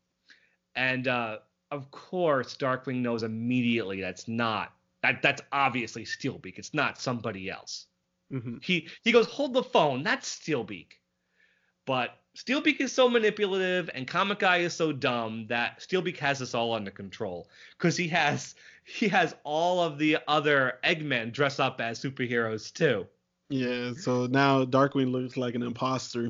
And 0.75 1.07
uh, 1.07 1.37
of 1.71 1.89
course, 1.91 2.57
Darkwing 2.57 2.97
knows 2.97 3.23
immediately 3.23 4.01
that's 4.01 4.27
not 4.27 4.73
that 5.03 5.21
that's 5.21 5.41
obviously 5.53 6.03
Steelbeak. 6.03 6.57
It's 6.59 6.73
not 6.73 6.99
somebody 6.99 7.49
else. 7.49 7.87
hmm 8.29 8.57
He 8.61 8.89
he 9.05 9.13
goes, 9.13 9.27
hold 9.27 9.53
the 9.53 9.63
phone. 9.63 10.03
That's 10.03 10.27
Steelbeak. 10.37 10.99
But 11.85 12.17
Steelbeak 12.37 12.79
is 12.79 12.91
so 12.93 13.09
manipulative 13.09 13.89
and 13.95 14.07
Comet 14.07 14.37
Guy 14.37 14.57
is 14.57 14.73
so 14.73 14.91
dumb 14.91 15.47
that 15.47 15.79
Steelbeak 15.79 16.17
has 16.17 16.37
this 16.37 16.53
all 16.53 16.73
under 16.73 16.91
control 16.91 17.49
because 17.77 17.97
he 17.97 18.07
has 18.09 18.53
he 18.83 19.07
has 19.07 19.35
all 19.43 19.81
of 19.81 19.97
the 19.97 20.19
other 20.27 20.77
Eggmen 20.83 21.31
dress 21.31 21.59
up 21.59 21.81
as 21.81 21.99
superheroes 21.99 22.71
too. 22.71 23.07
Yeah. 23.49 23.93
So 23.93 24.27
now 24.27 24.65
Darkwing 24.65 25.11
looks 25.11 25.35
like 25.35 25.55
an 25.55 25.63
imposter. 25.63 26.29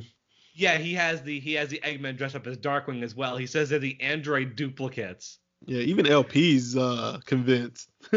Yeah, 0.54 0.78
he 0.78 0.94
has 0.94 1.24
the 1.24 1.42
he 1.42 1.54
has 1.56 1.68
the 1.68 1.82
Eggmen 1.84 2.16
dressed 2.16 2.38
up 2.38 2.48
as 2.48 2.58
Darkwing 2.58 3.04
as 3.04 3.14
well. 3.14 3.36
He 3.36 3.46
says 3.46 3.70
they're 3.70 3.80
the 3.80 4.00
android 4.00 4.56
duplicates. 4.56 5.40
Yeah. 5.66 5.82
Even 5.82 6.08
LP's 6.08 6.78
uh, 6.78 7.20
convinced. 7.26 7.90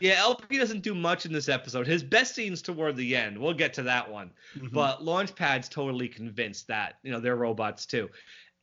Yeah, 0.00 0.14
LP 0.18 0.58
doesn't 0.58 0.80
do 0.80 0.94
much 0.94 1.26
in 1.26 1.32
this 1.32 1.48
episode. 1.48 1.86
His 1.86 2.02
best 2.02 2.34
scene's 2.34 2.62
toward 2.62 2.96
the 2.96 3.14
end. 3.14 3.36
We'll 3.38 3.52
get 3.54 3.74
to 3.74 3.82
that 3.84 4.10
one. 4.10 4.30
Mhm. 4.56 4.72
But 4.72 5.00
Launchpad's 5.04 5.68
totally 5.68 6.08
convinced 6.08 6.66
that, 6.68 6.98
you 7.02 7.10
know, 7.12 7.20
they're 7.20 7.36
robots 7.36 7.84
too. 7.86 8.08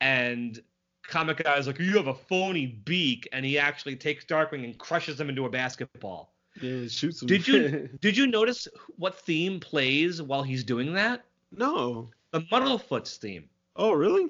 And 0.02 0.62
Comet 1.08 1.38
Guy's 1.44 1.68
like, 1.68 1.80
you 1.80 1.96
have 1.98 2.08
a 2.08 2.14
phony 2.14 2.66
beak, 2.66 3.30
and 3.32 3.46
he 3.46 3.58
actually 3.58 3.96
takes 3.96 4.26
Darkwing 4.26 4.64
and 4.66 4.78
crushes 4.78 5.20
him 5.20 5.30
into 5.30 5.46
a 5.46 5.50
basketball. 5.50 6.34
yeah, 6.62 6.88
shoots 6.88 7.22
him. 7.22 7.28
Did 7.28 7.48
you 7.48 7.88
did 8.02 8.18
you 8.18 8.28
notice 8.28 8.68
what 8.98 9.16
theme 9.22 9.60
plays 9.60 10.22
while 10.22 10.44
he's 10.44 10.64
doing 10.64 10.94
that? 10.94 11.24
no. 11.52 12.10
The 12.32 12.42
Muddlefoot's 12.42 13.16
theme, 13.18 13.48
Oh, 13.78 13.94
really? 13.94 14.30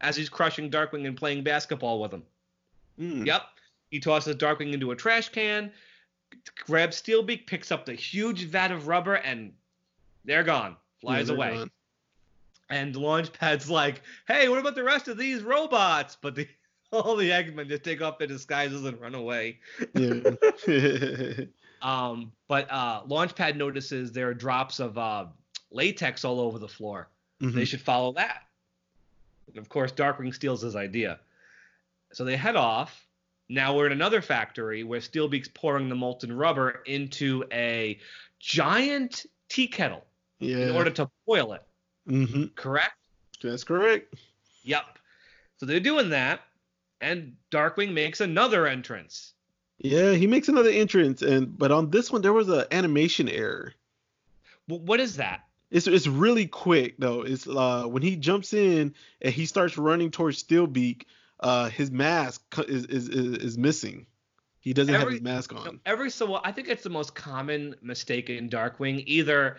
as 0.00 0.16
he's 0.16 0.30
crushing 0.30 0.70
Darkwing 0.70 1.06
and 1.06 1.14
playing 1.16 1.42
basketball 1.44 2.00
with 2.00 2.14
him. 2.14 2.22
Mm. 2.98 3.26
Yep. 3.26 3.42
He 3.90 4.00
tosses 4.00 4.36
Darkwing 4.36 4.72
into 4.72 4.90
a 4.92 4.96
trash 4.96 5.28
can, 5.28 5.70
grabs 6.66 7.00
Steelbeak, 7.00 7.46
picks 7.46 7.70
up 7.72 7.84
the 7.86 7.94
huge 7.94 8.44
vat 8.44 8.70
of 8.72 8.86
rubber, 8.86 9.14
and 9.14 9.52
they're 10.24 10.44
gone. 10.44 10.76
Flies 11.00 11.28
Yeah, 11.28 11.36
they're 11.36 11.36
away. 11.48 11.56
gone. 11.56 11.70
And 12.70 12.94
Launchpad's 12.94 13.68
like, 13.68 14.02
hey, 14.28 14.48
what 14.48 14.58
about 14.58 14.74
the 14.76 14.84
rest 14.84 15.08
of 15.08 15.16
these 15.18 15.42
robots? 15.42 16.16
But 16.20 16.34
the, 16.36 16.46
all 16.92 17.16
the 17.16 17.30
Eggmen 17.30 17.68
just 17.68 17.82
take 17.84 18.00
off 18.02 18.18
their 18.18 18.28
disguises 18.28 18.84
and 18.84 19.00
run 19.00 19.14
away. 19.14 19.58
Yeah. 19.94 20.30
Um, 21.82 22.32
but 22.46 22.70
uh, 22.70 23.04
Launchpad 23.04 23.56
notices 23.56 24.12
there 24.12 24.28
are 24.28 24.34
drops 24.34 24.80
of 24.80 24.98
uh, 24.98 25.24
latex 25.70 26.26
all 26.26 26.38
over 26.38 26.58
the 26.58 26.68
floor. 26.68 27.08
They 27.40 27.46
Mhm. 27.46 27.66
should 27.66 27.80
follow 27.80 28.12
that. 28.12 28.42
And 29.48 29.56
of 29.56 29.70
course, 29.70 29.90
Darkwing 29.90 30.34
steals 30.34 30.60
his 30.60 30.76
idea. 30.76 31.20
So 32.12 32.22
they 32.24 32.36
head 32.36 32.54
off. 32.54 33.06
Now 33.50 33.76
we're 33.76 33.86
in 33.86 33.92
another 33.92 34.22
factory 34.22 34.84
where 34.84 35.00
Steelbeak's 35.00 35.48
pouring 35.48 35.88
the 35.88 35.96
molten 35.96 36.32
rubber 36.32 36.82
into 36.86 37.42
a 37.50 37.98
giant 38.38 39.26
tea 39.48 39.66
kettle 39.66 40.04
yeah. 40.38 40.58
in 40.58 40.70
order 40.70 40.90
to 40.90 41.10
boil 41.26 41.54
it. 41.54 41.62
hmm 42.06 42.44
Correct? 42.54 42.94
That's 43.42 43.64
correct. 43.64 44.14
Yep. 44.62 44.84
So 45.56 45.66
they're 45.66 45.80
doing 45.80 46.10
that, 46.10 46.42
and 47.00 47.34
Darkwing 47.50 47.92
makes 47.92 48.20
another 48.20 48.68
entrance. 48.68 49.34
Yeah, 49.78 50.12
he 50.12 50.28
makes 50.28 50.48
another 50.48 50.70
entrance, 50.70 51.22
and 51.22 51.58
but 51.58 51.72
on 51.72 51.90
this 51.90 52.12
one 52.12 52.22
there 52.22 52.32
was 52.32 52.48
an 52.48 52.66
animation 52.70 53.28
error. 53.28 53.74
W- 54.68 54.86
what 54.86 55.00
is 55.00 55.16
that? 55.16 55.40
It's 55.72 55.88
it's 55.88 56.06
really 56.06 56.46
quick 56.46 56.94
though. 56.98 57.22
It's 57.22 57.48
uh 57.48 57.84
when 57.86 58.02
he 58.02 58.14
jumps 58.14 58.54
in 58.54 58.94
and 59.20 59.34
he 59.34 59.46
starts 59.46 59.76
running 59.76 60.12
towards 60.12 60.40
Steelbeak, 60.40 61.04
uh 61.40 61.68
his 61.68 61.90
mask 61.90 62.42
is 62.68 62.86
is 62.86 63.08
is, 63.08 63.38
is 63.38 63.58
missing. 63.58 64.06
He 64.60 64.74
doesn't 64.74 64.94
have 64.94 65.08
his 65.08 65.22
mask 65.22 65.54
on. 65.54 65.80
Every 65.86 66.10
so 66.10 66.30
well, 66.30 66.42
I 66.44 66.52
think 66.52 66.68
it's 66.68 66.82
the 66.82 66.90
most 66.90 67.14
common 67.14 67.74
mistake 67.82 68.28
in 68.28 68.50
Darkwing. 68.50 69.02
Either 69.06 69.56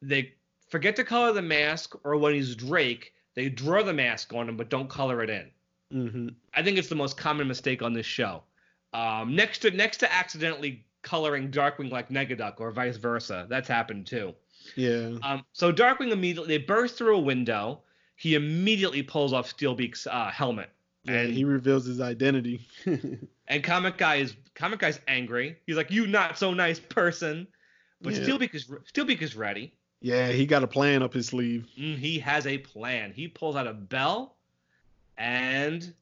they 0.00 0.34
forget 0.68 0.96
to 0.96 1.04
color 1.04 1.32
the 1.32 1.42
mask, 1.42 1.94
or 2.04 2.16
when 2.16 2.34
he's 2.34 2.54
Drake, 2.54 3.12
they 3.34 3.48
draw 3.48 3.82
the 3.82 3.92
mask 3.92 4.32
on 4.32 4.48
him 4.48 4.56
but 4.56 4.70
don't 4.70 4.88
color 4.88 5.22
it 5.22 5.30
in. 5.30 5.50
hmm 5.90 6.28
I 6.54 6.62
think 6.62 6.78
it's 6.78 6.88
the 6.88 6.94
most 6.94 7.16
common 7.16 7.48
mistake 7.48 7.82
on 7.82 7.92
this 7.92 8.06
show. 8.06 8.44
Um, 8.92 9.34
next 9.34 9.58
to 9.60 9.70
next 9.70 9.98
to 9.98 10.12
accidentally 10.12 10.84
coloring 11.02 11.50
Darkwing 11.50 11.90
like 11.90 12.08
Negaduck 12.08 12.60
or 12.60 12.70
vice 12.70 12.96
versa, 12.96 13.46
that's 13.48 13.68
happened 13.68 14.06
too. 14.06 14.34
Yeah. 14.76 15.16
Um, 15.22 15.44
so 15.52 15.72
Darkwing 15.72 16.12
immediately 16.12 16.56
they 16.56 16.64
burst 16.64 16.96
through 16.98 17.16
a 17.16 17.20
window. 17.20 17.82
He 18.16 18.34
immediately 18.34 19.02
pulls 19.02 19.32
off 19.32 19.50
Steelbeak's 19.56 20.06
uh, 20.06 20.30
helmet, 20.30 20.70
Yeah, 21.04 21.20
and 21.20 21.32
he 21.32 21.44
reveals 21.44 21.86
his 21.86 22.00
identity. 22.00 22.66
and 23.48 23.64
Comet 23.64 23.96
Guy 23.96 24.16
is 24.16 24.36
Comet 24.54 24.78
Guy's 24.78 25.00
angry. 25.08 25.56
He's 25.66 25.76
like, 25.76 25.90
"You 25.90 26.06
not 26.06 26.38
so 26.38 26.52
nice 26.52 26.78
person," 26.78 27.46
but 28.02 28.12
Yeah. 28.14 28.20
Steelbeak 28.20 28.54
is 28.54 28.66
Steelbeak 28.92 29.22
is 29.22 29.34
ready. 29.36 29.72
yeah, 30.02 30.28
he 30.28 30.44
got 30.46 30.62
a 30.62 30.66
plan 30.66 31.02
up 31.02 31.14
his 31.14 31.26
sleeve. 31.28 31.66
Mm, 31.78 31.96
he 31.96 32.18
has 32.18 32.46
a 32.46 32.58
plan. 32.58 33.12
He 33.12 33.28
pulls 33.28 33.56
out 33.56 33.66
a 33.66 33.72
bell, 33.72 34.36
and 35.18 35.92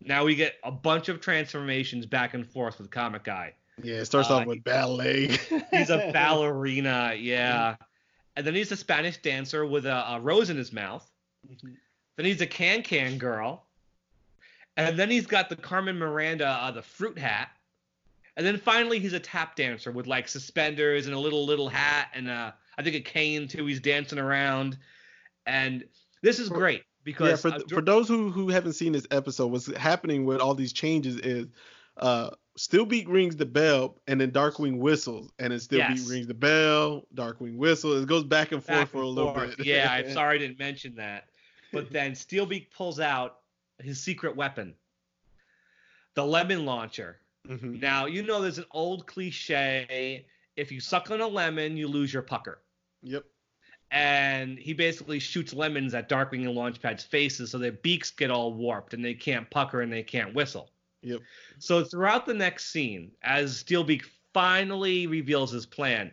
now 0.00 0.24
we 0.24 0.34
get 0.34 0.54
a 0.64 0.70
bunch 0.70 1.08
of 1.08 1.20
transformations 1.20 2.06
back 2.06 2.34
and 2.34 2.46
forth 2.46 2.78
with 2.78 2.90
Comet 2.90 3.24
Guy. 3.24 3.54
Yeah, 3.82 3.96
it 3.96 4.04
starts 4.06 4.30
Uh, 4.30 4.36
off 4.36 4.46
with 4.46 4.64
ballet. 4.64 5.28
He's 5.70 5.90
a 5.90 6.10
ballerina, 6.12 7.14
yeah. 7.18 7.76
And 8.36 8.46
then 8.46 8.54
he's 8.54 8.70
a 8.70 8.76
Spanish 8.76 9.16
dancer 9.18 9.64
with 9.64 9.86
a, 9.86 10.12
a 10.12 10.20
rose 10.20 10.50
in 10.50 10.56
his 10.58 10.70
mouth. 10.72 11.10
Mhm. 11.50 11.74
Then 12.16 12.26
he's 12.26 12.40
a 12.42 12.46
can 12.46 12.82
can 12.82 13.16
girl. 13.18 13.65
And 14.76 14.98
then 14.98 15.10
he's 15.10 15.26
got 15.26 15.48
the 15.48 15.56
Carmen 15.56 15.98
Miranda, 15.98 16.46
uh, 16.46 16.70
the 16.70 16.82
fruit 16.82 17.18
hat. 17.18 17.50
And 18.36 18.46
then 18.46 18.58
finally 18.58 18.98
he's 18.98 19.14
a 19.14 19.20
tap 19.20 19.56
dancer 19.56 19.90
with 19.90 20.06
like 20.06 20.28
suspenders 20.28 21.06
and 21.06 21.14
a 21.14 21.18
little 21.18 21.46
little 21.46 21.70
hat 21.70 22.10
and 22.14 22.28
uh, 22.28 22.52
I 22.78 22.82
think 22.82 22.96
a 22.96 23.00
cane 23.00 23.48
too. 23.48 23.66
He's 23.66 23.80
dancing 23.80 24.18
around, 24.18 24.76
and 25.46 25.84
this 26.22 26.38
is 26.38 26.48
great 26.48 26.82
because 27.04 27.44
yeah, 27.44 27.50
for, 27.50 27.56
uh, 27.56 27.60
for 27.68 27.80
those 27.80 28.08
who 28.08 28.30
who 28.30 28.48
haven't 28.48 28.74
seen 28.74 28.92
this 28.92 29.06
episode, 29.10 29.46
what's 29.48 29.74
happening 29.76 30.26
with 30.26 30.40
all 30.40 30.54
these 30.54 30.72
changes 30.72 31.16
is 31.16 31.46
uh 31.96 32.30
Steelbeak 32.58 33.06
rings 33.08 33.36
the 33.36 33.46
bell 33.46 33.96
and 34.06 34.20
then 34.20 34.30
Darkwing 34.30 34.78
whistles 34.78 35.30
and 35.38 35.52
then 35.52 35.58
Steelbeak 35.58 35.96
yes. 35.96 36.08
rings 36.08 36.26
the 36.26 36.34
bell, 36.34 37.06
Darkwing 37.14 37.56
whistles. 37.56 38.02
It 38.02 38.08
goes 38.08 38.24
back 38.24 38.52
and 38.52 38.62
forth 38.64 38.78
back 38.80 38.88
for 38.88 39.02
a 39.02 39.06
little 39.06 39.34
forth. 39.34 39.56
bit. 39.56 39.66
yeah, 39.66 39.90
I'm 39.92 40.10
sorry 40.10 40.36
I 40.36 40.38
didn't 40.38 40.58
mention 40.58 40.94
that. 40.96 41.24
But 41.72 41.90
then 41.90 42.12
Steelbeak 42.12 42.70
pulls 42.70 43.00
out 43.00 43.40
his 43.80 44.02
secret 44.02 44.36
weapon, 44.36 44.74
the 46.14 46.24
lemon 46.24 46.64
launcher. 46.64 47.20
Mm-hmm. 47.48 47.78
Now, 47.80 48.06
you 48.06 48.22
know 48.22 48.40
there's 48.40 48.58
an 48.58 48.64
old 48.72 49.06
cliche 49.06 50.26
if 50.56 50.72
you 50.72 50.80
suck 50.80 51.10
on 51.10 51.20
a 51.20 51.26
lemon, 51.26 51.76
you 51.76 51.86
lose 51.86 52.12
your 52.12 52.22
pucker. 52.22 52.62
Yep. 53.02 53.24
And 53.90 54.58
he 54.58 54.72
basically 54.72 55.20
shoots 55.20 55.52
lemons 55.52 55.94
at 55.94 56.08
Darkwing 56.08 56.46
and 56.46 56.56
Launchpad's 56.56 57.04
faces 57.04 57.50
so 57.50 57.58
their 57.58 57.72
beaks 57.72 58.10
get 58.10 58.30
all 58.30 58.54
warped 58.54 58.94
and 58.94 59.04
they 59.04 59.14
can't 59.14 59.48
pucker 59.50 59.82
and 59.82 59.92
they 59.92 60.02
can't 60.02 60.34
whistle. 60.34 60.70
Yep. 61.02 61.20
So 61.58 61.84
throughout 61.84 62.26
the 62.26 62.34
next 62.34 62.72
scene, 62.72 63.12
as 63.22 63.62
Steelbeak 63.62 64.02
finally 64.32 65.06
reveals 65.06 65.52
his 65.52 65.66
plan, 65.66 66.10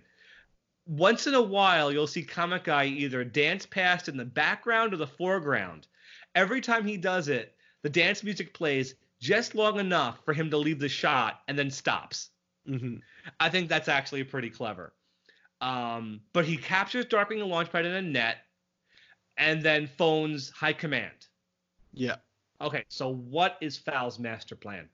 once 0.86 1.26
in 1.26 1.34
a 1.34 1.42
while 1.42 1.92
you'll 1.92 2.06
see 2.06 2.24
Comet 2.24 2.66
Guy 2.66 2.86
either 2.86 3.24
dance 3.24 3.66
past 3.66 4.08
in 4.08 4.18
the 4.18 4.26
background 4.26 4.94
or 4.94 4.98
the 4.98 5.08
foreground. 5.08 5.88
Every 6.36 6.62
time 6.62 6.86
he 6.86 6.98
does 6.98 7.28
it, 7.28 7.53
the 7.84 7.90
dance 7.90 8.24
music 8.24 8.54
plays 8.54 8.96
just 9.20 9.56
long 9.56 9.80
enough 9.80 10.20
for 10.26 10.34
him 10.34 10.50
to 10.50 10.58
leave 10.58 10.80
the 10.80 10.90
shot 10.90 11.42
and 11.48 11.58
then 11.58 11.70
stops. 11.70 12.30
Mm-hmm. 12.68 12.96
I 13.40 13.50
think 13.50 13.70
that's 13.70 13.88
actually 13.88 14.24
pretty 14.24 14.50
clever. 14.50 14.94
Um, 15.62 16.22
but 16.34 16.46
he 16.46 16.58
captures 16.58 17.06
Darkwing 17.06 17.42
and 17.42 17.52
Launchpad 17.52 17.86
in 17.86 17.94
a 17.94 18.02
net 18.02 18.38
and 19.38 19.62
then 19.62 19.88
phones 19.88 20.50
High 20.50 20.74
Command. 20.74 21.28
Yeah. 21.94 22.16
Okay, 22.60 22.84
so 22.88 23.14
what 23.14 23.58
is 23.62 23.78
FOWL's 23.78 24.20
master 24.20 24.56
plan? 24.56 24.90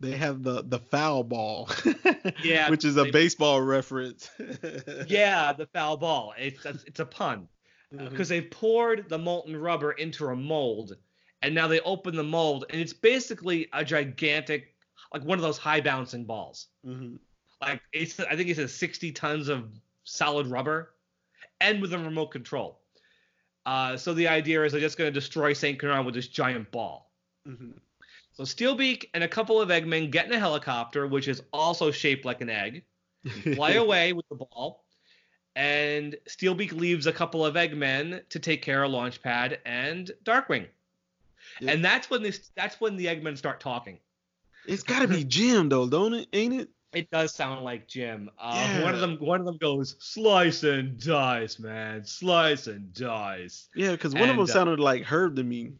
They 0.00 0.12
have 0.12 0.42
the 0.42 0.62
the 0.62 0.78
foul 0.78 1.22
ball. 1.24 1.68
yeah. 2.42 2.70
Which 2.70 2.84
is 2.84 2.96
a 2.96 3.04
they, 3.04 3.10
baseball 3.10 3.60
reference. 3.60 4.30
yeah, 5.06 5.52
the 5.52 5.68
foul 5.74 5.98
ball. 5.98 6.32
It's 6.38 6.64
a, 6.64 6.78
it's 6.86 7.00
a 7.00 7.04
pun. 7.04 7.48
Because 7.90 8.30
mm-hmm. 8.30 8.40
they 8.40 8.40
poured 8.42 9.08
the 9.08 9.18
molten 9.18 9.56
rubber 9.56 9.92
into 9.92 10.26
a 10.26 10.36
mold, 10.36 10.96
and 11.42 11.54
now 11.54 11.66
they 11.66 11.80
open 11.80 12.16
the 12.16 12.22
mold, 12.22 12.66
and 12.70 12.80
it's 12.80 12.92
basically 12.92 13.68
a 13.72 13.84
gigantic, 13.84 14.74
like 15.12 15.24
one 15.24 15.38
of 15.38 15.42
those 15.42 15.58
high 15.58 15.80
bouncing 15.80 16.24
balls. 16.24 16.68
Mm-hmm. 16.86 17.16
Like 17.60 17.80
it's, 17.92 18.18
I 18.20 18.36
think 18.36 18.48
it 18.48 18.56
says 18.56 18.74
60 18.74 19.12
tons 19.12 19.48
of 19.48 19.70
solid 20.04 20.46
rubber, 20.46 20.94
and 21.60 21.80
with 21.80 21.92
a 21.92 21.98
remote 21.98 22.28
control. 22.28 22.80
Uh, 23.66 23.96
so 23.96 24.14
the 24.14 24.28
idea 24.28 24.64
is 24.64 24.72
they're 24.72 24.80
just 24.80 24.96
going 24.96 25.12
to 25.12 25.20
destroy 25.20 25.52
St. 25.52 25.78
Canard 25.78 26.06
with 26.06 26.14
this 26.14 26.28
giant 26.28 26.70
ball. 26.70 27.10
Mm-hmm. 27.46 27.72
So 28.32 28.44
Steelbeak 28.44 29.10
and 29.12 29.22
a 29.22 29.28
couple 29.28 29.60
of 29.60 29.68
Eggmen 29.68 30.10
get 30.10 30.26
in 30.26 30.32
a 30.32 30.38
helicopter, 30.38 31.06
which 31.06 31.28
is 31.28 31.42
also 31.52 31.90
shaped 31.90 32.24
like 32.24 32.40
an 32.40 32.48
egg, 32.48 32.84
fly 33.54 33.72
away 33.72 34.12
with 34.12 34.24
the 34.30 34.36
ball, 34.36 34.84
and 35.56 36.16
Steelbeak 36.28 36.72
leaves 36.72 37.06
a 37.06 37.12
couple 37.12 37.44
of 37.44 37.54
Eggmen 37.54 38.22
to 38.30 38.38
take 38.38 38.62
care 38.62 38.82
of 38.82 38.92
Launchpad 38.92 39.58
and 39.66 40.10
Darkwing. 40.24 40.66
Yep. 41.60 41.74
And 41.74 41.84
that's 41.84 42.10
when 42.10 42.22
this 42.22 42.50
that's 42.56 42.80
when 42.80 42.96
the 42.96 43.06
Eggmen 43.06 43.36
start 43.36 43.60
talking. 43.60 43.98
It's 44.66 44.82
got 44.82 45.00
to 45.00 45.08
be 45.08 45.24
Jim 45.28 45.68
though, 45.68 45.88
don't 45.88 46.14
it? 46.14 46.28
Ain't 46.32 46.54
it? 46.54 46.68
It 46.92 47.10
does 47.10 47.32
sound 47.32 47.64
like 47.64 47.86
Jim. 47.86 48.30
Uh, 48.38 48.52
yeah. 48.56 48.82
One 48.82 48.94
of 48.94 49.00
them, 49.00 49.16
one 49.20 49.38
of 49.38 49.46
them 49.46 49.58
goes 49.58 49.94
slice 50.00 50.64
and 50.64 50.98
dice, 50.98 51.60
man, 51.60 52.04
slice 52.04 52.66
and 52.66 52.92
dice. 52.92 53.68
Yeah, 53.76 53.92
because 53.92 54.12
one 54.12 54.22
and, 54.22 54.32
of 54.32 54.36
them 54.36 54.44
uh, 54.44 54.48
sounded 54.48 54.80
like 54.80 55.04
Herb 55.04 55.36
to 55.36 55.44
me. 55.44 55.72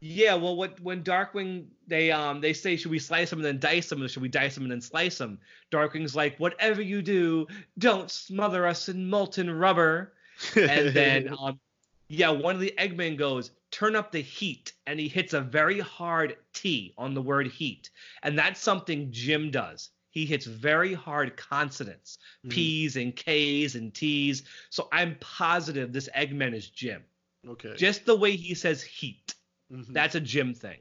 Yeah, 0.00 0.34
well, 0.34 0.54
what 0.54 0.78
when 0.80 1.02
Darkwing 1.02 1.64
they 1.88 2.12
um 2.12 2.40
they 2.40 2.52
say 2.52 2.76
should 2.76 2.90
we 2.90 2.98
slice 2.98 3.30
them 3.30 3.40
and 3.40 3.46
then 3.46 3.58
dice 3.58 3.88
them 3.88 4.02
or 4.02 4.08
should 4.08 4.22
we 4.22 4.28
dice 4.28 4.54
them 4.54 4.64
and 4.64 4.72
then 4.72 4.80
slice 4.80 5.18
them? 5.18 5.38
Darkwing's 5.72 6.14
like 6.14 6.38
whatever 6.38 6.82
you 6.82 7.02
do, 7.02 7.46
don't 7.78 8.10
smother 8.10 8.66
us 8.66 8.88
in 8.88 9.08
molten 9.08 9.50
rubber. 9.50 10.12
and 10.54 10.94
then 10.94 11.34
um 11.40 11.58
yeah, 12.08 12.30
one 12.30 12.54
of 12.54 12.60
the 12.60 12.74
Eggmen 12.78 13.16
goes 13.16 13.50
turn 13.70 13.96
up 13.96 14.12
the 14.12 14.20
heat 14.20 14.72
and 14.86 15.00
he 15.00 15.08
hits 15.08 15.32
a 15.32 15.40
very 15.40 15.80
hard 15.80 16.36
T 16.52 16.94
on 16.96 17.14
the 17.14 17.22
word 17.22 17.48
heat, 17.48 17.90
and 18.22 18.38
that's 18.38 18.60
something 18.60 19.10
Jim 19.10 19.50
does 19.50 19.90
he 20.14 20.24
hits 20.24 20.46
very 20.46 20.94
hard 20.94 21.36
consonants, 21.36 22.18
mm. 22.46 22.50
P's 22.50 22.96
and 22.96 23.14
K's 23.14 23.74
and 23.74 23.92
T's. 23.92 24.44
So 24.70 24.88
I'm 24.92 25.16
positive 25.20 25.92
this 25.92 26.08
Eggman 26.16 26.54
is 26.54 26.68
Jim. 26.68 27.02
Okay. 27.46 27.74
Just 27.76 28.06
the 28.06 28.14
way 28.14 28.36
he 28.36 28.54
says 28.54 28.80
heat. 28.80 29.34
Mm-hmm. 29.72 29.92
That's 29.92 30.14
a 30.14 30.20
Jim 30.20 30.54
thing. 30.54 30.78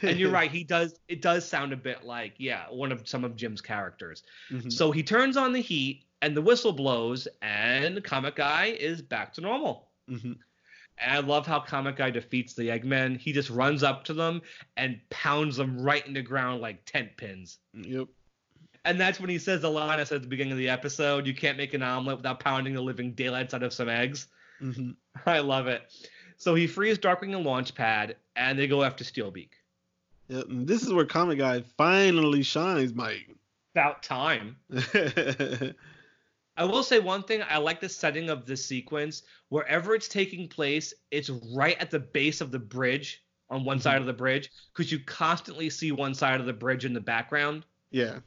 and 0.00 0.18
you're 0.18 0.30
right, 0.30 0.50
he 0.50 0.64
does 0.76 0.98
it 1.08 1.20
does 1.20 1.46
sound 1.46 1.74
a 1.74 1.76
bit 1.76 2.04
like, 2.04 2.32
yeah, 2.38 2.64
one 2.70 2.90
of 2.90 3.06
some 3.06 3.22
of 3.22 3.36
Jim's 3.36 3.60
characters. 3.60 4.22
Mm-hmm. 4.50 4.70
So 4.70 4.90
he 4.90 5.02
turns 5.02 5.36
on 5.36 5.52
the 5.52 5.60
heat 5.60 6.04
and 6.22 6.34
the 6.34 6.42
whistle 6.42 6.72
blows 6.72 7.28
and 7.42 8.02
Comet 8.02 8.34
Guy 8.34 8.76
is 8.80 9.02
back 9.02 9.34
to 9.34 9.42
normal. 9.42 9.88
Mm-hmm. 10.10 10.32
And 11.00 11.12
I 11.12 11.20
love 11.20 11.46
how 11.46 11.60
Comet 11.60 11.96
Guy 11.96 12.10
defeats 12.10 12.54
the 12.54 12.68
Eggmen. 12.68 13.18
He 13.18 13.32
just 13.32 13.50
runs 13.50 13.82
up 13.82 14.04
to 14.04 14.14
them 14.14 14.42
and 14.76 15.00
pounds 15.10 15.56
them 15.56 15.80
right 15.80 16.06
in 16.06 16.12
the 16.14 16.22
ground 16.22 16.60
like 16.60 16.84
tent 16.84 17.16
pins. 17.16 17.58
Yep. 17.74 18.08
And 18.84 19.00
that's 19.00 19.20
when 19.20 19.30
he 19.30 19.38
says 19.38 19.62
the 19.62 19.70
line 19.70 20.00
I 20.00 20.04
said 20.04 20.16
at 20.16 20.22
the 20.22 20.28
beginning 20.28 20.52
of 20.52 20.58
the 20.58 20.68
episode: 20.68 21.26
"You 21.26 21.34
can't 21.34 21.58
make 21.58 21.74
an 21.74 21.82
omelet 21.82 22.18
without 22.18 22.40
pounding 22.40 22.74
the 22.74 22.80
living 22.80 23.12
daylights 23.12 23.54
out 23.54 23.62
of 23.62 23.72
some 23.72 23.88
eggs." 23.88 24.28
Mm-hmm. 24.62 24.90
I 25.26 25.40
love 25.40 25.66
it. 25.66 25.82
So 26.36 26.54
he 26.54 26.66
frees 26.66 26.98
Darkwing 26.98 27.36
and 27.36 27.44
Launchpad, 27.44 28.14
and 28.36 28.58
they 28.58 28.66
go 28.66 28.82
after 28.82 29.04
Steelbeak. 29.04 29.50
Yep, 30.28 30.48
and 30.48 30.66
this 30.66 30.82
is 30.82 30.92
where 30.92 31.04
Comet 31.04 31.36
Guy 31.36 31.62
finally 31.76 32.42
shines, 32.42 32.94
Mike. 32.94 33.36
About 33.74 34.02
time. 34.02 34.56
I 36.60 36.64
will 36.64 36.82
say 36.82 36.98
one 36.98 37.22
thing. 37.22 37.42
I 37.48 37.56
like 37.56 37.80
the 37.80 37.88
setting 37.88 38.28
of 38.28 38.44
this 38.44 38.62
sequence. 38.66 39.22
Wherever 39.48 39.94
it's 39.94 40.08
taking 40.08 40.46
place, 40.46 40.92
it's 41.10 41.30
right 41.56 41.74
at 41.80 41.90
the 41.90 42.00
base 42.00 42.42
of 42.42 42.50
the 42.50 42.58
bridge 42.58 43.24
on 43.48 43.64
one 43.64 43.78
mm-hmm. 43.78 43.82
side 43.82 43.96
of 43.96 44.04
the 44.04 44.12
bridge 44.12 44.50
because 44.70 44.92
you 44.92 44.98
constantly 44.98 45.70
see 45.70 45.90
one 45.90 46.12
side 46.12 46.38
of 46.38 46.44
the 46.44 46.52
bridge 46.52 46.84
in 46.84 46.92
the 46.92 47.00
background. 47.00 47.64
Yeah. 47.90 48.18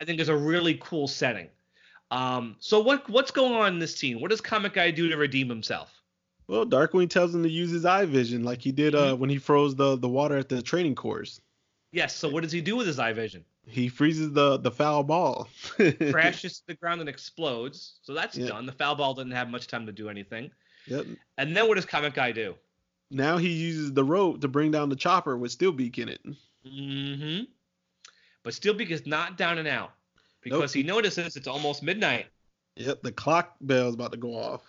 I 0.00 0.04
think 0.04 0.20
is 0.20 0.28
a 0.28 0.36
really 0.36 0.78
cool 0.80 1.08
setting. 1.08 1.48
Um, 2.12 2.54
so 2.60 2.78
what 2.78 3.10
what's 3.10 3.32
going 3.32 3.54
on 3.54 3.72
in 3.72 3.78
this 3.80 3.96
scene? 3.96 4.20
What 4.20 4.30
does 4.30 4.40
Comet 4.40 4.72
Guy 4.72 4.92
do 4.92 5.08
to 5.08 5.16
redeem 5.16 5.48
himself? 5.48 5.92
Well, 6.46 6.64
Darkwing 6.64 7.10
tells 7.10 7.34
him 7.34 7.42
to 7.42 7.50
use 7.50 7.72
his 7.72 7.84
eye 7.84 8.04
vision, 8.04 8.44
like 8.44 8.62
he 8.62 8.70
did 8.70 8.94
uh, 8.94 8.98
mm-hmm. 8.98 9.20
when 9.20 9.30
he 9.30 9.38
froze 9.38 9.74
the 9.74 9.96
the 9.96 10.08
water 10.08 10.36
at 10.36 10.48
the 10.48 10.62
training 10.62 10.94
course. 10.94 11.40
Yes. 11.90 12.14
So 12.14 12.28
what 12.28 12.44
does 12.44 12.52
he 12.52 12.60
do 12.60 12.76
with 12.76 12.86
his 12.86 13.00
eye 13.00 13.12
vision? 13.12 13.44
He 13.66 13.88
freezes 13.88 14.32
the 14.32 14.58
the 14.58 14.70
foul 14.70 15.02
ball. 15.02 15.48
crashes 16.10 16.60
to 16.60 16.66
the 16.68 16.74
ground 16.74 17.00
and 17.00 17.08
explodes. 17.08 17.98
So 18.02 18.14
that's 18.14 18.36
yep. 18.36 18.48
done. 18.48 18.66
The 18.66 18.72
foul 18.72 18.96
ball 18.96 19.14
didn't 19.14 19.32
have 19.32 19.48
much 19.48 19.66
time 19.66 19.86
to 19.86 19.92
do 19.92 20.08
anything. 20.08 20.50
Yep. 20.86 21.06
And 21.38 21.56
then 21.56 21.68
what 21.68 21.76
does 21.76 21.84
Comet 21.84 22.14
Guy 22.14 22.32
do? 22.32 22.54
Now 23.10 23.36
he 23.36 23.48
uses 23.48 23.92
the 23.92 24.04
rope 24.04 24.40
to 24.40 24.48
bring 24.48 24.70
down 24.70 24.88
the 24.88 24.96
chopper 24.96 25.36
with 25.36 25.56
Steelbeak 25.56 25.98
in 25.98 26.08
it. 26.08 26.20
Mm-hmm. 26.66 27.44
But 28.42 28.54
Steelbeak 28.54 28.90
is 28.90 29.06
not 29.06 29.36
down 29.36 29.58
and 29.58 29.68
out 29.68 29.92
because 30.42 30.74
nope. 30.74 30.82
he 30.82 30.82
notices 30.82 31.36
it's 31.36 31.48
almost 31.48 31.82
midnight. 31.82 32.26
Yep, 32.76 33.02
the 33.02 33.12
clock 33.12 33.56
bell 33.60 33.88
is 33.88 33.94
about 33.94 34.12
to 34.12 34.18
go 34.18 34.34
off. 34.34 34.62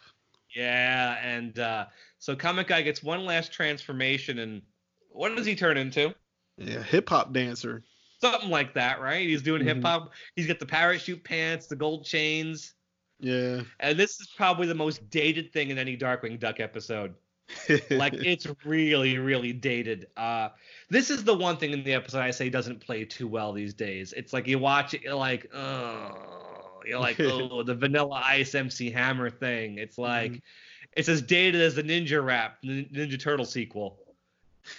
Yeah, 0.56 1.18
and 1.24 1.58
uh, 1.60 1.86
so 2.20 2.36
Comet 2.36 2.68
Guy 2.68 2.82
gets 2.82 3.02
one 3.02 3.26
last 3.26 3.54
transformation, 3.54 4.40
and 4.40 4.62
what 5.10 5.36
does 5.36 5.46
he 5.46 5.56
turn 5.56 5.78
into? 5.78 6.14
Yeah, 6.58 6.84
hip 6.84 7.10
hop 7.10 7.32
dancer. 7.32 7.84
Something 8.22 8.50
like 8.50 8.74
that, 8.76 9.02
right? 9.02 9.28
He's 9.28 9.42
doing 9.42 9.62
mm-hmm. 9.62 9.78
hip 9.78 9.84
hop. 9.84 10.12
He's 10.36 10.48
got 10.48 10.60
the 10.60 10.66
parachute 10.66 11.24
pants, 11.24 11.68
the 11.68 11.76
gold 11.76 12.06
chains. 12.06 12.74
Yeah. 13.20 13.62
And 13.80 13.98
this 13.98 14.20
is 14.20 14.28
probably 14.36 14.68
the 14.68 14.76
most 14.76 15.10
dated 15.10 15.54
thing 15.54 15.70
in 15.70 15.78
any 15.78 15.98
Darkwing 15.98 16.40
Duck 16.40 16.60
episode. 16.60 17.14
like 17.92 18.14
it's 18.14 18.48
really, 18.66 19.18
really 19.18 19.54
dated. 19.54 20.08
Uh, 20.18 20.50
this 20.90 21.10
is 21.10 21.24
the 21.24 21.34
one 21.34 21.58
thing 21.58 21.72
in 21.72 21.84
the 21.84 21.94
episode 21.94 22.20
I 22.20 22.32
say 22.32 22.50
doesn't 22.50 22.80
play 22.80 23.06
too 23.06 23.28
well 23.28 23.54
these 23.54 23.74
days. 23.74 24.14
It's 24.14 24.34
like 24.34 24.48
you 24.48 24.60
watch 24.60 24.94
it, 24.94 25.02
you're 25.02 25.16
like, 25.16 25.54
oh, 25.54 26.82
you're 26.86 27.00
like, 27.00 27.20
oh, 27.20 27.64
the 27.64 27.76
Vanilla 27.76 28.22
Ice 28.26 28.56
MC 28.56 28.90
Hammer 28.90 29.30
thing. 29.30 29.78
It's 29.78 29.96
mm-hmm. 29.96 30.02
like, 30.02 30.32
mm-hmm. 30.32 30.90
it's 30.94 31.10
as 31.10 31.22
dated 31.22 31.62
as 31.62 31.76
the 31.76 31.84
Ninja 31.84 32.24
Rap, 32.24 32.58
the 32.62 32.86
Ninja 32.86 33.22
Turtle 33.22 33.46
sequel. 33.46 34.00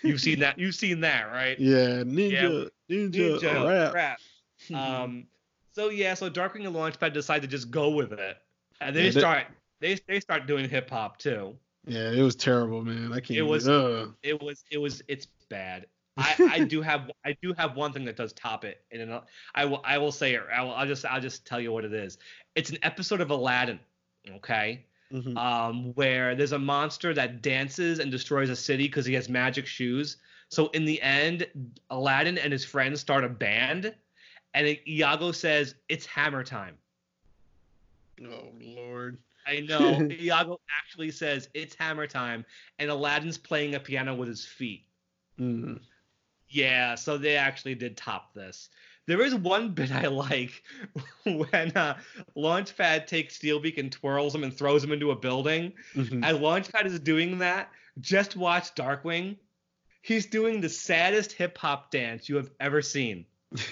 You've 0.03 0.21
seen 0.21 0.39
that? 0.41 0.59
You've 0.59 0.75
seen 0.75 1.01
that, 1.01 1.25
right? 1.25 1.59
Yeah, 1.61 2.03
Ninja, 2.05 2.63
yeah. 2.63 2.69
Ninja, 2.93 3.41
Ninja 3.41 3.69
rap. 3.69 3.95
rap. 3.95 4.19
um, 4.75 5.27
so 5.73 5.89
yeah, 5.89 6.15
so 6.15 6.31
Darkwing 6.31 6.67
and 6.67 6.75
Launchpad 6.77 7.13
decide 7.13 7.43
to 7.43 7.49
just 7.49 7.71
go 7.71 7.91
with 7.91 8.13
it, 8.13 8.37
and 8.81 8.95
they 8.95 9.07
yeah, 9.07 9.11
start 9.11 9.47
they 9.81 9.99
they 10.07 10.21
start 10.21 10.47
doing 10.47 10.69
hip 10.69 10.91
hop 10.91 11.19
too. 11.19 11.57
Yeah, 11.87 12.11
it 12.13 12.23
was 12.23 12.37
terrible, 12.37 12.85
man. 12.85 13.13
I 13.13 13.21
can't. 13.21 13.39
It 13.39 13.43
was. 13.43 13.69
Uh. 13.69 14.09
It 14.23 14.41
was. 14.41 14.65
It 14.71 14.79
was. 14.79 15.03
It's 15.09 15.27
bad. 15.49 15.87
I, 16.17 16.35
I 16.53 16.59
do 16.65 16.83
have 16.83 17.11
I 17.25 17.37
do 17.43 17.55
have 17.55 17.77
one 17.77 17.93
thing 17.93 18.05
that 18.05 18.17
does 18.17 18.33
top 18.33 18.65
it, 18.65 18.85
and 18.93 19.21
I 19.55 19.65
will 19.65 19.81
I 19.85 19.99
will 19.99 20.13
say 20.13 20.35
it. 20.35 20.43
I 20.55 20.63
will, 20.63 20.73
I'll 20.73 20.87
just 20.87 21.05
I'll 21.05 21.21
just 21.21 21.47
tell 21.47 21.61
you 21.61 21.73
what 21.73 21.85
it 21.85 21.93
is. 21.93 22.19
It's 22.55 22.71
an 22.71 22.79
episode 22.83 23.21
of 23.21 23.31
Aladdin, 23.31 23.81
okay, 24.37 24.85
Mhm. 25.13 25.37
um, 25.37 25.93
where 25.95 26.35
there's 26.35 26.53
a 26.53 26.59
monster 26.59 27.15
that 27.15 27.41
dances 27.43 27.99
and 27.99 28.11
destroys 28.11 28.51
a 28.51 28.57
city 28.57 28.85
because 28.85 29.07
he 29.07 29.15
has 29.15 29.29
magic 29.29 29.67
shoes. 29.67 30.19
So 30.53 30.67
in 30.75 30.85
the 30.85 31.01
end, 31.01 31.47
Aladdin 31.89 32.37
and 32.37 32.53
his 32.53 32.63
friends 32.63 33.01
start 33.01 33.25
a 33.25 33.29
band, 33.31 33.95
and 34.53 34.79
Iago 34.87 35.33
says 35.33 35.77
it's 35.89 36.05
hammer 36.05 36.45
time. 36.45 36.77
Oh 38.23 38.51
lord. 38.61 39.17
I 39.47 39.61
know 39.61 40.07
Iago 40.21 40.61
actually 40.79 41.11
says 41.11 41.49
it's 41.55 41.75
hammer 41.75 42.07
time, 42.07 42.45
and 42.79 42.91
Aladdin's 42.91 43.39
playing 43.39 43.77
a 43.77 43.81
piano 43.81 44.15
with 44.15 44.29
his 44.29 44.45
feet. 44.45 44.85
Mm. 45.41 45.81
Yeah, 46.51 46.97
so 46.97 47.17
they 47.17 47.37
actually 47.37 47.75
did 47.75 47.97
top 47.97 48.35
this. 48.35 48.69
There 49.07 49.23
is 49.23 49.35
one 49.35 49.71
bit 49.71 49.91
I 49.91 50.09
like 50.09 50.63
when 51.25 51.73
uh, 51.75 51.97
Launchpad 52.37 53.07
takes 53.07 53.39
Steelbeak 53.39 53.79
and 53.79 53.91
twirls 53.91 54.35
him 54.35 54.45
and 54.45 54.55
throws 54.55 54.85
him 54.85 54.93
into 54.93 55.13
a 55.13 55.17
building. 55.17 55.73
Mhm. 55.95 56.23
As 56.23 56.37
Launchpad 56.37 56.85
is 56.85 57.01
doing 57.01 57.39
that, 57.39 57.71
just 58.03 58.37
watch 58.37 58.75
Darkwing. 58.75 59.39
He's 60.03 60.27
doing 60.27 60.61
the 60.61 60.69
saddest 60.69 61.33
hip 61.33 61.57
hop 61.57 61.91
dance 61.91 62.29
you 62.29 62.37
have 62.37 62.51
ever 62.61 62.83
seen. 62.83 63.25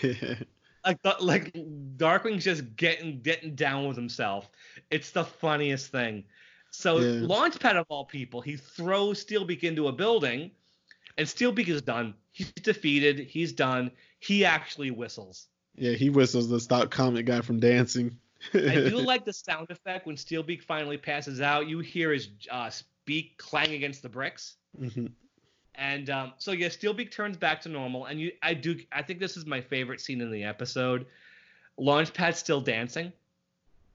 Like, 0.82 1.02
the- 1.02 1.16
like 1.20 1.52
Darkwing's 1.52 2.42
just 2.42 2.74
getting 2.74 3.20
getting 3.20 3.54
down 3.54 3.86
with 3.86 3.98
himself. 3.98 4.48
It's 4.90 5.10
the 5.10 5.24
funniest 5.24 5.92
thing. 5.92 6.24
So 6.70 6.98
Yeah. 7.00 7.26
Launchpad 7.26 7.76
of 7.76 7.84
all 7.90 8.06
people, 8.06 8.40
he 8.40 8.56
throws 8.56 9.22
Steelbeak 9.22 9.62
into 9.62 9.88
a 9.88 9.92
building, 9.92 10.52
and 11.18 11.26
Steelbeak 11.26 11.68
is 11.68 11.82
done. 11.82 12.14
He's 12.32 12.50
defeated. 12.52 13.18
He's 13.18 13.52
done. 13.52 13.90
He 14.20 14.46
actually 14.46 14.90
whistles. 14.90 15.48
yeah, 15.76 15.92
he 15.92 16.08
whistles 16.08 16.48
the 16.48 16.58
stop 16.60 16.90
comet 16.90 17.26
guy 17.26 17.42
from 17.42 17.60
dancing. 17.60 18.16
I 18.54 18.58
do 18.88 19.00
like 19.04 19.26
the 19.26 19.34
sound 19.34 19.70
effect 19.70 20.06
when 20.06 20.16
Steelbeak 20.16 20.62
finally 20.62 20.96
passes 20.96 21.42
out. 21.42 21.68
You 21.68 21.80
hear 21.80 22.10
his 22.10 22.28
uh, 22.50 22.70
beak 23.04 23.36
clang 23.36 23.74
against 23.74 24.00
the 24.00 24.08
bricks. 24.08 24.56
Mhm. 24.80 25.12
And 25.80 26.10
um, 26.10 26.32
so 26.36 26.52
yeah, 26.52 26.68
Steelbeak 26.68 27.10
turns 27.10 27.38
back 27.38 27.62
to 27.62 27.70
normal, 27.70 28.04
and 28.04 28.20
you, 28.20 28.32
I 28.42 28.52
do, 28.52 28.78
I 28.92 29.00
think 29.02 29.18
this 29.18 29.38
is 29.38 29.46
my 29.46 29.62
favorite 29.62 29.98
scene 30.02 30.20
in 30.20 30.30
the 30.30 30.44
episode. 30.44 31.06
Launchpad's 31.78 32.36
still 32.38 32.60
dancing. 32.60 33.12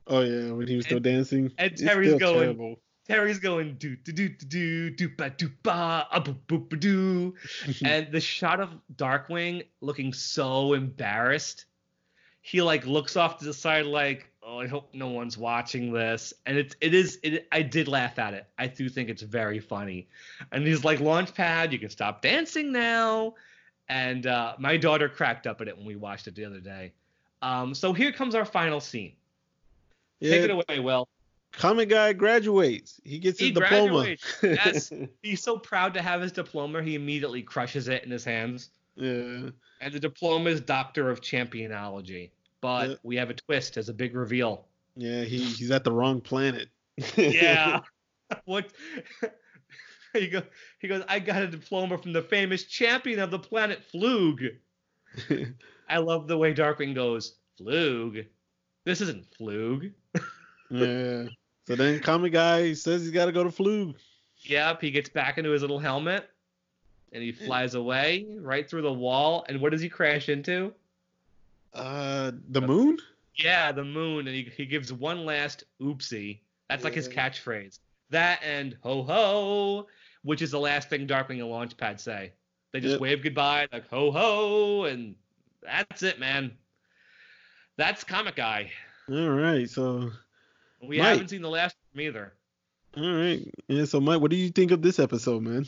Oh 0.08 0.22
yeah, 0.22 0.52
when 0.52 0.68
he 0.68 0.76
was 0.78 0.86
still 0.86 0.98
And- 0.98 1.04
dancing. 1.04 1.52
and 1.60 1.78
Terry's 1.78 2.10
still 2.16 2.20
going- 2.20 2.40
terrible. 2.42 2.80
Terry's 3.08 3.38
going 3.38 3.76
do 3.76 3.96
do 3.98 4.12
do 4.12 4.30
do 4.30 4.46
do 4.48 4.90
do 4.90 5.10
ba 5.10 5.30
do 5.30 5.48
ba 5.62 6.08
a 6.12 6.20
boop 6.20 6.40
boop 6.48 6.80
doo, 6.80 7.36
and 7.86 8.12
the 8.12 8.20
shot 8.20 8.60
of 8.60 8.72
Darkwing 8.96 9.68
looking 9.82 10.12
so 10.12 10.74
embarrassed. 10.74 11.66
He 12.42 12.64
like 12.64 12.88
looks 12.88 13.16
off 13.16 13.38
to 13.40 13.46
the 13.46 13.54
side 13.54 13.86
like, 13.86 14.32
oh, 14.56 14.60
I 14.60 14.68
hope 14.68 14.90
no 14.94 15.10
one's 15.10 15.38
watching 15.38 15.92
this. 15.92 16.34
And 16.46 16.58
it's 16.58 16.76
it 16.82 16.94
is 16.94 17.20
it. 17.24 17.48
I 17.52 17.62
did 17.62 17.88
laugh 17.88 18.18
at 18.20 18.34
it. 18.34 18.48
I 18.58 18.68
do 18.68 18.90
think 18.90 19.10
it's 19.10 19.22
very 19.22 19.60
funny. 19.60 20.08
And 20.52 20.66
he's 20.66 20.84
like, 20.84 21.00
Launchpad, 21.00 21.72
you 21.72 21.80
can 21.80 21.90
stop 21.90 22.22
dancing 22.22 22.72
now. 22.72 23.36
And 23.90 24.26
uh, 24.26 24.56
my 24.58 24.78
daughter 24.78 25.10
cracked 25.10 25.46
up 25.46 25.62
at 25.62 25.68
it 25.68 25.78
when 25.78 25.86
we 25.86 25.96
watched 25.96 26.28
it 26.28 26.36
the 26.36 26.46
other 26.46 26.60
day. 26.60 26.94
Um, 27.42 27.76
so 27.76 27.94
here 27.94 28.12
comes 28.12 28.34
our 28.34 28.46
final 28.46 28.80
scene. 28.80 29.14
Take 30.22 30.44
it 30.44 30.50
away, 30.50 30.80
Will. 30.80 31.08
comet 31.52 31.90
guy 31.90 32.14
graduates. 32.14 33.00
He 33.04 33.20
gets 33.20 33.40
his 33.40 33.50
He 33.50 33.54
diploma. 33.54 34.16
yes. 34.44 34.92
He's 35.22 35.44
so 35.44 35.60
proud 35.60 35.94
to 35.94 36.02
have 36.02 36.22
his 36.22 36.32
diploma, 36.32 36.82
he 36.82 36.96
immediately 36.96 37.44
crushes 37.44 37.88
it 37.88 38.04
in 38.04 38.10
his 38.10 38.24
hands. 38.24 38.70
yeah. 38.96 39.50
And 39.82 39.94
the 39.94 40.00
diploma 40.00 40.50
is 40.50 40.62
Doctor 40.62 41.12
of 41.12 41.22
Championology. 41.22 42.32
But 42.66 42.90
Yeah. 42.90 42.96
we 43.04 43.16
have 43.18 43.30
a 43.30 43.36
twist 43.36 43.78
as 43.78 43.90
a 43.90 43.94
big 43.94 44.16
reveal. 44.16 44.66
Yeah, 44.96 45.22
he, 45.24 45.38
he's 45.38 45.70
at 45.70 45.84
the 45.84 45.92
wrong 45.92 46.20
planet. 46.20 46.68
Yeah. 47.16 47.82
what? 48.46 48.72
he 50.14 50.28
goes. 50.30 50.42
He 50.80 50.88
goes. 50.88 51.04
I 51.08 51.20
got 51.20 51.44
a 51.44 51.48
diploma 51.48 52.00
from 52.00 52.12
the 52.12 52.24
famous 52.24 52.64
champion 52.64 53.20
of 53.20 53.30
the 53.30 53.38
planet, 53.38 53.84
Flug. 53.94 54.50
I 55.90 55.98
love 56.00 56.28
the 56.28 56.38
way 56.40 56.56
Darkwing 56.56 56.96
goes, 56.96 57.36
Flug. 57.60 58.26
This 58.84 59.00
isn't 59.02 59.28
Flug. 59.40 59.92
yeah. 60.72 61.26
So 61.68 61.76
then 61.76 62.00
comet 62.00 62.32
guy 62.32 62.74
says 62.74 63.04
he's 63.04 63.12
got 63.12 63.26
to 63.26 63.32
go 63.32 63.44
to 63.44 63.52
Flug. 63.52 63.94
Yep. 64.40 64.82
He 64.82 64.90
gets 64.90 65.10
back 65.10 65.38
into 65.38 65.52
his 65.52 65.62
little 65.62 65.78
helmet, 65.80 66.28
and 67.12 67.22
he 67.22 67.32
flies 67.32 67.76
away 67.76 68.26
right 68.40 68.68
through 68.68 68.82
the 68.84 68.92
wall. 68.94 69.46
And 69.48 69.62
what 69.62 69.72
does 69.72 69.82
he 69.82 69.90
crash 69.90 70.30
into? 70.30 70.74
Uh, 71.76 72.32
the 72.50 72.62
moon. 72.62 72.98
Yeah, 73.36 73.72
the 73.72 73.84
moon, 73.84 74.28
and 74.28 74.36
he, 74.36 74.44
he 74.56 74.66
gives 74.66 74.92
one 74.94 75.26
last 75.26 75.66
oopsie. 75.82 76.40
That's 76.70 76.84
like 76.84 76.94
his 76.94 77.08
catchphrase. 77.10 77.80
That 78.10 78.40
and 78.44 78.78
ho 78.82 79.04
ho, 79.04 79.88
which 80.24 80.42
is 80.42 80.52
the 80.52 80.60
last 80.60 80.90
thing 80.90 81.06
Darkwing 81.08 81.42
and 81.42 81.42
Launchpad 81.52 82.00
say. 82.00 82.32
They 82.72 82.80
just 82.80 82.94
Yep. 82.94 83.02
wave 83.02 83.24
goodbye, 83.24 83.68
like 83.74 83.90
ho 83.90 84.12
ho, 84.12 84.84
and 84.86 85.16
that's 85.64 86.02
it, 86.04 86.20
man. 86.20 86.52
That's 87.78 88.04
Comet 88.04 88.36
Guy. 88.36 88.72
All 89.12 89.30
right. 89.32 89.70
So 89.70 90.12
We 90.82 90.98
Mike. 90.98 91.08
haven't 91.10 91.30
seen 91.30 91.42
the 91.42 91.50
last 91.50 91.76
one 91.94 92.04
either. 92.04 92.34
all 92.98 93.14
right. 93.14 93.46
Yeah. 93.68 93.86
So 93.86 94.00
Mike, 94.00 94.22
what 94.22 94.32
do 94.32 94.38
you 94.38 94.50
think 94.50 94.72
of 94.72 94.82
this 94.82 94.98
episode, 95.00 95.44
man? 95.44 95.66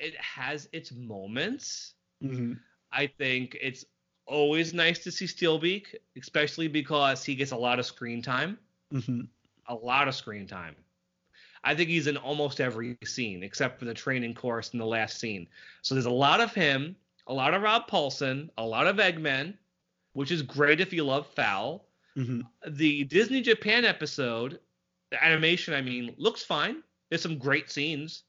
It 0.00 0.14
has 0.16 0.68
its 0.72 0.92
moments. 0.92 1.94
hmm 2.20 2.54
I 2.92 3.06
think 3.06 3.56
it's 3.60 3.84
always 4.26 4.74
nice 4.74 4.98
to 5.00 5.10
see 5.12 5.26
Steelbeak, 5.26 5.94
especially 6.16 6.68
because 6.68 7.24
he 7.24 7.34
gets 7.34 7.52
a 7.52 7.56
lot 7.56 7.78
of 7.78 7.86
screen 7.86 8.22
time. 8.22 8.58
hmm 8.90 9.22
a 9.68 9.74
lot 9.74 10.08
of 10.08 10.14
screen 10.14 10.46
time. 10.46 10.76
I 11.64 11.74
think 11.74 11.88
he's 11.90 12.06
in 12.06 12.16
almost 12.16 12.60
every 12.60 12.96
scene 13.04 13.42
except 13.42 13.78
for 13.78 13.84
the 13.84 13.94
training 13.94 14.34
course 14.34 14.72
in 14.72 14.78
the 14.78 14.86
last 14.86 15.18
scene. 15.18 15.48
So 15.82 15.94
there's 15.94 16.06
a 16.06 16.10
lot 16.10 16.40
of 16.40 16.54
him, 16.54 16.96
a 17.26 17.34
lot 17.34 17.54
of 17.54 17.62
Rob 17.62 17.88
Paulsen, 17.88 18.50
a 18.56 18.64
lot 18.64 18.86
of 18.86 18.96
Eggman, 18.96 19.54
which 20.12 20.30
is 20.30 20.42
great 20.42 20.80
if 20.80 20.92
you 20.92 21.04
love 21.04 21.26
FOWL. 21.26 21.84
hmm 22.14 22.42
The 22.68 23.04
Disney 23.04 23.42
Japan 23.42 23.84
episode, 23.84 24.60
the 25.10 25.22
animation, 25.22 25.74
I 25.74 25.82
mean, 25.82 26.14
looks 26.16 26.44
fine. 26.44 26.82
There's 27.08 27.22
some 27.22 27.38
great 27.38 27.70
scenes. 27.70 28.22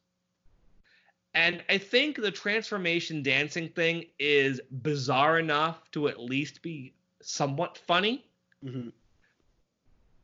And 1.38 1.64
I 1.70 1.78
think 1.78 2.20
the 2.20 2.32
transformation 2.32 3.22
dancing 3.22 3.70
thing 3.70 4.06
is 4.18 4.60
bizarre 4.82 5.38
enough 5.38 5.92
to 5.92 6.08
at 6.08 6.20
least 6.20 6.64
be 6.64 6.96
somewhat 7.22 7.78
funny. 7.78 8.26
hmm 8.64 8.90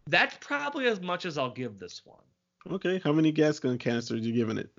That's 0.08 0.36
probably 0.40 0.88
as 0.88 1.00
much 1.02 1.26
as 1.26 1.38
I'll 1.38 1.52
give 1.52 1.78
this 1.78 2.02
one. 2.04 2.24
Okay. 2.72 3.00
How 3.04 3.14
many 3.14 3.32
gas 3.32 3.60
gun 3.60 3.78
canisters 3.78 4.22
are 4.22 4.24
you 4.24 4.34
giving 4.34 4.58
it? 4.58 4.72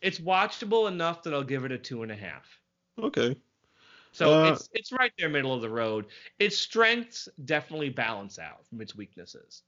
it's 0.00 0.20
watchable 0.20 0.88
enough 0.88 1.22
that 1.22 1.34
I'll 1.34 1.42
give 1.42 1.64
it 1.66 1.72
a 1.72 1.78
two 1.78 2.02
and 2.02 2.10
a 2.10 2.16
half. 2.16 2.46
Okay. 2.98 3.36
So 4.12 4.32
Uh, 4.32 4.52
it's 4.52 4.68
it's 4.72 4.92
right 4.92 5.12
there, 5.18 5.28
middle 5.28 5.52
of 5.52 5.60
the 5.60 5.68
road. 5.68 6.06
Its 6.38 6.56
strengths 6.56 7.28
definitely 7.44 7.90
balance 7.90 8.38
out 8.38 8.66
from 8.68 8.80
its 8.80 8.96
weaknesses. 8.96 9.64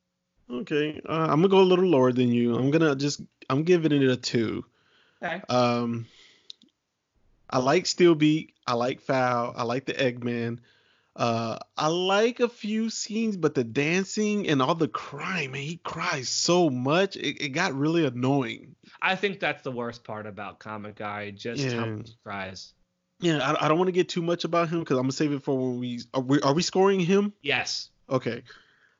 Okay. 0.50 0.98
Uh, 1.06 1.26
I'm 1.28 1.42
gonna 1.42 1.48
go 1.48 1.60
a 1.60 1.62
little 1.72 1.86
lower 1.86 2.12
than 2.12 2.30
you. 2.30 2.54
I'm 2.54 2.70
gonna 2.70 2.96
just 2.96 3.20
I'm 3.50 3.64
giving 3.64 3.92
it 3.92 4.08
a 4.08 4.16
two. 4.16 4.64
Okay. 5.22 5.42
Um, 5.48 6.06
I 7.48 7.58
like 7.58 7.84
Steelbeak. 7.84 8.50
I 8.66 8.74
like 8.74 9.00
FOWL. 9.00 9.54
I 9.56 9.62
like 9.62 9.86
the 9.86 9.94
Eggman. 9.94 10.58
Uh, 11.14 11.58
I 11.78 11.86
like 11.88 12.40
a 12.40 12.48
few 12.48 12.90
scenes, 12.90 13.38
but 13.38 13.54
the 13.54 13.64
dancing 13.64 14.48
and 14.48 14.60
all 14.60 14.74
the 14.74 14.88
crying, 14.88 15.52
man, 15.52 15.62
he 15.62 15.78
cries 15.78 16.28
so 16.28 16.68
much. 16.68 17.16
It, 17.16 17.40
it 17.42 17.48
got 17.50 17.74
really 17.74 18.04
annoying. 18.04 18.76
I 19.00 19.16
think 19.16 19.40
that's 19.40 19.62
the 19.62 19.72
worst 19.72 20.04
part 20.04 20.26
about 20.26 20.58
Comet 20.58 20.96
Guy, 20.96 21.30
just 21.30 21.64
how 21.64 21.70
Yeah. 21.70 21.86
much 21.86 22.08
he 22.08 22.16
cries. 22.22 22.74
Yeah, 23.20 23.38
I, 23.38 23.64
I 23.64 23.68
don't 23.68 23.78
want 23.78 23.88
to 23.88 23.92
get 23.92 24.10
too 24.10 24.20
much 24.20 24.44
about 24.44 24.68
him 24.68 24.80
because 24.80 24.98
I'm 24.98 25.04
gonna 25.04 25.12
save 25.12 25.32
it 25.32 25.42
for 25.42 25.56
when 25.56 25.78
we 25.78 26.00
are 26.12 26.20
we 26.20 26.38
are 26.42 26.52
we 26.52 26.60
scoring 26.60 27.00
him? 27.00 27.32
Yes. 27.40 27.88
Okay. 28.10 28.42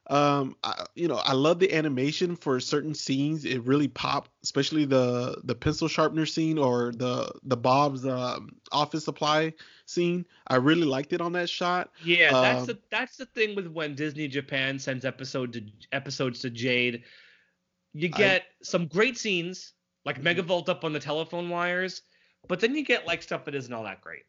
Um, 0.09 0.55
I, 0.63 0.85
you 0.95 1.09
know, 1.09 1.17
I 1.17 1.33
love 1.33 1.59
the 1.59 1.73
animation 1.75 2.37
for 2.37 2.61
certain 2.61 2.95
scenes. 2.95 3.45
It 3.45 3.59
really 3.65 3.89
popped, 3.89 4.31
especially 4.45 4.85
the 4.85 5.41
the 5.43 5.55
pencil 5.55 5.89
sharpener 5.89 6.27
scene 6.27 6.59
or 6.59 6.93
the 6.93 7.33
the 7.43 7.57
Bob's 7.57 8.07
um, 8.07 8.51
office 8.71 9.05
supply 9.05 9.53
scene. 9.87 10.25
I 10.47 10.57
really 10.57 10.85
liked 10.85 11.13
it 11.13 11.21
on 11.21 11.33
that 11.33 11.51
shot. 11.51 11.91
Yeah, 12.05 12.31
that's 12.31 12.61
Um, 12.61 12.67
the 12.67 12.79
that's 12.91 13.17
the 13.17 13.27
thing 13.27 13.57
with 13.57 13.67
when 13.67 13.97
Disney 13.97 14.29
Japan 14.29 14.79
sends 14.79 15.05
episode 15.05 15.53
to 15.55 15.63
episodes 15.91 16.39
to 16.41 16.51
Jade. 16.51 17.03
You 17.93 18.09
I- 18.15 18.17
get 18.19 18.45
some 18.63 18.87
great 18.87 19.19
scenes, 19.19 19.73
like. 20.05 20.23
Megavolt 20.23 20.69
up 20.69 20.85
on 20.85 20.93
the 20.93 21.01
telephone 21.01 21.49
wires, 21.49 22.03
but 22.47 22.61
then 22.61 22.77
you 22.77 22.85
get 22.85 23.09
like 23.09 23.23
stuff 23.25 23.45
that 23.47 23.57
isn't 23.57 23.73
all 23.73 23.83
that 23.83 24.03
great. 24.03 24.23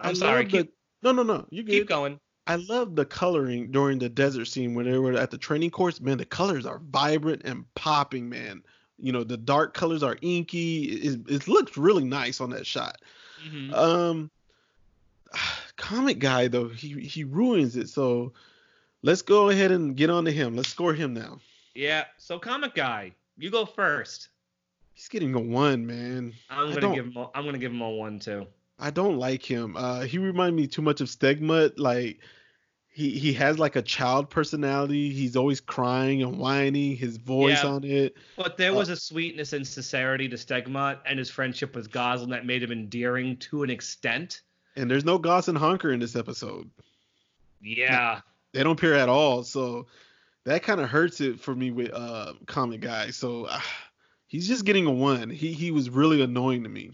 I'm 0.00 0.10
I 0.10 0.14
sorry, 0.14 0.44
the- 0.44 0.50
keep- 0.50 0.74
no, 1.04 1.12
no, 1.12 1.22
no. 1.22 1.46
You 1.50 1.62
good? 1.62 1.70
Keep 1.72 1.86
going. 1.88 2.18
I 2.46 2.56
love 2.56 2.96
the 2.96 3.04
coloring 3.04 3.70
during 3.70 3.98
the 3.98 4.08
desert 4.08 4.46
scene 4.46 4.74
when 4.74 4.90
they 4.90 4.98
were 4.98 5.12
at 5.12 5.30
the 5.30 5.38
training 5.38 5.70
course. 5.70 6.00
Man, 6.00 6.18
the 6.18 6.24
colors 6.24 6.66
are 6.66 6.80
vibrant 6.90 7.42
and 7.44 7.64
popping, 7.74 8.28
man. 8.28 8.62
You 8.98 9.12
know, 9.12 9.24
the 9.24 9.36
dark 9.36 9.74
colors 9.74 10.02
are 10.02 10.16
inky. 10.20 10.84
It, 10.84 11.20
it 11.28 11.48
looks 11.48 11.76
really 11.76 12.04
nice 12.04 12.40
on 12.40 12.50
that 12.50 12.66
shot. 12.66 13.00
Mhm. 13.48 13.72
Um, 13.72 14.30
comet 15.76 16.18
guy 16.18 16.48
though, 16.48 16.68
he 16.68 17.00
he 17.00 17.24
ruins 17.24 17.76
it. 17.76 17.88
So 17.88 18.32
let's 19.02 19.22
go 19.22 19.50
ahead 19.50 19.70
and 19.70 19.96
get 19.96 20.10
on 20.10 20.24
to 20.24 20.32
him. 20.32 20.56
Let's 20.56 20.68
score 20.68 20.94
him 20.94 21.14
now. 21.14 21.38
Yeah. 21.74 22.04
So 22.18 22.38
comet 22.38 22.74
guy, 22.74 23.12
you 23.38 23.50
go 23.50 23.64
first. 23.64 24.28
He's 24.94 25.08
getting 25.08 25.34
a 25.34 25.40
one, 25.40 25.86
man. 25.86 26.34
I'm 26.50 26.74
gonna 26.74 26.94
give 26.94 27.06
him. 27.06 27.16
A, 27.16 27.30
I'm 27.34 27.44
gonna 27.44 27.58
give 27.58 27.72
him 27.72 27.80
a 27.80 27.90
one 27.90 28.18
too. 28.18 28.46
I 28.80 28.90
don't 28.90 29.18
like 29.18 29.42
him. 29.44 29.76
Uh, 29.76 30.00
he 30.00 30.18
reminds 30.18 30.56
me 30.56 30.66
too 30.66 30.82
much 30.82 31.00
of 31.00 31.08
Stegmutt. 31.08 31.78
Like 31.78 32.20
he 32.88 33.10
he 33.10 33.32
has 33.34 33.58
like 33.58 33.76
a 33.76 33.82
child 33.82 34.30
personality. 34.30 35.10
He's 35.10 35.36
always 35.36 35.60
crying 35.60 36.22
and 36.22 36.38
whining. 36.38 36.96
His 36.96 37.16
voice 37.18 37.62
yeah, 37.62 37.70
on 37.70 37.84
it. 37.84 38.16
But 38.36 38.56
there 38.56 38.72
uh, 38.72 38.76
was 38.76 38.88
a 38.88 38.96
sweetness 38.96 39.52
and 39.52 39.66
sincerity 39.66 40.28
to 40.28 40.36
Stegmutt 40.36 40.98
and 41.06 41.18
his 41.18 41.30
friendship 41.30 41.74
with 41.76 41.90
Gosalyn 41.90 42.30
that 42.30 42.46
made 42.46 42.62
him 42.62 42.72
endearing 42.72 43.36
to 43.38 43.62
an 43.62 43.70
extent. 43.70 44.42
And 44.76 44.90
there's 44.90 45.04
no 45.04 45.18
Goss 45.18 45.48
and 45.48 45.58
Honker 45.58 45.92
in 45.92 46.00
this 46.00 46.16
episode. 46.16 46.70
Yeah. 47.60 48.20
They 48.52 48.62
don't 48.62 48.72
appear 48.72 48.94
at 48.94 49.08
all. 49.08 49.44
So 49.44 49.86
that 50.44 50.62
kind 50.62 50.80
of 50.80 50.88
hurts 50.88 51.20
it 51.20 51.38
for 51.40 51.54
me 51.54 51.70
with 51.70 51.92
uh 51.92 52.32
comet 52.46 52.80
guy. 52.80 53.10
So 53.10 53.44
uh, 53.44 53.60
he's 54.26 54.48
just 54.48 54.64
getting 54.64 54.86
a 54.86 54.90
one. 54.90 55.30
He 55.30 55.52
he 55.52 55.70
was 55.70 55.90
really 55.90 56.22
annoying 56.22 56.64
to 56.64 56.68
me. 56.68 56.92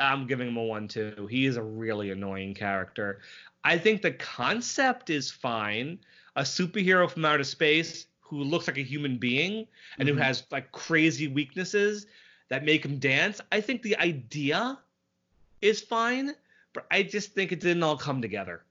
I'm 0.00 0.26
giving 0.26 0.48
him 0.48 0.56
a 0.56 0.62
one 0.62 0.88
too. 0.88 1.28
He 1.30 1.46
is 1.46 1.56
a 1.56 1.62
really 1.62 2.10
annoying 2.10 2.54
character. 2.54 3.20
I 3.64 3.78
think 3.78 4.02
the 4.02 4.12
concept 4.12 5.10
is 5.10 5.30
fine. 5.30 5.98
A 6.36 6.42
superhero 6.42 7.10
from 7.10 7.24
outer 7.24 7.44
space 7.44 8.06
who 8.20 8.42
looks 8.42 8.66
like 8.66 8.78
a 8.78 8.82
human 8.82 9.18
being 9.18 9.66
and 9.98 10.08
mm-hmm. 10.08 10.18
who 10.18 10.22
has 10.22 10.44
like 10.50 10.72
crazy 10.72 11.28
weaknesses 11.28 12.06
that 12.48 12.64
make 12.64 12.84
him 12.84 12.98
dance. 12.98 13.40
I 13.52 13.60
think 13.60 13.82
the 13.82 13.96
idea 13.98 14.78
is 15.60 15.80
fine, 15.80 16.34
but 16.72 16.86
I 16.90 17.02
just 17.02 17.34
think 17.34 17.52
it 17.52 17.60
didn't 17.60 17.82
all 17.82 17.96
come 17.96 18.22
together. 18.22 18.62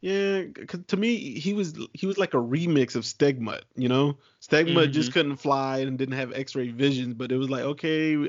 Yeah, 0.00 0.42
to 0.88 0.96
me, 0.98 1.38
he 1.38 1.54
was 1.54 1.74
he 1.94 2.06
was 2.06 2.18
like 2.18 2.34
a 2.34 2.38
remix 2.38 2.94
of 2.94 3.04
Stegmutt. 3.04 3.62
You 3.74 3.88
know, 3.88 4.18
Stegmutt 4.42 4.74
mm-hmm. 4.74 4.92
just 4.92 5.14
couldn't 5.14 5.36
fly 5.36 5.78
and 5.78 5.96
didn't 5.96 6.16
have 6.16 6.30
X-ray 6.34 6.72
vision, 6.72 7.14
but 7.14 7.32
it 7.32 7.38
was 7.38 7.48
like, 7.48 7.62
okay, 7.62 8.28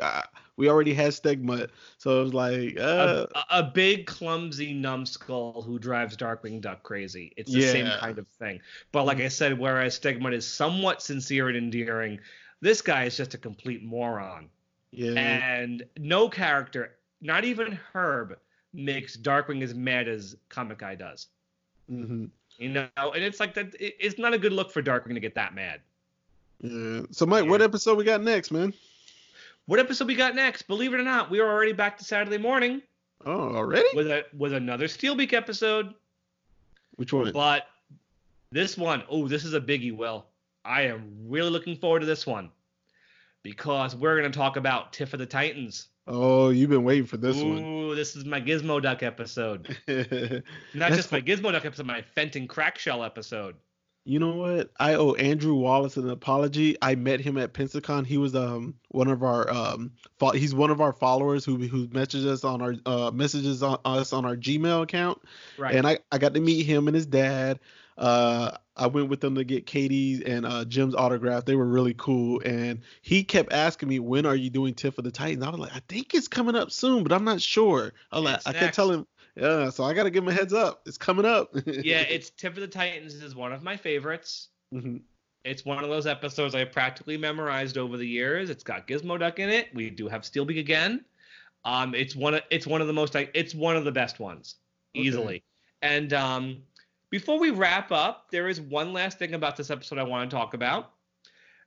we 0.58 0.70
already 0.70 0.94
had 0.94 1.12
Stegmutt, 1.12 1.70
so 1.98 2.22
it 2.22 2.24
was 2.24 2.34
like 2.34 2.80
uh, 2.80 3.28
a, 3.36 3.60
a, 3.60 3.64
big 3.64 4.06
clumsy 4.06 4.74
numbskull 4.74 5.62
who 5.62 5.78
drives 5.78 6.16
Darkwing 6.16 6.62
Duck 6.62 6.84
crazy. 6.84 7.34
It's 7.36 7.52
the 7.52 7.60
yeah. 7.60 7.72
same 7.72 7.88
kind 8.00 8.18
of 8.18 8.28
thing. 8.40 8.62
But 8.92 9.06
like 9.06 9.18
mm-hmm. 9.18 9.26
I 9.26 9.30
said, 9.30 9.60
whereas 9.60 10.00
Stegmutt 10.00 10.34
is 10.34 10.48
somewhat 10.48 11.02
sincere 11.02 11.50
and 11.50 11.58
endearing, 11.58 12.20
this 12.62 12.82
guy 12.82 13.04
is 13.04 13.18
just 13.18 13.34
a 13.34 13.38
complete 13.38 13.84
moron. 13.84 14.50
Yeah. 14.92 15.20
And 15.20 15.84
no 15.98 16.30
character, 16.30 16.96
not 17.22 17.44
even 17.44 17.78
Herb, 17.94 18.38
makes 18.74 19.18
Darkwing 19.18 19.62
as 19.62 19.74
mad 19.74 20.08
as 20.08 20.36
Comet 20.48 20.78
Guy 20.78 20.96
does. 20.96 21.28
Mm-hmm. 21.92 22.26
You 22.58 22.70
know, 22.70 22.88
and 22.98 23.24
it's 23.24 23.42
like 23.42 23.54
that. 23.56 23.76
It's 23.80 24.18
not 24.18 24.34
a 24.34 24.38
good 24.38 24.54
look 24.54 24.72
for 24.72 24.82
Darkwing 24.82 25.16
to 25.16 25.20
get 25.20 25.36
that 25.36 25.54
mad. 25.54 25.82
Yeah. 26.62 27.02
So, 27.12 27.26
Mike, 27.26 27.44
yeah. 27.44 27.52
what 27.52 27.62
episode 27.62 27.98
we 27.98 28.06
got 28.06 28.24
next, 28.24 28.52
man? 28.52 28.74
What 29.68 29.80
episode 29.80 30.08
we 30.08 30.16
got 30.16 30.36
next? 30.36 30.64
Believe 30.64 30.94
it 30.94 31.00
or 31.00 31.04
not, 31.04 31.32
we 31.32 31.40
are 31.40 31.50
already 31.50 31.74
back 31.74 31.98
to 31.98 32.04
Saturday 32.04 32.38
morning. 32.38 32.84
Oh, 33.26 33.56
already? 33.56 33.88
With 33.96 34.08
a 34.08 34.26
with 34.38 34.54
another 34.54 34.86
Steelbeak 34.86 35.34
episode. 35.34 35.94
Which 36.98 37.12
one? 37.12 37.32
But 37.32 37.66
this 38.52 38.78
one, 38.78 39.04
oh, 39.10 39.28
this 39.28 39.44
is 39.44 39.54
a 39.56 39.62
biggie. 39.62 39.96
Will 39.96 40.26
I 40.64 40.84
am 40.84 41.12
really 41.28 41.50
looking 41.50 41.78
forward 41.78 42.02
to 42.02 42.06
this 42.06 42.28
one 42.28 42.52
because 43.42 43.96
we're 43.96 44.16
gonna 44.18 44.32
talk 44.32 44.56
about 44.56 44.94
Tiff 44.94 45.14
of 45.14 45.20
the 45.20 45.26
Titans. 45.26 45.88
Oh, 46.08 46.50
you've 46.50 46.70
been 46.70 46.84
waiting 46.84 47.08
for 47.08 47.18
this 47.18 47.38
Ooh, 47.38 47.50
one. 47.50 47.64
Ooh, 47.64 47.96
this 47.96 48.16
is 48.16 48.24
my 48.24 48.40
Gizmo 48.40 48.80
Duck 48.80 49.02
episode. 49.02 49.76
Not 50.76 50.92
just 50.92 51.12
my 51.12 51.22
Gizmo 51.22 51.52
Duck 51.52 51.66
episode, 51.66 51.88
my 51.88 52.04
Fenton 52.04 52.48
Crackshell 52.48 53.04
episode. 53.04 53.56
You 54.08 54.20
know 54.20 54.36
what? 54.36 54.70
I 54.80 54.94
owe 54.94 55.14
Andrew 55.16 55.56
Wallace 55.56 55.98
an 55.98 56.08
apology. 56.08 56.78
I 56.80 56.94
met 56.94 57.20
him 57.20 57.40
at 57.40 57.54
Pensacon. 57.54 58.06
He 58.06 58.20
was 58.20 58.36
um 58.36 58.76
one 58.90 59.08
of 59.08 59.24
our 59.24 59.50
um 59.50 59.94
fo- 60.20 60.32
he's 60.32 60.54
one 60.54 60.70
of 60.70 60.80
our 60.80 60.94
followers 60.94 61.44
who 61.44 61.58
who 61.58 61.88
messages 61.92 62.28
us 62.28 62.44
on 62.44 62.62
our 62.62 62.76
uh 62.86 63.10
messages 63.12 63.64
on 63.64 63.80
us 63.84 64.14
on 64.14 64.24
our 64.24 64.36
Gmail 64.36 64.84
account. 64.84 65.20
Right. 65.58 65.76
And 65.76 65.88
I 65.88 66.00
I 66.12 66.20
got 66.20 66.36
to 66.36 66.40
meet 66.40 66.68
him 66.68 66.88
and 66.88 66.94
his 66.94 67.08
dad. 67.08 67.60
Uh, 67.98 68.52
I 68.76 68.88
went 68.88 69.10
with 69.10 69.22
them 69.22 69.36
to 69.36 69.46
get 69.46 69.66
Katie's 69.66 70.22
and 70.22 70.46
uh, 70.46 70.66
Jim's 70.66 70.96
autograph. 70.96 71.46
They 71.46 71.56
were 71.56 71.66
really 71.66 71.94
cool, 71.94 72.42
and 72.44 72.82
he 73.02 73.24
kept 73.24 73.54
asking 73.54 73.88
me, 73.88 74.00
"When 74.00 74.26
are 74.26 74.36
you 74.36 74.50
doing 74.50 74.74
Tiff 74.74 74.98
of 74.98 75.06
the 75.06 75.12
Titans?" 75.12 75.44
I 75.44 75.50
was 75.50 75.60
like, 75.60 75.74
"I 75.74 75.82
think 75.88 76.14
it's 76.14 76.28
coming 76.28 76.56
up 76.56 76.72
soon, 76.72 77.04
but 77.04 77.14
I'm 77.14 77.24
not 77.24 77.42
sure." 77.42 77.94
I 78.12 78.20
like, 78.20 78.42
I 78.46 78.52
kept 78.52 78.76
telling 78.76 79.00
him, 79.00 79.08
"Yeah," 79.36 79.70
so 79.70 79.84
I 79.84 79.94
got 79.94 80.04
to 80.04 80.10
give 80.10 80.24
him 80.24 80.30
a 80.30 80.34
heads 80.34 80.54
up. 80.54 80.82
It's 80.86 80.98
coming 80.98 81.26
up. 81.26 81.56
yeah, 81.66 82.02
it's 82.02 82.30
Tiff 82.30 82.54
of 82.54 82.62
the 82.62 82.68
Titans 82.68 83.16
is 83.16 83.36
one 83.36 83.52
of 83.52 83.64
my 83.64 83.78
favorites. 83.78 84.50
Mm-hmm. 84.74 84.98
It's 85.44 85.64
one 85.64 85.84
of 85.84 85.90
those 85.90 86.08
episodes 86.08 86.56
I 86.56 86.66
practically 86.66 87.18
memorized 87.18 87.78
over 87.78 87.98
the 87.98 88.08
years. 88.08 88.50
It's 88.50 88.64
got 88.64 88.88
Gizmo 88.88 89.20
Duck 89.20 89.40
in 89.40 89.50
it. 89.50 89.68
We 89.76 89.92
do 89.92 90.08
have 90.08 90.22
Steelbeak 90.22 90.60
again. 90.60 91.06
Um, 91.66 91.94
it's 91.96 92.16
one 92.16 92.36
of 92.36 92.42
it's 92.50 92.68
one 92.68 92.82
of 92.82 92.88
the 92.88 92.94
most 92.94 93.16
it's 93.16 93.56
one 93.56 93.76
of 93.76 93.86
the 93.86 93.92
best 93.92 94.20
ones 94.20 94.56
easily. 94.94 95.36
Okay. 95.36 95.44
And 95.82 96.14
um, 96.14 96.58
before 97.10 97.40
we 97.40 97.52
wrap 97.52 97.92
up, 97.92 98.32
there 98.32 98.48
is 98.48 98.60
one 98.60 98.94
last 98.94 99.20
thing 99.20 99.34
about 99.34 99.56
this 99.56 99.70
episode 99.70 100.00
I 100.00 100.04
want 100.04 100.30
to 100.30 100.36
talk 100.36 100.54
about. 100.54 100.92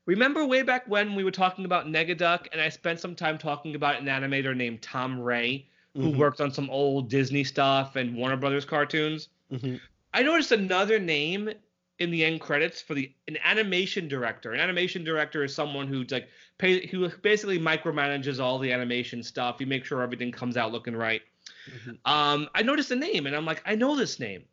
Remember 0.06 0.44
way 0.44 0.62
back 0.62 0.88
when 0.88 1.14
we 1.14 1.22
were 1.22 1.30
talking 1.30 1.64
about 1.64 1.86
Negaduck, 1.86 2.46
and 2.50 2.60
I 2.60 2.70
spent 2.70 2.98
some 2.98 3.14
time 3.14 3.38
talking 3.38 3.74
about 3.74 4.00
an 4.00 4.06
animator 4.06 4.56
named 4.56 4.82
Tom 4.82 5.20
Ray, 5.20 5.68
who 5.98 6.10
mm-hmm. 6.10 6.18
worked 6.20 6.40
on 6.40 6.52
some 6.52 6.70
old 6.70 7.10
Disney 7.10 7.42
stuff 7.42 7.96
and 7.96 8.14
Warner 8.14 8.36
Brothers 8.36 8.64
cartoons. 8.64 9.28
Mm-hmm. 9.52 9.76
I 10.14 10.22
noticed 10.22 10.52
another 10.52 11.00
name 11.00 11.50
in 11.98 12.12
the 12.12 12.24
end 12.24 12.40
credits 12.40 12.80
for 12.80 12.94
the 12.94 13.12
an 13.26 13.36
animation 13.42 14.06
director. 14.06 14.52
An 14.52 14.60
animation 14.60 15.02
director 15.02 15.42
is 15.42 15.52
someone 15.52 15.88
who's 15.88 16.12
like 16.12 16.28
pay, 16.56 16.86
who 16.86 17.08
basically 17.08 17.58
micromanages 17.58 18.40
all 18.40 18.60
the 18.60 18.72
animation 18.72 19.24
stuff. 19.24 19.58
He 19.58 19.64
makes 19.64 19.88
sure 19.88 20.00
everything 20.00 20.30
comes 20.30 20.56
out 20.56 20.70
looking 20.70 20.94
right. 20.94 21.22
Mm-hmm. 21.68 21.90
Um, 22.10 22.48
I 22.54 22.62
noticed 22.62 22.92
a 22.92 22.96
name, 22.96 23.26
and 23.26 23.34
I'm 23.34 23.44
like, 23.44 23.62
I 23.66 23.74
know 23.74 23.96
this 23.96 24.20
name. 24.20 24.44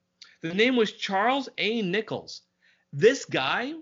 The 0.41 0.53
name 0.53 0.75
was 0.75 0.93
Charles 0.93 1.47
A. 1.59 1.83
Nichols. 1.83 2.41
This 2.91 3.23
guy, 3.23 3.73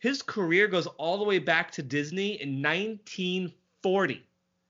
his 0.00 0.20
career 0.20 0.68
goes 0.68 0.86
all 0.86 1.16
the 1.16 1.24
way 1.24 1.38
back 1.38 1.70
to 1.72 1.82
Disney 1.82 2.40
in 2.42 2.62
1940. 2.62 4.22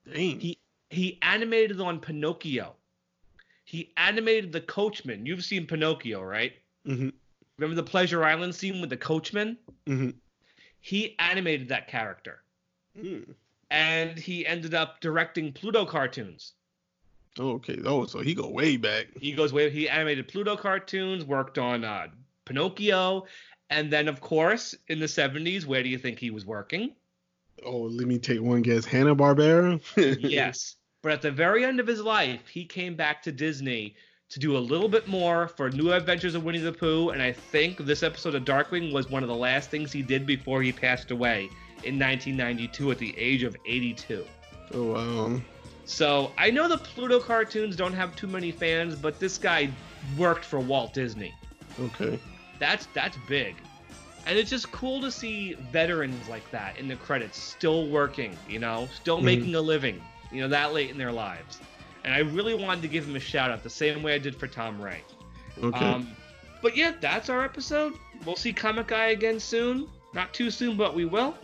Dang. 0.05 0.39
He 0.39 0.57
he 0.89 1.19
animated 1.21 1.81
on 1.81 1.99
Pinocchio. 1.99 2.75
He 3.65 3.91
animated 3.97 4.51
the 4.51 4.61
Coachman. 4.61 5.25
You've 5.25 5.43
seen 5.43 5.67
Pinocchio, 5.67 6.21
right? 6.21 6.53
Mm-hmm. 6.87 7.09
Remember 7.57 7.75
the 7.75 7.89
Pleasure 7.89 8.23
Island 8.23 8.55
scene 8.55 8.79
with 8.79 8.89
the 8.89 8.97
Coachman? 8.97 9.57
Mm-hmm. 9.87 10.11
He 10.79 11.15
animated 11.19 11.67
that 11.69 11.87
character. 11.87 12.43
Mm. 12.97 13.33
And 13.69 14.17
he 14.17 14.45
ended 14.45 14.73
up 14.73 15.01
directing 15.01 15.51
Pluto 15.51 15.85
cartoons. 15.85 16.53
Oh, 17.39 17.51
okay. 17.53 17.79
Oh, 17.83 18.05
so 18.05 18.21
he 18.21 18.33
go 18.33 18.47
way 18.47 18.77
back. 18.77 19.07
He 19.19 19.33
goes 19.33 19.51
way. 19.51 19.69
He 19.69 19.89
animated 19.89 20.27
Pluto 20.27 20.55
cartoons, 20.55 21.25
worked 21.25 21.57
on 21.57 21.83
uh, 21.83 22.07
Pinocchio, 22.45 23.25
and 23.69 23.91
then 23.91 24.07
of 24.07 24.21
course 24.21 24.73
in 24.87 24.99
the 24.99 25.05
70s, 25.05 25.65
where 25.65 25.83
do 25.83 25.89
you 25.89 25.97
think 25.97 26.19
he 26.19 26.31
was 26.31 26.45
working? 26.45 26.95
Oh, 27.65 27.81
let 27.81 28.07
me 28.07 28.17
take 28.17 28.41
one 28.41 28.61
guess. 28.61 28.85
Hanna 28.85 29.15
Barbera. 29.15 29.81
yes, 30.21 30.76
but 31.01 31.11
at 31.11 31.21
the 31.21 31.31
very 31.31 31.63
end 31.63 31.79
of 31.79 31.87
his 31.87 32.01
life, 32.01 32.47
he 32.47 32.65
came 32.65 32.95
back 32.95 33.21
to 33.23 33.31
Disney 33.31 33.95
to 34.29 34.39
do 34.39 34.57
a 34.57 34.59
little 34.59 34.89
bit 34.89 35.07
more 35.07 35.47
for 35.47 35.69
New 35.69 35.93
Adventures 35.93 36.35
of 36.35 36.43
Winnie 36.43 36.59
the 36.59 36.71
Pooh, 36.71 37.09
and 37.09 37.21
I 37.21 37.31
think 37.31 37.77
this 37.77 38.03
episode 38.03 38.35
of 38.35 38.43
Darkwing 38.43 38.91
was 38.91 39.09
one 39.09 39.23
of 39.23 39.29
the 39.29 39.35
last 39.35 39.69
things 39.69 39.91
he 39.91 40.01
did 40.01 40.25
before 40.25 40.61
he 40.61 40.71
passed 40.71 41.11
away 41.11 41.49
in 41.83 41.97
1992 41.97 42.91
at 42.91 42.97
the 42.97 43.17
age 43.17 43.43
of 43.43 43.55
82. 43.65 44.25
Oh 44.73 44.83
wow. 44.93 45.41
So 45.85 46.33
I 46.37 46.51
know 46.51 46.67
the 46.67 46.77
Pluto 46.77 47.19
cartoons 47.19 47.77
don't 47.77 47.93
have 47.93 48.15
too 48.15 48.27
many 48.27 48.51
fans, 48.51 48.95
but 48.95 49.19
this 49.19 49.37
guy 49.37 49.69
worked 50.17 50.43
for 50.43 50.59
Walt 50.59 50.93
Disney. 50.93 51.33
Okay. 51.79 52.19
That's 52.59 52.87
that's 52.93 53.17
big. 53.27 53.55
And 54.25 54.37
it's 54.37 54.49
just 54.49 54.69
cool 54.73 54.99
to 55.01 55.09
see 55.09 55.53
veterans 55.71 56.27
like 56.27 56.49
that 56.51 56.77
in 56.77 56.89
the 56.89 56.97
credits 56.97 57.41
still 57.41 57.87
working, 57.87 58.35
you 58.49 58.59
know, 58.59 58.89
still 58.93 59.17
mm-hmm. 59.17 59.25
making 59.25 59.55
a 59.55 59.61
living, 59.61 60.01
you 60.31 60.41
know, 60.41 60.47
that 60.47 60.73
late 60.73 60.89
in 60.89 60.97
their 60.97 61.11
lives. 61.11 61.59
And 62.03 62.13
I 62.13 62.19
really 62.19 62.53
wanted 62.53 62.81
to 62.83 62.87
give 62.87 63.05
him 63.05 63.15
a 63.15 63.19
shout 63.19 63.51
out 63.51 63.63
the 63.63 63.69
same 63.69 64.01
way 64.01 64.15
I 64.15 64.17
did 64.17 64.35
for 64.35 64.47
Tom 64.47 64.81
Ray. 64.81 65.01
Okay. 65.61 65.85
Um, 65.85 66.15
but 66.61 66.75
yeah, 66.75 66.93
that's 66.99 67.29
our 67.29 67.43
episode. 67.43 67.93
We'll 68.25 68.35
see 68.35 68.53
Comet 68.53 68.87
Guy 68.87 69.07
again 69.07 69.39
soon. 69.39 69.87
Not 70.13 70.33
too 70.33 70.49
soon, 70.49 70.77
but 70.77 70.95
we 70.95 71.05
will. 71.05 71.35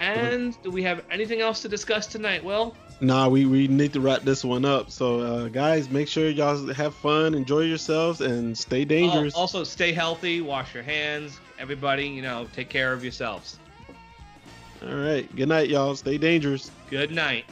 And 0.00 0.60
do 0.62 0.70
we 0.70 0.82
have 0.82 1.04
anything 1.10 1.40
else 1.40 1.62
to 1.62 1.68
discuss 1.68 2.06
tonight, 2.06 2.44
Will? 2.44 2.76
Nah, 3.00 3.28
we, 3.28 3.46
we 3.46 3.68
need 3.68 3.92
to 3.92 4.00
wrap 4.00 4.22
this 4.22 4.44
one 4.44 4.64
up. 4.64 4.90
So, 4.90 5.20
uh, 5.20 5.48
guys, 5.48 5.88
make 5.88 6.08
sure 6.08 6.28
y'all 6.28 6.72
have 6.72 6.94
fun, 6.94 7.34
enjoy 7.34 7.60
yourselves, 7.60 8.20
and 8.20 8.56
stay 8.56 8.84
dangerous. 8.84 9.34
also, 9.34 9.64
stay 9.64 9.92
healthy, 9.92 10.40
wash 10.40 10.74
your 10.74 10.82
hands. 10.82 11.38
Everybody, 11.58 12.06
you 12.06 12.22
know, 12.22 12.48
take 12.54 12.68
care 12.68 12.92
of 12.92 13.02
yourselves. 13.02 13.58
All 14.82 14.94
right. 14.94 15.34
Good 15.34 15.48
night, 15.48 15.68
y'all. 15.68 15.94
Stay 15.96 16.18
dangerous. 16.18 16.70
Good 16.90 17.12
night. 17.12 17.44